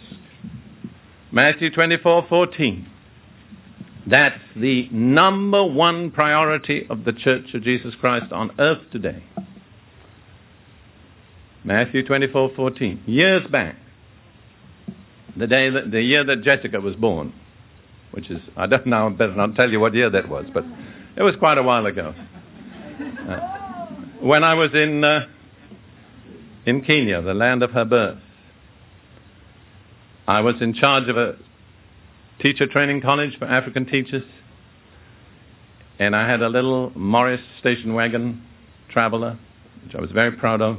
Matthew 1.30 1.70
24:14. 1.70 2.86
That's 4.08 4.40
the 4.54 4.88
number 4.92 5.64
one 5.64 6.12
priority 6.12 6.86
of 6.88 7.04
the 7.04 7.12
Church 7.12 7.52
of 7.54 7.62
Jesus 7.62 7.94
Christ 7.96 8.32
on 8.32 8.52
earth 8.58 8.82
today. 8.92 9.22
Matthew 11.64 12.06
24:14. 12.06 13.00
Years 13.06 13.44
back, 13.48 13.74
the 15.36 15.48
day 15.48 15.68
that, 15.70 15.90
the 15.90 16.00
year 16.00 16.22
that 16.22 16.42
Jessica 16.42 16.80
was 16.80 16.94
born, 16.94 17.32
which 18.12 18.30
is 18.30 18.40
I 18.56 18.66
don't 18.66 18.86
know, 18.86 19.08
I 19.08 19.10
better 19.10 19.34
not 19.34 19.56
tell 19.56 19.70
you 19.70 19.80
what 19.80 19.92
year 19.92 20.08
that 20.08 20.28
was, 20.28 20.46
but 20.54 20.64
it 21.16 21.22
was 21.22 21.34
quite 21.36 21.58
a 21.58 21.62
while 21.64 21.86
ago. 21.86 22.14
Uh, 23.28 23.40
when 24.20 24.44
I 24.44 24.54
was 24.54 24.70
in 24.72 25.02
uh, 25.02 25.26
in 26.64 26.82
Kenya, 26.82 27.20
the 27.22 27.34
land 27.34 27.64
of 27.64 27.72
her 27.72 27.84
birth, 27.84 28.18
I 30.28 30.40
was 30.42 30.54
in 30.60 30.74
charge 30.74 31.08
of 31.08 31.16
a 31.16 31.36
teacher 32.40 32.66
training 32.66 33.00
college 33.00 33.38
for 33.38 33.46
African 33.46 33.86
teachers, 33.86 34.24
and 35.98 36.14
I 36.14 36.28
had 36.28 36.42
a 36.42 36.48
little 36.48 36.92
Morris 36.94 37.40
station 37.60 37.94
wagon 37.94 38.42
traveler, 38.90 39.38
which 39.84 39.94
I 39.94 40.00
was 40.00 40.10
very 40.10 40.32
proud 40.32 40.60
of. 40.60 40.78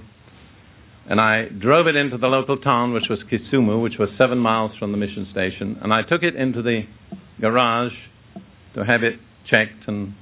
And 1.10 1.22
I 1.22 1.45
drove 1.45 1.88
it 1.88 1.95
into 1.95 2.18
the 2.18 2.28
local 2.28 2.58
town, 2.58 2.93
which 2.93 3.08
was 3.10 3.20
Kisumu, 3.32 3.82
which 3.82 3.97
was 3.97 4.10
seven 4.18 4.38
miles 4.38 4.76
from 4.78 4.91
the 4.91 4.97
mission 4.97 5.28
station. 5.32 5.80
And 5.82 5.93
I 5.93 6.01
took 6.03 6.22
it 6.22 6.36
into 6.36 6.62
the 6.62 6.86
garage 7.39 7.93
to 8.76 8.84
have 8.84 9.03
it 9.03 9.20
checked 9.45 9.88
and 9.88 10.14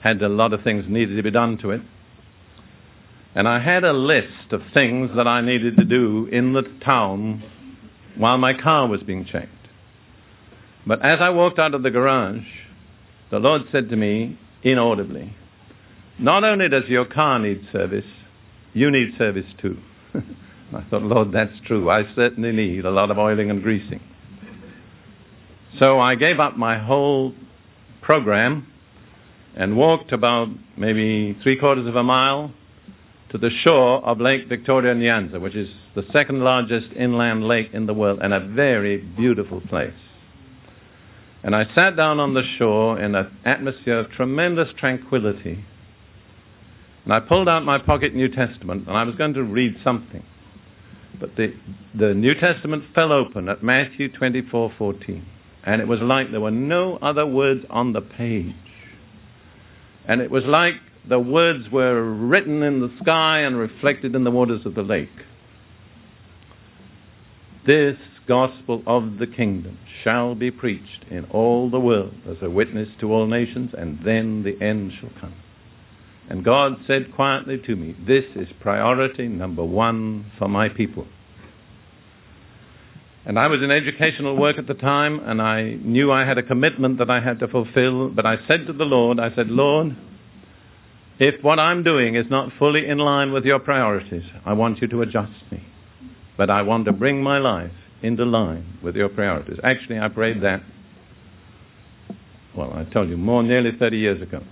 had 0.00 0.22
a 0.22 0.28
lot 0.28 0.52
of 0.52 0.62
things 0.62 0.84
needed 0.88 1.16
to 1.16 1.22
be 1.22 1.32
done 1.32 1.58
to 1.58 1.72
it. 1.72 1.82
And 3.34 3.48
I 3.48 3.58
had 3.58 3.84
a 3.84 3.92
list 3.92 4.52
of 4.52 4.62
things 4.72 5.10
that 5.16 5.26
I 5.26 5.40
needed 5.40 5.76
to 5.76 5.84
do 5.84 6.28
in 6.30 6.52
the 6.52 6.62
town 6.84 7.42
while 8.16 8.38
my 8.38 8.54
car 8.54 8.86
was 8.86 9.02
being 9.02 9.26
checked. 9.26 9.50
But 10.86 11.02
as 11.02 11.18
I 11.20 11.30
walked 11.30 11.58
out 11.58 11.74
of 11.74 11.82
the 11.82 11.90
garage, 11.90 12.46
the 13.30 13.40
Lord 13.40 13.62
said 13.72 13.88
to 13.88 13.96
me 13.96 14.38
inaudibly, 14.62 15.34
Not 16.18 16.44
only 16.44 16.68
does 16.68 16.84
your 16.88 17.04
car 17.04 17.38
need 17.38 17.66
service, 17.72 18.04
you 18.72 18.90
need 18.90 19.16
service 19.18 19.46
too. 19.60 19.78
I 20.14 20.82
thought, 20.90 21.02
Lord, 21.02 21.32
that's 21.32 21.58
true. 21.66 21.90
I 21.90 22.04
certainly 22.14 22.52
need 22.52 22.84
a 22.84 22.90
lot 22.90 23.10
of 23.10 23.18
oiling 23.18 23.50
and 23.50 23.62
greasing. 23.62 24.00
So 25.78 25.98
I 25.98 26.14
gave 26.14 26.40
up 26.40 26.56
my 26.56 26.78
whole 26.78 27.34
program 28.00 28.66
and 29.56 29.76
walked 29.76 30.12
about 30.12 30.48
maybe 30.76 31.36
three 31.42 31.56
quarters 31.56 31.86
of 31.86 31.96
a 31.96 32.02
mile 32.02 32.52
to 33.30 33.38
the 33.38 33.50
shore 33.50 34.04
of 34.04 34.20
Lake 34.20 34.48
Victoria 34.48 34.94
Nyanza, 34.94 35.40
which 35.40 35.54
is 35.54 35.68
the 35.94 36.04
second 36.12 36.42
largest 36.42 36.88
inland 36.96 37.46
lake 37.46 37.70
in 37.72 37.86
the 37.86 37.94
world 37.94 38.20
and 38.22 38.32
a 38.32 38.40
very 38.40 38.98
beautiful 38.98 39.60
place. 39.62 39.92
And 41.46 41.54
I 41.54 41.64
sat 41.76 41.94
down 41.94 42.18
on 42.18 42.34
the 42.34 42.42
shore 42.58 42.98
in 42.98 43.14
an 43.14 43.30
atmosphere 43.44 44.00
of 44.00 44.10
tremendous 44.10 44.68
tranquility. 44.76 45.64
And 47.04 47.14
I 47.14 47.20
pulled 47.20 47.48
out 47.48 47.62
my 47.64 47.78
pocket 47.78 48.16
New 48.16 48.28
Testament 48.28 48.88
and 48.88 48.96
I 48.96 49.04
was 49.04 49.14
going 49.14 49.34
to 49.34 49.44
read 49.44 49.76
something. 49.84 50.24
But 51.20 51.36
the, 51.36 51.54
the 51.94 52.14
New 52.14 52.34
Testament 52.34 52.82
fell 52.96 53.12
open 53.12 53.48
at 53.48 53.62
Matthew 53.62 54.10
24:14, 54.12 55.22
and 55.62 55.80
it 55.80 55.86
was 55.86 56.00
like 56.00 56.32
there 56.32 56.40
were 56.40 56.50
no 56.50 56.96
other 56.96 57.24
words 57.24 57.64
on 57.70 57.92
the 57.92 58.02
page. 58.02 58.52
And 60.08 60.20
it 60.20 60.32
was 60.32 60.44
like 60.46 60.74
the 61.08 61.20
words 61.20 61.70
were 61.70 62.02
written 62.02 62.64
in 62.64 62.80
the 62.80 62.90
sky 63.00 63.42
and 63.42 63.56
reflected 63.56 64.16
in 64.16 64.24
the 64.24 64.32
waters 64.32 64.66
of 64.66 64.74
the 64.74 64.82
lake. 64.82 65.08
This 67.64 67.96
gospel 68.26 68.82
of 68.86 69.18
the 69.18 69.26
kingdom 69.26 69.78
shall 70.02 70.34
be 70.34 70.50
preached 70.50 71.04
in 71.10 71.24
all 71.26 71.70
the 71.70 71.80
world 71.80 72.14
as 72.28 72.36
a 72.42 72.50
witness 72.50 72.88
to 73.00 73.12
all 73.12 73.26
nations, 73.26 73.72
and 73.76 74.00
then 74.04 74.42
the 74.42 74.60
end 74.64 74.92
shall 75.00 75.10
come. 75.20 75.34
And 76.28 76.44
God 76.44 76.76
said 76.86 77.14
quietly 77.14 77.58
to 77.66 77.76
me, 77.76 77.94
This 78.06 78.24
is 78.34 78.48
priority 78.60 79.28
number 79.28 79.64
one 79.64 80.30
for 80.38 80.48
my 80.48 80.68
people. 80.68 81.06
And 83.24 83.38
I 83.38 83.48
was 83.48 83.60
in 83.62 83.70
educational 83.70 84.36
work 84.36 84.58
at 84.58 84.68
the 84.68 84.74
time, 84.74 85.20
and 85.20 85.42
I 85.42 85.74
knew 85.82 86.12
I 86.12 86.24
had 86.24 86.38
a 86.38 86.42
commitment 86.42 86.98
that 86.98 87.10
I 87.10 87.20
had 87.20 87.40
to 87.40 87.48
fulfill. 87.48 88.08
But 88.08 88.26
I 88.26 88.38
said 88.46 88.66
to 88.66 88.72
the 88.72 88.84
Lord, 88.84 89.18
I 89.18 89.34
said, 89.34 89.48
Lord, 89.48 89.96
if 91.18 91.42
what 91.42 91.58
I'm 91.58 91.82
doing 91.82 92.14
is 92.14 92.26
not 92.30 92.52
fully 92.58 92.86
in 92.86 92.98
line 92.98 93.32
with 93.32 93.44
your 93.44 93.58
priorities, 93.58 94.24
I 94.44 94.52
want 94.52 94.80
you 94.80 94.88
to 94.88 95.02
adjust 95.02 95.32
me. 95.50 95.64
But 96.36 96.50
I 96.50 96.62
want 96.62 96.84
to 96.84 96.92
bring 96.92 97.22
my 97.22 97.38
life 97.38 97.72
into 98.02 98.24
line 98.24 98.78
with 98.82 98.96
your 98.96 99.08
priorities. 99.08 99.58
Actually, 99.62 99.98
I 99.98 100.08
prayed 100.08 100.42
that, 100.42 100.62
well, 102.56 102.72
I 102.72 102.84
told 102.84 103.08
you, 103.08 103.16
more 103.16 103.42
nearly 103.42 103.72
30 103.78 103.98
years 103.98 104.22
ago. 104.22 104.42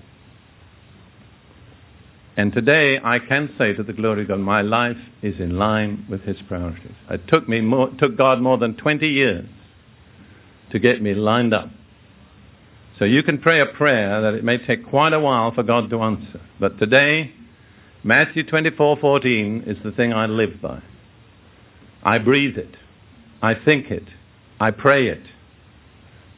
And 2.37 2.53
today 2.53 2.99
I 3.03 3.21
can 3.21 3.55
say 3.59 3.75
to 3.75 3.83
the 3.83 3.93
glory 3.93 4.23
of 4.23 4.29
God, 4.29 4.41
my 4.41 4.63
life 4.63 4.97
is 5.23 5.39
in 5.39 5.57
line 5.57 6.07
with 6.11 6.23
His 6.23 6.37
priorities. 6.49 6.97
It 7.09 7.29
took 7.29 7.49
me 7.49 7.61
more, 7.61 7.91
took 7.99 8.17
God 8.17 8.41
more 8.41 8.59
than 8.59 8.77
20 8.77 9.07
years 9.07 9.47
to 10.73 10.79
get 10.79 11.01
me 11.01 11.15
lined 11.15 11.55
up. 11.55 11.69
So 12.99 13.05
you 13.05 13.23
can 13.23 13.39
pray 13.39 13.61
a 13.61 13.67
prayer 13.67 14.21
that 14.21 14.35
it 14.35 14.45
may 14.45 14.59
take 14.59 14.89
quite 14.89 15.13
a 15.13 15.21
while 15.21 15.53
for 15.53 15.63
God 15.63 15.91
to 15.91 16.01
answer. 16.03 16.41
But 16.59 16.79
today, 16.79 17.33
Matthew 18.03 18.45
24:14 18.45 19.65
is 19.67 19.79
the 19.83 19.93
thing 19.93 20.13
I 20.13 20.27
live 20.27 20.61
by. 20.61 20.81
I 22.03 22.19
breathe 22.19 22.59
it. 22.59 22.77
I 23.45 23.55
think 23.63 23.91
it. 23.91 24.05
I 24.59 24.71
pray 24.71 25.09
it. 25.09 25.21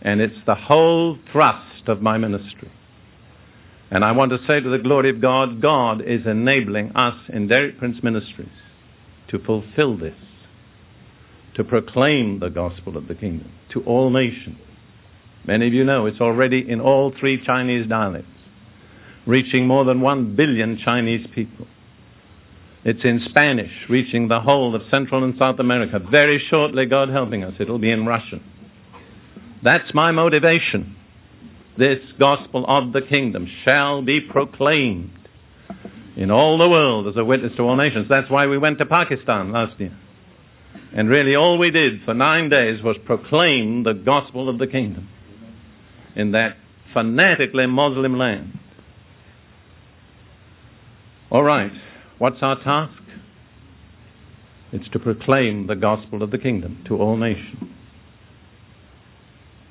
And 0.02 0.20
it's 0.20 0.44
the 0.44 0.57
whole 0.57 1.16
thrust 1.30 1.86
of 1.86 2.02
my 2.02 2.18
ministry. 2.18 2.72
And 3.92 4.04
I 4.04 4.11
want 4.11 4.32
to 4.32 4.44
say 4.44 4.59
to 4.59 4.68
the 4.68 4.80
glory 4.80 5.11
of 5.11 5.20
God, 5.20 5.62
God 5.62 6.02
is 6.02 6.26
enabling 6.26 6.96
us 6.96 7.14
in 7.28 7.46
Derek 7.46 7.78
Prince 7.78 8.02
Ministries 8.02 8.48
to 9.28 9.38
fulfill 9.38 9.96
this, 9.96 10.16
to 11.54 11.62
proclaim 11.62 12.40
the 12.40 12.50
gospel 12.50 12.96
of 12.96 13.07
the 13.07 13.14
kingdom 13.14 13.52
to 13.72 13.84
all 13.84 14.11
nations. 14.11 14.59
Many 15.46 15.68
of 15.68 15.74
you 15.74 15.84
know 15.84 16.07
it's 16.07 16.20
already 16.20 16.68
in 16.68 16.80
all 16.80 17.14
three 17.16 17.40
Chinese 17.44 17.88
dialects, 17.88 18.26
reaching 19.26 19.68
more 19.68 19.84
than 19.84 20.00
one 20.00 20.34
billion 20.34 20.76
Chinese 20.76 21.24
people. 21.36 21.68
It's 22.87 23.05
in 23.05 23.20
Spanish, 23.28 23.72
reaching 23.89 24.28
the 24.28 24.41
whole 24.41 24.74
of 24.74 24.82
Central 24.91 25.24
and 25.24 25.37
South 25.39 25.59
America. 25.59 25.99
Very 25.99 26.39
shortly, 26.49 26.87
God 26.87 27.09
helping 27.09 27.45
us, 27.45 27.55
it'll 27.59 27.78
be 27.78 27.91
in 27.91 28.07
Russian. 28.07 28.43
That's 29.62 29.93
my 29.93 30.12
motivation 30.12 30.97
this 31.76 32.01
gospel 32.18 32.64
of 32.66 32.93
the 32.93 33.03
kingdom 33.03 33.49
shall 33.64 34.03
be 34.03 34.20
proclaimed 34.20 35.11
in 36.16 36.30
all 36.30 36.57
the 36.59 36.68
world 36.68 37.07
as 37.07 37.16
a 37.16 37.24
witness 37.24 37.53
to 37.57 37.62
all 37.62 37.76
nations. 37.76 38.07
That's 38.09 38.30
why 38.30 38.47
we 38.47 38.57
went 38.57 38.78
to 38.78 38.87
Pakistan 38.87 39.53
last 39.53 39.78
year. 39.78 39.97
And 40.95 41.11
really 41.11 41.34
all 41.34 41.59
we 41.59 41.70
did 41.70 42.03
for 42.05 42.14
nine 42.14 42.49
days 42.49 42.82
was 42.82 42.97
proclaim 43.05 43.82
the 43.82 43.93
gospel 43.93 44.49
of 44.49 44.59
the 44.59 44.66
kingdom 44.66 45.09
in 46.14 46.32
that 46.32 46.57
fanatically 46.95 47.66
Muslim 47.66 48.16
land. 48.16 48.59
All 51.28 51.43
right, 51.43 51.72
what's 52.19 52.43
our 52.43 52.62
task? 52.62 53.03
It's 54.73 54.89
to 54.91 54.99
proclaim 54.99 55.67
the 55.67 55.77
gospel 55.77 56.23
of 56.23 56.31
the 56.31 56.39
kingdom 56.39 56.85
to 56.89 56.97
all 56.97 57.17
nations. 57.17 57.71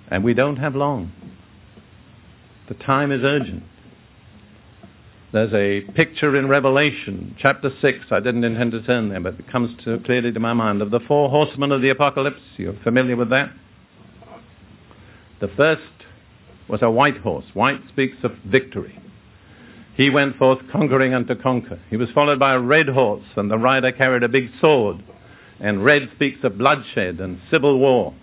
And 0.10 0.24
we 0.24 0.34
don't 0.34 0.58
have 0.58 0.76
long. 0.76 1.12
The 2.68 2.76
time 2.76 3.12
is 3.12 3.22
urgent. 3.24 3.64
There's 5.34 5.54
a 5.54 5.82
picture 5.92 6.36
in 6.38 6.48
Revelation, 6.48 7.36
chapter 7.38 7.70
6. 7.82 8.00
I 8.10 8.20
didn't 8.22 8.46
intend 8.46 8.72
to 8.72 8.82
turn 8.84 9.10
there, 9.10 9.20
but 9.20 9.34
it 9.38 9.52
comes 9.52 9.76
to, 9.84 10.00
clearly 10.00 10.32
to 10.32 10.40
my 10.40 10.54
mind 10.54 10.82
of 10.82 10.92
the 10.92 11.02
four 11.02 11.30
horsemen 11.30 11.72
of 11.72 11.82
the 11.82 11.90
apocalypse. 11.90 12.40
You're 12.58 12.80
familiar 12.84 13.18
with 13.18 13.32
that? 13.32 13.52
The 15.42 15.50
first 15.50 15.82
was 16.70 16.82
a 16.82 16.90
white 16.90 17.18
horse. 17.18 17.46
White 17.54 17.82
speaks 17.90 18.18
of 18.24 18.32
victory. 18.46 18.98
He 19.96 20.10
went 20.10 20.38
forth 20.38 20.60
conquering 20.72 21.14
and 21.14 21.28
to 21.28 21.36
conquer. 21.36 21.80
He 21.90 21.98
was 21.98 22.10
followed 22.12 22.38
by 22.38 22.54
a 22.54 22.60
red 22.60 22.90
horse, 22.90 23.26
and 23.36 23.50
the 23.50 23.58
rider 23.58 23.92
carried 23.92 24.24
a 24.24 24.30
big 24.30 24.50
sword. 24.60 25.04
And 25.60 25.86
red 25.86 26.10
speaks 26.16 26.44
of 26.44 26.58
bloodshed 26.58 27.20
and 27.22 27.40
civil 27.50 27.80
war. 27.80 28.14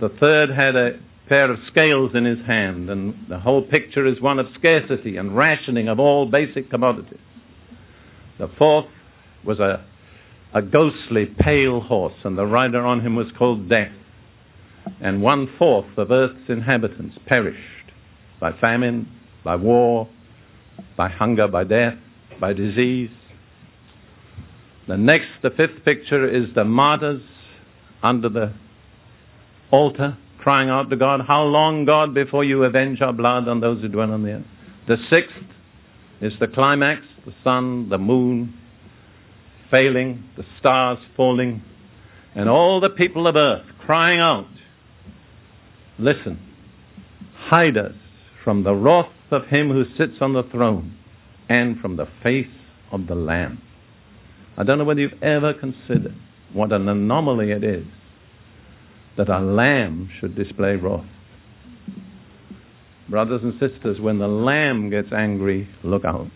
The 0.00 0.10
third 0.10 0.50
had 0.50 0.76
a 0.76 0.98
pair 1.28 1.50
of 1.50 1.60
scales 1.66 2.14
in 2.14 2.26
his 2.26 2.44
hand, 2.44 2.90
and 2.90 3.26
the 3.28 3.38
whole 3.38 3.62
picture 3.62 4.04
is 4.04 4.20
one 4.20 4.38
of 4.38 4.48
scarcity 4.54 5.16
and 5.16 5.34
rationing 5.34 5.88
of 5.88 5.98
all 5.98 6.26
basic 6.26 6.68
commodities. 6.68 7.18
The 8.38 8.48
fourth 8.58 8.86
was 9.44 9.60
a, 9.60 9.82
a 10.52 10.60
ghostly, 10.60 11.24
pale 11.24 11.80
horse, 11.80 12.14
and 12.24 12.36
the 12.36 12.46
rider 12.46 12.84
on 12.84 13.00
him 13.00 13.16
was 13.16 13.28
called 13.38 13.68
Death. 13.68 13.92
And 15.00 15.22
one 15.22 15.48
fourth 15.58 15.96
of 15.96 16.10
earth's 16.10 16.48
inhabitants 16.50 17.16
perished 17.24 17.92
by 18.40 18.52
famine, 18.52 19.08
by 19.42 19.56
war, 19.56 20.08
by 20.96 21.08
hunger, 21.08 21.48
by 21.48 21.64
death, 21.64 21.94
by 22.40 22.52
disease. 22.52 23.10
The 24.88 24.96
next, 24.96 25.28
the 25.42 25.50
fifth 25.50 25.84
picture 25.84 26.28
is 26.28 26.54
the 26.54 26.64
martyrs 26.64 27.22
under 28.02 28.28
the 28.28 28.52
altar 29.70 30.16
crying 30.38 30.68
out 30.68 30.90
to 30.90 30.96
God, 30.96 31.20
How 31.20 31.44
long, 31.44 31.84
God, 31.84 32.14
before 32.14 32.42
you 32.42 32.64
avenge 32.64 33.00
our 33.00 33.12
blood 33.12 33.46
on 33.46 33.60
those 33.60 33.80
who 33.80 33.88
dwell 33.88 34.12
on 34.12 34.24
the 34.24 34.32
earth? 34.32 34.44
The 34.88 34.96
sixth 35.08 35.36
is 36.20 36.32
the 36.40 36.48
climax, 36.48 37.02
the 37.24 37.32
sun, 37.44 37.88
the 37.88 37.98
moon 37.98 38.54
failing, 39.70 40.24
the 40.36 40.44
stars 40.58 40.98
falling, 41.16 41.62
and 42.34 42.48
all 42.48 42.80
the 42.80 42.90
people 42.90 43.26
of 43.26 43.36
earth 43.36 43.64
crying 43.84 44.20
out, 44.20 44.46
Listen, 45.98 46.40
hide 47.36 47.76
us 47.76 47.94
from 48.42 48.64
the 48.64 48.74
wrath 48.74 49.10
of 49.32 49.46
him 49.46 49.70
who 49.70 49.84
sits 49.96 50.20
on 50.20 50.32
the 50.32 50.44
throne 50.44 50.96
and 51.48 51.78
from 51.80 51.96
the 51.96 52.08
face 52.22 52.46
of 52.90 53.06
the 53.06 53.14
Lamb. 53.14 53.60
I 54.56 54.64
don't 54.64 54.78
know 54.78 54.84
whether 54.84 55.00
you've 55.00 55.22
ever 55.22 55.54
considered 55.54 56.14
what 56.52 56.72
an 56.72 56.88
anomaly 56.88 57.50
it 57.50 57.64
is 57.64 57.86
that 59.16 59.28
a 59.28 59.40
lamb 59.40 60.10
should 60.18 60.34
display 60.34 60.76
wrath. 60.76 61.04
Brothers 63.08 63.42
and 63.42 63.52
sisters, 63.58 64.00
when 64.00 64.18
the 64.18 64.28
lamb 64.28 64.88
gets 64.90 65.12
angry, 65.12 65.68
look 65.82 66.04
out. 66.04 66.30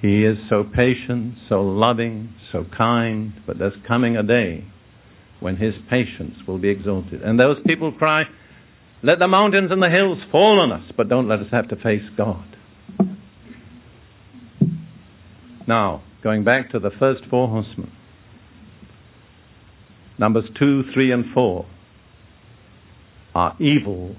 He 0.00 0.24
is 0.24 0.38
so 0.48 0.64
patient, 0.64 1.34
so 1.48 1.62
loving, 1.62 2.32
so 2.50 2.64
kind, 2.76 3.34
but 3.46 3.58
there's 3.58 3.74
coming 3.86 4.16
a 4.16 4.22
day 4.22 4.64
when 5.40 5.56
his 5.56 5.74
patience 5.90 6.36
will 6.46 6.58
be 6.58 6.68
exalted. 6.68 7.22
And 7.22 7.38
those 7.38 7.58
people 7.66 7.92
cry, 7.92 8.24
let 9.02 9.18
the 9.18 9.28
mountains 9.28 9.70
and 9.70 9.82
the 9.82 9.88
hills 9.88 10.18
fall 10.30 10.60
on 10.60 10.72
us, 10.72 10.84
but 10.96 11.08
don't 11.08 11.28
let 11.28 11.40
us 11.40 11.50
have 11.50 11.68
to 11.68 11.76
face 11.76 12.04
God. 12.16 12.44
Now, 15.66 16.02
going 16.22 16.44
back 16.44 16.70
to 16.72 16.78
the 16.78 16.90
first 16.90 17.24
four 17.30 17.48
horsemen. 17.48 17.92
Numbers 20.18 20.50
2, 20.58 20.92
3, 20.92 21.12
and 21.12 21.32
4 21.32 21.66
are 23.34 23.56
evil, 23.58 24.16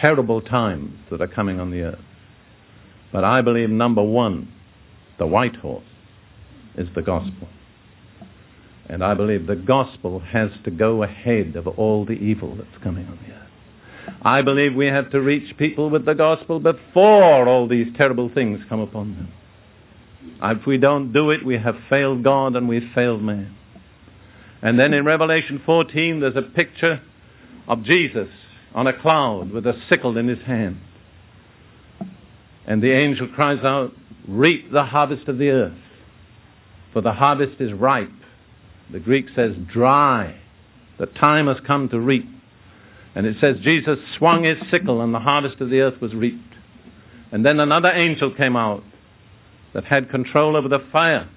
terrible 0.00 0.40
times 0.40 0.96
that 1.10 1.20
are 1.20 1.28
coming 1.28 1.60
on 1.60 1.70
the 1.70 1.82
earth. 1.82 1.98
But 3.12 3.24
I 3.24 3.42
believe 3.42 3.68
number 3.68 4.02
one, 4.02 4.50
the 5.18 5.26
white 5.26 5.56
horse, 5.56 5.84
is 6.76 6.88
the 6.94 7.02
gospel. 7.02 7.48
And 8.88 9.04
I 9.04 9.14
believe 9.14 9.46
the 9.46 9.56
gospel 9.56 10.20
has 10.20 10.50
to 10.64 10.70
go 10.70 11.02
ahead 11.02 11.54
of 11.56 11.66
all 11.66 12.06
the 12.06 12.12
evil 12.12 12.56
that's 12.56 12.82
coming 12.82 13.06
on 13.06 13.18
the 13.26 13.34
earth. 13.34 13.39
I 14.22 14.42
believe 14.42 14.74
we 14.74 14.86
have 14.86 15.10
to 15.10 15.20
reach 15.20 15.56
people 15.56 15.90
with 15.90 16.04
the 16.04 16.14
gospel 16.14 16.60
before 16.60 17.48
all 17.48 17.68
these 17.68 17.88
terrible 17.96 18.30
things 18.32 18.60
come 18.68 18.80
upon 18.80 19.14
them. 19.14 19.32
If 20.42 20.66
we 20.66 20.78
don't 20.78 21.12
do 21.12 21.30
it, 21.30 21.44
we 21.44 21.58
have 21.58 21.76
failed 21.88 22.22
God 22.22 22.56
and 22.56 22.68
we've 22.68 22.90
failed 22.94 23.22
man. 23.22 23.56
And 24.62 24.78
then 24.78 24.92
in 24.92 25.04
Revelation 25.04 25.62
14, 25.64 26.20
there's 26.20 26.36
a 26.36 26.42
picture 26.42 27.00
of 27.66 27.82
Jesus 27.84 28.28
on 28.74 28.86
a 28.86 28.98
cloud 28.98 29.50
with 29.50 29.66
a 29.66 29.80
sickle 29.88 30.16
in 30.16 30.28
his 30.28 30.42
hand. 30.42 30.80
And 32.66 32.82
the 32.82 32.92
angel 32.92 33.28
cries 33.28 33.64
out, 33.64 33.92
Reap 34.28 34.70
the 34.70 34.84
harvest 34.84 35.28
of 35.28 35.38
the 35.38 35.48
earth, 35.48 35.78
for 36.92 37.00
the 37.00 37.12
harvest 37.12 37.60
is 37.60 37.72
ripe. 37.72 38.12
The 38.92 39.00
Greek 39.00 39.26
says 39.34 39.54
dry. 39.72 40.38
The 40.98 41.06
time 41.06 41.46
has 41.46 41.56
come 41.66 41.88
to 41.88 41.98
reap. 41.98 42.28
And 43.20 43.28
it 43.28 43.36
says 43.38 43.56
Jesus 43.62 43.98
swung 44.16 44.44
his 44.44 44.56
sickle 44.70 45.02
and 45.02 45.12
the 45.12 45.18
harvest 45.18 45.60
of 45.60 45.68
the 45.68 45.80
earth 45.80 46.00
was 46.00 46.14
reaped. 46.14 46.54
And 47.30 47.44
then 47.44 47.60
another 47.60 47.90
angel 47.90 48.34
came 48.34 48.56
out 48.56 48.82
that 49.74 49.84
had 49.84 50.08
control 50.08 50.56
over 50.56 50.68
the 50.68 50.82
fire 50.90 51.28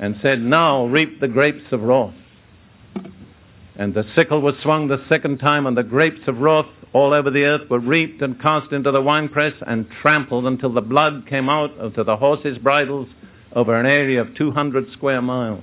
and 0.00 0.16
said, 0.20 0.40
Now 0.40 0.86
reap 0.86 1.20
the 1.20 1.28
grapes 1.28 1.62
of 1.70 1.82
wrath. 1.82 2.12
And 3.76 3.94
the 3.94 4.04
sickle 4.16 4.40
was 4.40 4.56
swung 4.64 4.88
the 4.88 5.04
second 5.08 5.38
time, 5.38 5.64
and 5.64 5.76
the 5.76 5.84
grapes 5.84 6.26
of 6.26 6.38
wrath 6.38 6.66
all 6.92 7.12
over 7.12 7.30
the 7.30 7.44
earth 7.44 7.70
were 7.70 7.78
reaped 7.78 8.20
and 8.20 8.42
cast 8.42 8.72
into 8.72 8.90
the 8.90 9.00
winepress 9.00 9.54
and 9.64 9.86
trampled 10.02 10.44
until 10.44 10.72
the 10.72 10.80
blood 10.80 11.24
came 11.28 11.48
out 11.48 11.70
of 11.78 11.94
the 11.94 12.16
horses' 12.16 12.58
bridles 12.58 13.08
over 13.52 13.78
an 13.78 13.86
area 13.86 14.20
of 14.20 14.34
200 14.34 14.90
square 14.94 15.22
miles. 15.22 15.62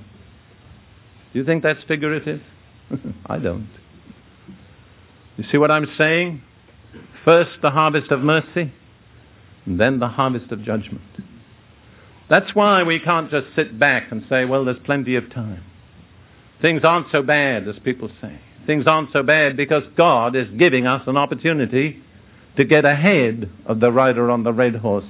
Do 1.34 1.38
you 1.38 1.44
think 1.44 1.62
that's 1.62 1.84
figurative? 1.84 2.40
I 3.26 3.36
don't. 3.36 3.68
You 5.38 5.44
see 5.50 5.56
what 5.56 5.70
I'm 5.70 5.88
saying? 5.96 6.42
First 7.24 7.62
the 7.62 7.70
harvest 7.70 8.10
of 8.10 8.20
mercy, 8.20 8.72
and 9.64 9.80
then 9.80 10.00
the 10.00 10.08
harvest 10.08 10.50
of 10.50 10.64
judgment. 10.64 11.02
That's 12.28 12.54
why 12.54 12.82
we 12.82 12.98
can't 12.98 13.30
just 13.30 13.46
sit 13.56 13.78
back 13.78 14.10
and 14.10 14.24
say, 14.28 14.44
well, 14.44 14.64
there's 14.64 14.78
plenty 14.84 15.14
of 15.14 15.32
time. 15.32 15.62
Things 16.60 16.82
aren't 16.84 17.10
so 17.12 17.22
bad 17.22 17.68
as 17.68 17.76
people 17.84 18.10
say. 18.20 18.40
Things 18.66 18.86
aren't 18.86 19.12
so 19.12 19.22
bad 19.22 19.56
because 19.56 19.84
God 19.96 20.34
is 20.34 20.48
giving 20.58 20.86
us 20.86 21.02
an 21.06 21.16
opportunity 21.16 22.02
to 22.56 22.64
get 22.64 22.84
ahead 22.84 23.48
of 23.64 23.80
the 23.80 23.92
rider 23.92 24.30
on 24.30 24.42
the 24.42 24.52
red 24.52 24.74
horse 24.74 25.06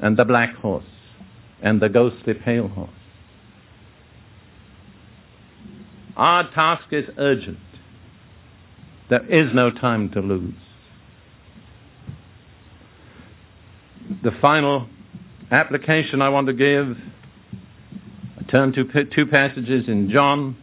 and 0.00 0.16
the 0.16 0.24
black 0.24 0.54
horse 0.56 0.84
and 1.62 1.80
the 1.80 1.88
ghostly 1.88 2.34
pale 2.34 2.68
horse. 2.68 2.90
Our 6.16 6.50
task 6.52 6.86
is 6.90 7.04
urgent. 7.16 7.58
There 9.10 9.24
is 9.26 9.54
no 9.54 9.70
time 9.70 10.10
to 10.10 10.20
lose. 10.20 10.54
The 14.22 14.32
final 14.40 14.86
application 15.50 16.20
I 16.20 16.28
want 16.28 16.46
to 16.48 16.52
give, 16.52 16.96
I 18.38 18.42
turn 18.50 18.72
to 18.72 18.84
two 19.06 19.26
passages 19.26 19.88
in 19.88 20.10
John. 20.10 20.56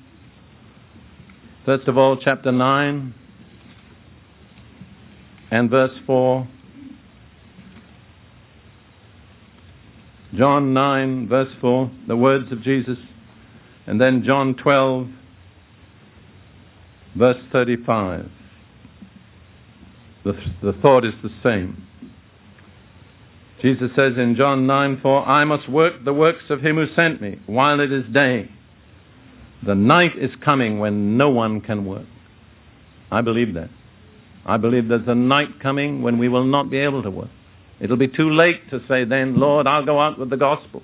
First 1.66 1.88
of 1.88 1.98
all, 1.98 2.18
chapter 2.18 2.52
9 2.52 3.14
and 5.52 5.70
verse 5.70 5.98
4. 6.06 6.48
John 10.36 10.74
9, 10.74 11.28
verse 11.30 11.52
4, 11.62 11.90
the 12.08 12.18
words 12.18 12.52
of 12.52 12.62
Jesus. 12.62 12.98
And 13.88 14.02
then 14.02 14.24
John 14.24 14.56
12, 14.56 15.08
verse 17.16 17.38
35. 17.52 18.30
The, 20.26 20.34
the 20.64 20.74
thought 20.82 21.06
is 21.06 21.14
the 21.24 21.30
same. 21.44 21.88
Jesus 23.62 23.92
says 23.96 24.18
in 24.18 24.36
John 24.36 24.68
9 24.68 25.00
4, 25.02 25.28
I 25.28 25.46
must 25.46 25.70
work 25.70 26.04
the 26.04 26.14
works 26.14 26.44
of 26.50 26.62
him 26.62 26.76
who 26.76 26.88
sent 26.96 27.22
me 27.22 27.40
while 27.46 27.80
it 27.80 27.92
is 27.92 28.04
day. 28.12 28.50
The 29.66 29.76
night 29.76 30.18
is 30.18 30.32
coming 30.44 30.80
when 30.80 31.18
no 31.18 31.30
one 31.30 31.62
can 31.62 31.86
work. 31.86 32.08
I 33.12 33.22
believe 33.22 33.54
that. 33.54 33.70
I 34.46 34.58
believe 34.58 34.88
there's 34.88 35.08
a 35.08 35.16
night 35.16 35.60
coming 35.62 36.02
when 36.02 36.18
we 36.18 36.28
will 36.28 36.44
not 36.44 36.70
be 36.70 36.78
able 36.78 37.02
to 37.04 37.10
work. 37.10 37.30
It'll 37.80 37.98
be 37.98 38.08
too 38.08 38.30
late 38.30 38.70
to 38.72 38.82
say 38.88 39.06
then, 39.06 39.40
Lord, 39.40 39.68
I'll 39.68 39.86
go 39.86 40.00
out 40.00 40.20
with 40.20 40.30
the 40.30 40.38
gospel. 40.38 40.82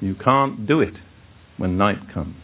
You 0.00 0.14
can't 0.14 0.66
do 0.66 0.80
it 0.80 0.94
when 1.56 1.76
night 1.76 2.12
comes. 2.12 2.36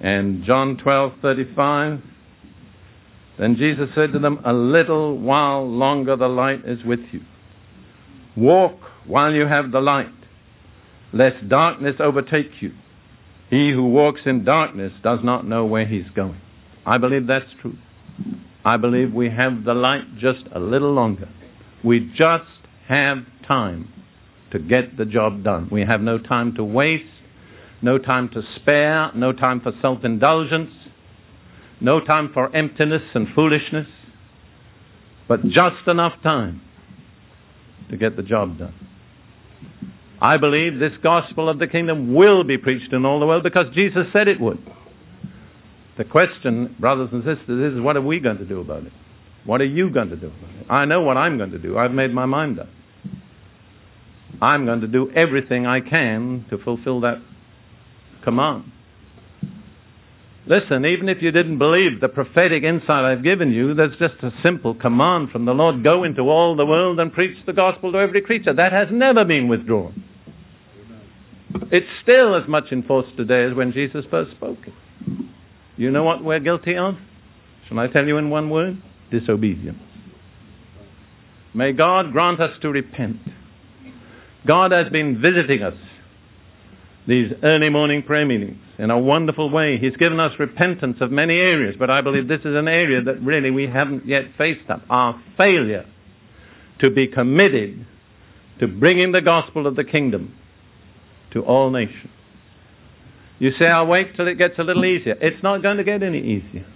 And 0.00 0.44
John 0.44 0.76
12:35 0.76 2.02
Then 3.38 3.56
Jesus 3.56 3.88
said 3.94 4.12
to 4.12 4.18
them, 4.18 4.40
"A 4.44 4.52
little 4.52 5.16
while 5.16 5.66
longer 5.68 6.16
the 6.16 6.28
light 6.28 6.64
is 6.64 6.84
with 6.84 7.00
you. 7.12 7.20
Walk 8.36 8.78
while 9.06 9.32
you 9.32 9.46
have 9.46 9.70
the 9.70 9.80
light, 9.80 10.12
lest 11.12 11.48
darkness 11.48 11.96
overtake 12.00 12.60
you. 12.60 12.72
He 13.50 13.70
who 13.70 13.84
walks 13.84 14.22
in 14.26 14.44
darkness 14.44 14.92
does 15.02 15.20
not 15.22 15.46
know 15.46 15.64
where 15.64 15.86
he's 15.86 16.08
going. 16.10 16.40
I 16.84 16.98
believe 16.98 17.26
that's 17.26 17.52
true. 17.60 17.76
I 18.64 18.76
believe 18.76 19.14
we 19.14 19.30
have 19.30 19.64
the 19.64 19.74
light 19.74 20.18
just 20.18 20.44
a 20.52 20.60
little 20.60 20.92
longer. 20.92 21.28
We 21.82 22.00
just 22.14 22.44
have 22.88 23.24
time 23.46 23.88
to 24.50 24.58
get 24.58 24.96
the 24.96 25.06
job 25.06 25.44
done. 25.44 25.68
We 25.70 25.82
have 25.82 26.00
no 26.00 26.18
time 26.18 26.54
to 26.54 26.64
waste, 26.64 27.04
no 27.80 27.98
time 27.98 28.28
to 28.30 28.42
spare, 28.56 29.10
no 29.14 29.32
time 29.32 29.60
for 29.60 29.72
self 29.80 30.04
indulgence, 30.04 30.72
no 31.80 32.00
time 32.00 32.30
for 32.32 32.54
emptiness 32.54 33.02
and 33.14 33.28
foolishness, 33.34 33.86
but 35.26 35.46
just 35.48 35.86
enough 35.86 36.20
time 36.22 36.62
to 37.90 37.96
get 37.96 38.16
the 38.16 38.22
job 38.22 38.58
done. 38.58 38.74
I 40.20 40.36
believe 40.36 40.78
this 40.78 40.92
gospel 41.02 41.48
of 41.48 41.58
the 41.58 41.68
kingdom 41.68 42.14
will 42.14 42.42
be 42.42 42.58
preached 42.58 42.92
in 42.92 43.04
all 43.04 43.20
the 43.20 43.26
world 43.26 43.44
because 43.44 43.72
Jesus 43.74 44.06
said 44.12 44.26
it 44.26 44.40
would. 44.40 44.58
The 45.96 46.04
question, 46.04 46.74
brothers 46.78 47.10
and 47.12 47.22
sisters, 47.24 47.74
is 47.74 47.80
what 47.80 47.96
are 47.96 48.02
we 48.02 48.18
going 48.18 48.38
to 48.38 48.44
do 48.44 48.60
about 48.60 48.84
it? 48.84 48.92
What 49.44 49.60
are 49.60 49.66
you 49.66 49.90
going 49.90 50.10
to 50.10 50.16
do 50.16 50.26
about 50.26 50.50
it? 50.60 50.66
I 50.68 50.84
know 50.84 51.02
what 51.02 51.16
I'm 51.16 51.38
going 51.38 51.50
to 51.52 51.58
do. 51.58 51.78
I've 51.78 51.92
made 51.92 52.12
my 52.12 52.26
mind 52.26 52.58
up. 52.58 52.68
I'm 54.40 54.66
going 54.66 54.80
to 54.80 54.86
do 54.86 55.10
everything 55.12 55.66
I 55.66 55.80
can 55.80 56.44
to 56.50 56.58
fulfill 56.58 57.00
that 57.00 57.18
command. 58.22 58.70
Listen, 60.48 60.86
even 60.86 61.10
if 61.10 61.20
you 61.20 61.30
didn't 61.30 61.58
believe 61.58 62.00
the 62.00 62.08
prophetic 62.08 62.62
insight 62.62 63.04
I've 63.04 63.22
given 63.22 63.52
you, 63.52 63.74
there's 63.74 63.98
just 63.98 64.14
a 64.22 64.32
simple 64.42 64.74
command 64.74 65.30
from 65.30 65.44
the 65.44 65.52
Lord 65.52 65.84
go 65.84 66.04
into 66.04 66.22
all 66.22 66.56
the 66.56 66.64
world 66.64 66.98
and 66.98 67.12
preach 67.12 67.36
the 67.44 67.52
gospel 67.52 67.92
to 67.92 67.98
every 67.98 68.22
creature. 68.22 68.54
That 68.54 68.72
has 68.72 68.88
never 68.90 69.26
been 69.26 69.46
withdrawn. 69.48 70.02
It's 71.70 71.86
still 72.02 72.34
as 72.34 72.48
much 72.48 72.72
in 72.72 72.82
force 72.82 73.06
today 73.14 73.44
as 73.44 73.52
when 73.52 73.72
Jesus 73.72 74.06
first 74.10 74.30
spoke 74.30 74.58
it. 74.66 74.72
You 75.76 75.90
know 75.90 76.02
what 76.02 76.24
we're 76.24 76.40
guilty 76.40 76.78
of? 76.78 76.96
Shall 77.68 77.78
I 77.78 77.88
tell 77.88 78.06
you 78.06 78.16
in 78.16 78.30
one 78.30 78.48
word? 78.48 78.80
Disobedience. 79.10 79.78
May 81.52 81.72
God 81.72 82.10
grant 82.12 82.40
us 82.40 82.56
to 82.62 82.70
repent. 82.70 83.18
God 84.46 84.72
has 84.72 84.88
been 84.88 85.20
visiting 85.20 85.62
us 85.62 85.76
these 87.06 87.32
early 87.42 87.68
morning 87.68 88.02
prayer 88.02 88.24
meetings 88.24 88.62
in 88.78 88.90
a 88.90 88.98
wonderful 88.98 89.50
way. 89.50 89.78
He's 89.78 89.96
given 89.96 90.20
us 90.20 90.38
repentance 90.38 90.98
of 91.00 91.10
many 91.10 91.36
areas, 91.36 91.76
but 91.78 91.90
I 91.90 92.00
believe 92.00 92.28
this 92.28 92.40
is 92.40 92.54
an 92.54 92.68
area 92.68 93.02
that 93.02 93.20
really 93.20 93.50
we 93.50 93.66
haven't 93.66 94.06
yet 94.06 94.24
faced 94.38 94.70
up. 94.70 94.82
Our 94.88 95.20
failure 95.36 95.84
to 96.80 96.90
be 96.90 97.08
committed 97.08 97.86
to 98.60 98.68
bringing 98.68 99.12
the 99.12 99.20
gospel 99.20 99.66
of 99.66 99.76
the 99.76 99.84
kingdom 99.84 100.34
to 101.32 101.42
all 101.42 101.70
nations. 101.70 102.10
You 103.40 103.52
say, 103.58 103.66
I'll 103.66 103.86
wait 103.86 104.16
till 104.16 104.26
it 104.26 104.36
gets 104.36 104.58
a 104.58 104.64
little 104.64 104.84
easier. 104.84 105.16
It's 105.20 105.42
not 105.42 105.62
going 105.62 105.76
to 105.76 105.84
get 105.84 106.02
any 106.02 106.18
easier. 106.18 106.66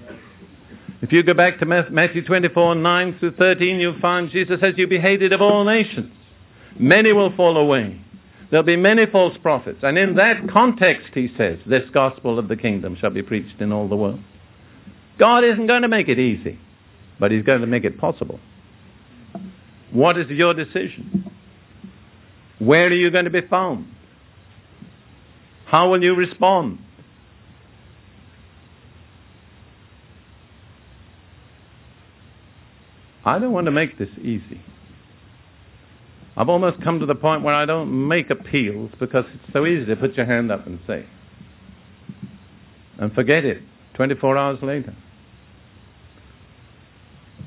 If 1.00 1.10
you 1.10 1.24
go 1.24 1.34
back 1.34 1.58
to 1.58 1.66
Matthew 1.66 2.24
24, 2.24 2.76
9 2.76 3.18
through 3.18 3.32
13, 3.32 3.80
you'll 3.80 3.98
find 3.98 4.30
Jesus 4.30 4.60
says, 4.60 4.74
You'll 4.76 4.88
be 4.88 5.00
hated 5.00 5.32
of 5.32 5.42
all 5.42 5.64
nations. 5.64 6.12
Many 6.78 7.12
will 7.12 7.34
fall 7.34 7.56
away. 7.56 8.00
There'll 8.52 8.66
be 8.66 8.76
many 8.76 9.06
false 9.06 9.34
prophets. 9.40 9.78
And 9.82 9.96
in 9.96 10.16
that 10.16 10.46
context, 10.52 11.08
he 11.14 11.32
says, 11.38 11.58
this 11.66 11.88
gospel 11.90 12.38
of 12.38 12.48
the 12.48 12.56
kingdom 12.56 12.98
shall 13.00 13.08
be 13.08 13.22
preached 13.22 13.62
in 13.62 13.72
all 13.72 13.88
the 13.88 13.96
world. 13.96 14.20
God 15.18 15.42
isn't 15.42 15.66
going 15.66 15.80
to 15.80 15.88
make 15.88 16.08
it 16.08 16.18
easy, 16.18 16.60
but 17.18 17.30
he's 17.30 17.44
going 17.44 17.62
to 17.62 17.66
make 17.66 17.84
it 17.84 17.98
possible. 17.98 18.38
What 19.90 20.18
is 20.18 20.28
your 20.28 20.52
decision? 20.52 21.32
Where 22.58 22.88
are 22.88 22.94
you 22.94 23.10
going 23.10 23.24
to 23.24 23.30
be 23.30 23.40
found? 23.40 23.86
How 25.64 25.90
will 25.90 26.02
you 26.02 26.14
respond? 26.14 26.78
I 33.24 33.38
don't 33.38 33.52
want 33.52 33.64
to 33.64 33.70
make 33.70 33.96
this 33.96 34.10
easy. 34.20 34.60
I've 36.42 36.48
almost 36.48 36.82
come 36.82 36.98
to 36.98 37.06
the 37.06 37.14
point 37.14 37.44
where 37.44 37.54
I 37.54 37.66
don't 37.66 38.08
make 38.08 38.28
appeals 38.28 38.90
because 38.98 39.24
it's 39.32 39.52
so 39.52 39.64
easy 39.64 39.86
to 39.86 39.94
put 39.94 40.16
your 40.16 40.26
hand 40.26 40.50
up 40.50 40.66
and 40.66 40.80
say. 40.88 41.06
And 42.98 43.12
forget 43.12 43.44
it 43.44 43.62
24 43.94 44.36
hours 44.36 44.58
later. 44.60 44.92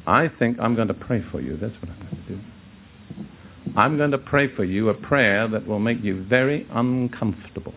I 0.08 0.30
think 0.40 0.60
I'm 0.62 0.76
going 0.76 0.88
to 0.88 0.94
pray 0.94 1.22
for 1.30 1.42
you. 1.42 1.58
That's 1.58 1.74
what 1.82 1.92
I'm 1.92 2.00
going 2.00 2.24
to 2.24 2.36
do. 2.36 3.74
I'm 3.76 3.98
going 3.98 4.12
to 4.12 4.18
pray 4.18 4.56
for 4.56 4.64
you 4.64 4.88
a 4.88 4.94
prayer 4.94 5.46
that 5.50 5.68
will 5.68 5.80
make 5.80 6.02
you 6.02 6.24
very 6.24 6.66
uncomfortable. 6.72 7.74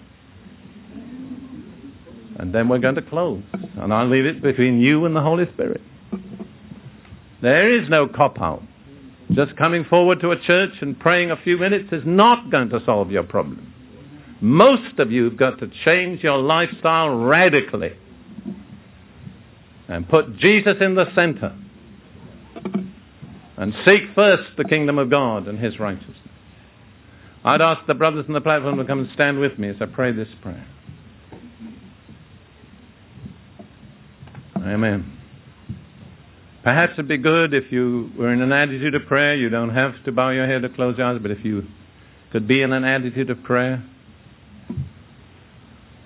And 2.36 2.54
then 2.54 2.68
we're 2.68 2.78
going 2.78 2.94
to 2.94 3.02
close. 3.02 3.42
And 3.76 3.92
I'll 3.92 4.08
leave 4.08 4.24
it 4.24 4.40
between 4.40 4.78
you 4.78 5.04
and 5.04 5.16
the 5.16 5.22
Holy 5.22 5.46
Spirit. 5.52 5.80
There 7.42 7.72
is 7.72 7.88
no 7.88 8.06
cop 8.06 8.40
out. 8.40 8.62
Just 9.32 9.56
coming 9.56 9.84
forward 9.84 10.20
to 10.20 10.30
a 10.30 10.40
church 10.40 10.72
and 10.80 10.98
praying 10.98 11.30
a 11.30 11.36
few 11.36 11.58
minutes 11.58 11.92
is 11.92 12.02
not 12.06 12.50
going 12.50 12.70
to 12.70 12.82
solve 12.84 13.10
your 13.10 13.24
problem. 13.24 13.74
Most 14.40 14.98
of 14.98 15.12
you 15.12 15.24
have 15.24 15.36
got 15.36 15.58
to 15.58 15.70
change 15.84 16.22
your 16.22 16.38
lifestyle 16.38 17.10
radically 17.10 17.92
and 19.88 20.08
put 20.08 20.36
Jesus 20.36 20.76
in 20.80 20.94
the 20.94 21.12
center 21.14 21.54
and 23.56 23.74
seek 23.84 24.02
first 24.14 24.44
the 24.56 24.64
kingdom 24.64 24.98
of 24.98 25.10
God 25.10 25.48
and 25.48 25.58
his 25.58 25.78
righteousness. 25.78 26.16
I'd 27.44 27.60
ask 27.60 27.84
the 27.86 27.94
brothers 27.94 28.26
on 28.28 28.34
the 28.34 28.40
platform 28.40 28.78
to 28.78 28.84
come 28.84 29.00
and 29.00 29.10
stand 29.14 29.40
with 29.40 29.58
me 29.58 29.68
as 29.68 29.76
I 29.80 29.86
pray 29.86 30.12
this 30.12 30.28
prayer. 30.42 30.66
Amen. 34.56 35.17
Perhaps 36.64 36.94
it'd 36.94 37.08
be 37.08 37.18
good 37.18 37.54
if 37.54 37.70
you 37.70 38.10
were 38.18 38.32
in 38.32 38.40
an 38.40 38.52
attitude 38.52 38.94
of 38.94 39.06
prayer. 39.06 39.34
You 39.34 39.48
don't 39.48 39.70
have 39.70 39.92
to 40.04 40.12
bow 40.12 40.30
your 40.30 40.46
head 40.46 40.64
or 40.64 40.68
close 40.68 40.98
your 40.98 41.06
eyes, 41.06 41.18
but 41.22 41.30
if 41.30 41.44
you 41.44 41.64
could 42.32 42.48
be 42.48 42.62
in 42.62 42.72
an 42.72 42.84
attitude 42.84 43.30
of 43.30 43.42
prayer. 43.42 43.84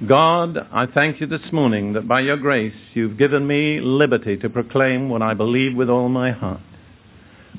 God, 0.07 0.59
I 0.73 0.87
thank 0.87 1.21
you 1.21 1.27
this 1.27 1.53
morning 1.53 1.95
that 1.95 2.09
by 2.09 2.21
your 2.21 2.37
grace 2.37 2.75
you've 2.93 3.17
given 3.17 3.47
me 3.47 3.81
liberty 3.81 4.37
to 4.39 4.51
proclaim 4.51 5.09
what 5.09 5.23
I 5.23 5.35
believe 5.35 5.77
with 5.77 5.89
all 5.89 6.09
my 6.09 6.33
heart. 6.33 6.61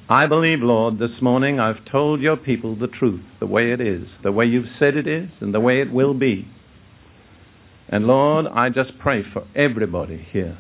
I 0.10 0.28
believe, 0.28 0.60
Lord, 0.62 1.00
this 1.00 1.22
morning 1.22 1.60
I've 1.60 1.86
told 1.86 2.22
your 2.22 2.36
people 2.36 2.76
the 2.76 2.88
truth, 2.88 3.22
the 3.40 3.48
way 3.48 3.72
it 3.72 3.80
is, 3.80 4.08
the 4.24 4.32
way 4.32 4.46
you've 4.46 4.68
said 4.78 4.98
it 4.98 5.08
is, 5.08 5.30
and 5.40 5.54
the 5.54 5.62
way 5.62 5.80
it 5.80 5.92
will 5.92 6.14
be. 6.14 6.48
And 7.88 8.06
Lord, 8.06 8.46
I 8.48 8.70
just 8.70 9.00
pray 9.00 9.24
for 9.24 9.48
everybody 9.56 10.28
here 10.32 10.58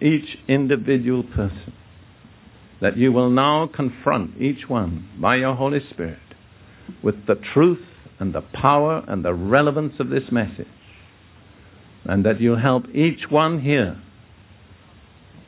each 0.00 0.38
individual 0.48 1.22
person. 1.22 1.72
That 2.80 2.96
you 2.96 3.12
will 3.12 3.30
now 3.30 3.66
confront 3.66 4.40
each 4.40 4.68
one 4.68 5.08
by 5.18 5.36
your 5.36 5.54
Holy 5.54 5.80
Spirit 5.90 6.18
with 7.02 7.26
the 7.26 7.36
truth 7.36 7.82
and 8.18 8.34
the 8.34 8.42
power 8.42 9.02
and 9.08 9.24
the 9.24 9.34
relevance 9.34 9.94
of 9.98 10.10
this 10.10 10.30
message. 10.30 10.68
And 12.04 12.24
that 12.24 12.40
you'll 12.40 12.58
help 12.58 12.84
each 12.94 13.30
one 13.30 13.60
here 13.60 14.00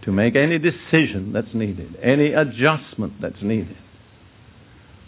to 0.02 0.12
make 0.12 0.36
any 0.36 0.58
decision 0.58 1.32
that's 1.32 1.52
needed, 1.52 1.98
any 2.02 2.32
adjustment 2.32 3.20
that's 3.20 3.42
needed. 3.42 3.76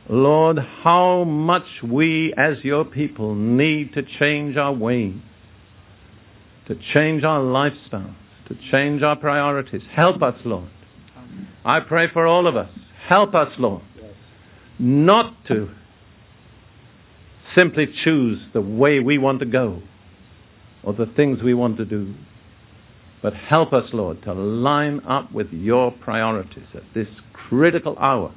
Lord, 0.09 0.59
how 0.59 1.25
much 1.25 1.65
we 1.83 2.35
as 2.37 2.59
your 2.63 2.85
people 2.85 3.35
need 3.35 3.95
to 3.95 4.03
change 4.03 4.57
our 4.57 4.73
ways, 4.73 5.15
to 6.67 6.77
change 6.93 7.25
our 7.25 7.43
lifestyle, 7.43 8.15
to 8.51 8.71
change 8.71 9.03
our 9.03 9.15
priorities. 9.15 9.83
Help 9.93 10.23
us, 10.23 10.35
Lord. 10.45 10.69
I 11.65 11.79
pray 11.79 12.09
for 12.09 12.27
all 12.27 12.49
of 12.49 12.57
us. 12.57 12.71
Help 13.07 13.35
us, 13.35 13.53
Lord, 13.59 13.83
not 14.79 15.35
to 15.47 15.71
simply 17.55 17.87
choose 18.05 18.41
the 18.53 18.61
way 18.61 18.99
we 18.99 19.19
want 19.19 19.39
to 19.41 19.47
go 19.47 19.83
or 20.83 20.95
the 20.95 21.07
things 21.07 21.43
we 21.43 21.55
want 21.55 21.77
to 21.77 21.85
do, 21.85 22.15
but 23.23 23.35
help 23.35 23.73
us, 23.73 23.91
Lord, 23.93 24.23
to 24.23 24.33
line 24.33 25.01
up 25.07 25.31
with 25.33 25.53
your 25.53 25.93
priorities 25.93 26.67
at 26.75 26.83
this 26.93 27.09
critical 27.33 27.97
hour. 27.99 28.35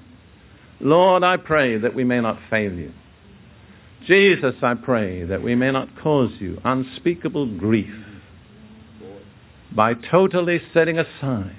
Lord, 0.79 1.23
I 1.23 1.37
pray 1.37 1.77
that 1.77 1.95
we 1.95 2.03
may 2.03 2.19
not 2.19 2.37
fail 2.49 2.73
you. 2.73 2.91
Jesus, 4.05 4.55
I 4.61 4.75
pray 4.75 5.23
that 5.23 5.41
we 5.41 5.55
may 5.55 5.71
not 5.71 5.87
cause 6.01 6.31
you 6.39 6.59
unspeakable 6.63 7.57
grief 7.57 7.93
by 9.75 9.93
totally 9.93 10.61
setting 10.73 10.99
aside 10.99 11.55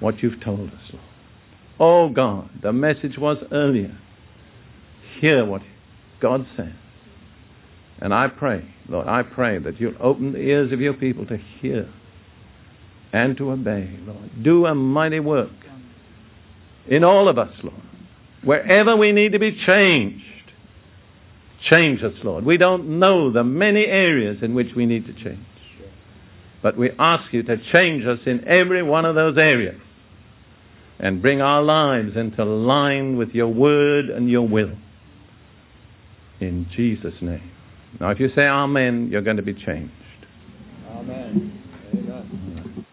what 0.00 0.22
you've 0.22 0.42
told 0.42 0.70
us, 0.70 0.92
Lord. 0.92 1.04
Oh 1.80 2.08
God, 2.08 2.50
the 2.62 2.72
message 2.72 3.18
was 3.18 3.38
earlier. 3.50 3.96
Hear 5.20 5.44
what 5.44 5.62
God 6.20 6.46
says. 6.56 6.72
And 8.00 8.12
I 8.12 8.28
pray, 8.28 8.64
Lord, 8.88 9.06
I 9.06 9.22
pray 9.22 9.58
that 9.58 9.80
you'll 9.80 9.94
open 10.00 10.32
the 10.32 10.40
ears 10.40 10.72
of 10.72 10.80
your 10.80 10.94
people 10.94 11.26
to 11.26 11.36
hear 11.36 11.88
and 13.12 13.36
to 13.36 13.50
obey, 13.50 13.96
Lord. 14.06 14.42
Do 14.42 14.66
a 14.66 14.74
mighty 14.74 15.20
work 15.20 15.50
in 16.88 17.04
all 17.04 17.28
of 17.28 17.38
us, 17.38 17.54
Lord. 17.62 17.80
Wherever 18.42 18.96
we 18.96 19.12
need 19.12 19.32
to 19.32 19.38
be 19.38 19.58
changed, 19.64 20.24
change 21.68 22.02
us, 22.02 22.12
Lord. 22.22 22.44
We 22.44 22.58
don't 22.58 22.98
know 22.98 23.30
the 23.30 23.44
many 23.44 23.86
areas 23.86 24.42
in 24.42 24.54
which 24.54 24.74
we 24.76 24.84
need 24.84 25.06
to 25.06 25.14
change. 25.14 25.46
But 26.64 26.78
we 26.78 26.92
ask 26.98 27.30
you 27.30 27.42
to 27.42 27.58
change 27.72 28.06
us 28.06 28.20
in 28.24 28.48
every 28.48 28.82
one 28.82 29.04
of 29.04 29.14
those 29.14 29.36
areas 29.36 29.78
and 30.98 31.20
bring 31.20 31.42
our 31.42 31.62
lives 31.62 32.16
into 32.16 32.42
line 32.42 33.18
with 33.18 33.32
your 33.34 33.48
word 33.48 34.06
and 34.06 34.30
your 34.30 34.48
will. 34.48 34.72
In 36.40 36.66
Jesus' 36.74 37.20
name. 37.20 37.50
Now, 38.00 38.08
if 38.12 38.18
you 38.18 38.30
say 38.34 38.46
Amen, 38.46 39.10
you're 39.12 39.20
going 39.20 39.36
to 39.36 39.42
be 39.42 39.52
changed. 39.52 39.92
Amen. 40.88 41.60
Amen. 41.92 42.86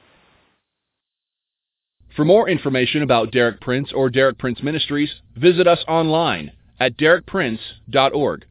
For 2.13 2.25
more 2.25 2.49
information 2.49 3.03
about 3.03 3.31
Derek 3.31 3.61
Prince 3.61 3.93
or 3.95 4.09
Derek 4.09 4.37
Prince 4.37 4.61
Ministries, 4.61 5.13
visit 5.37 5.65
us 5.65 5.79
online 5.87 6.51
at 6.77 6.97
derekprince.org. 6.97 8.45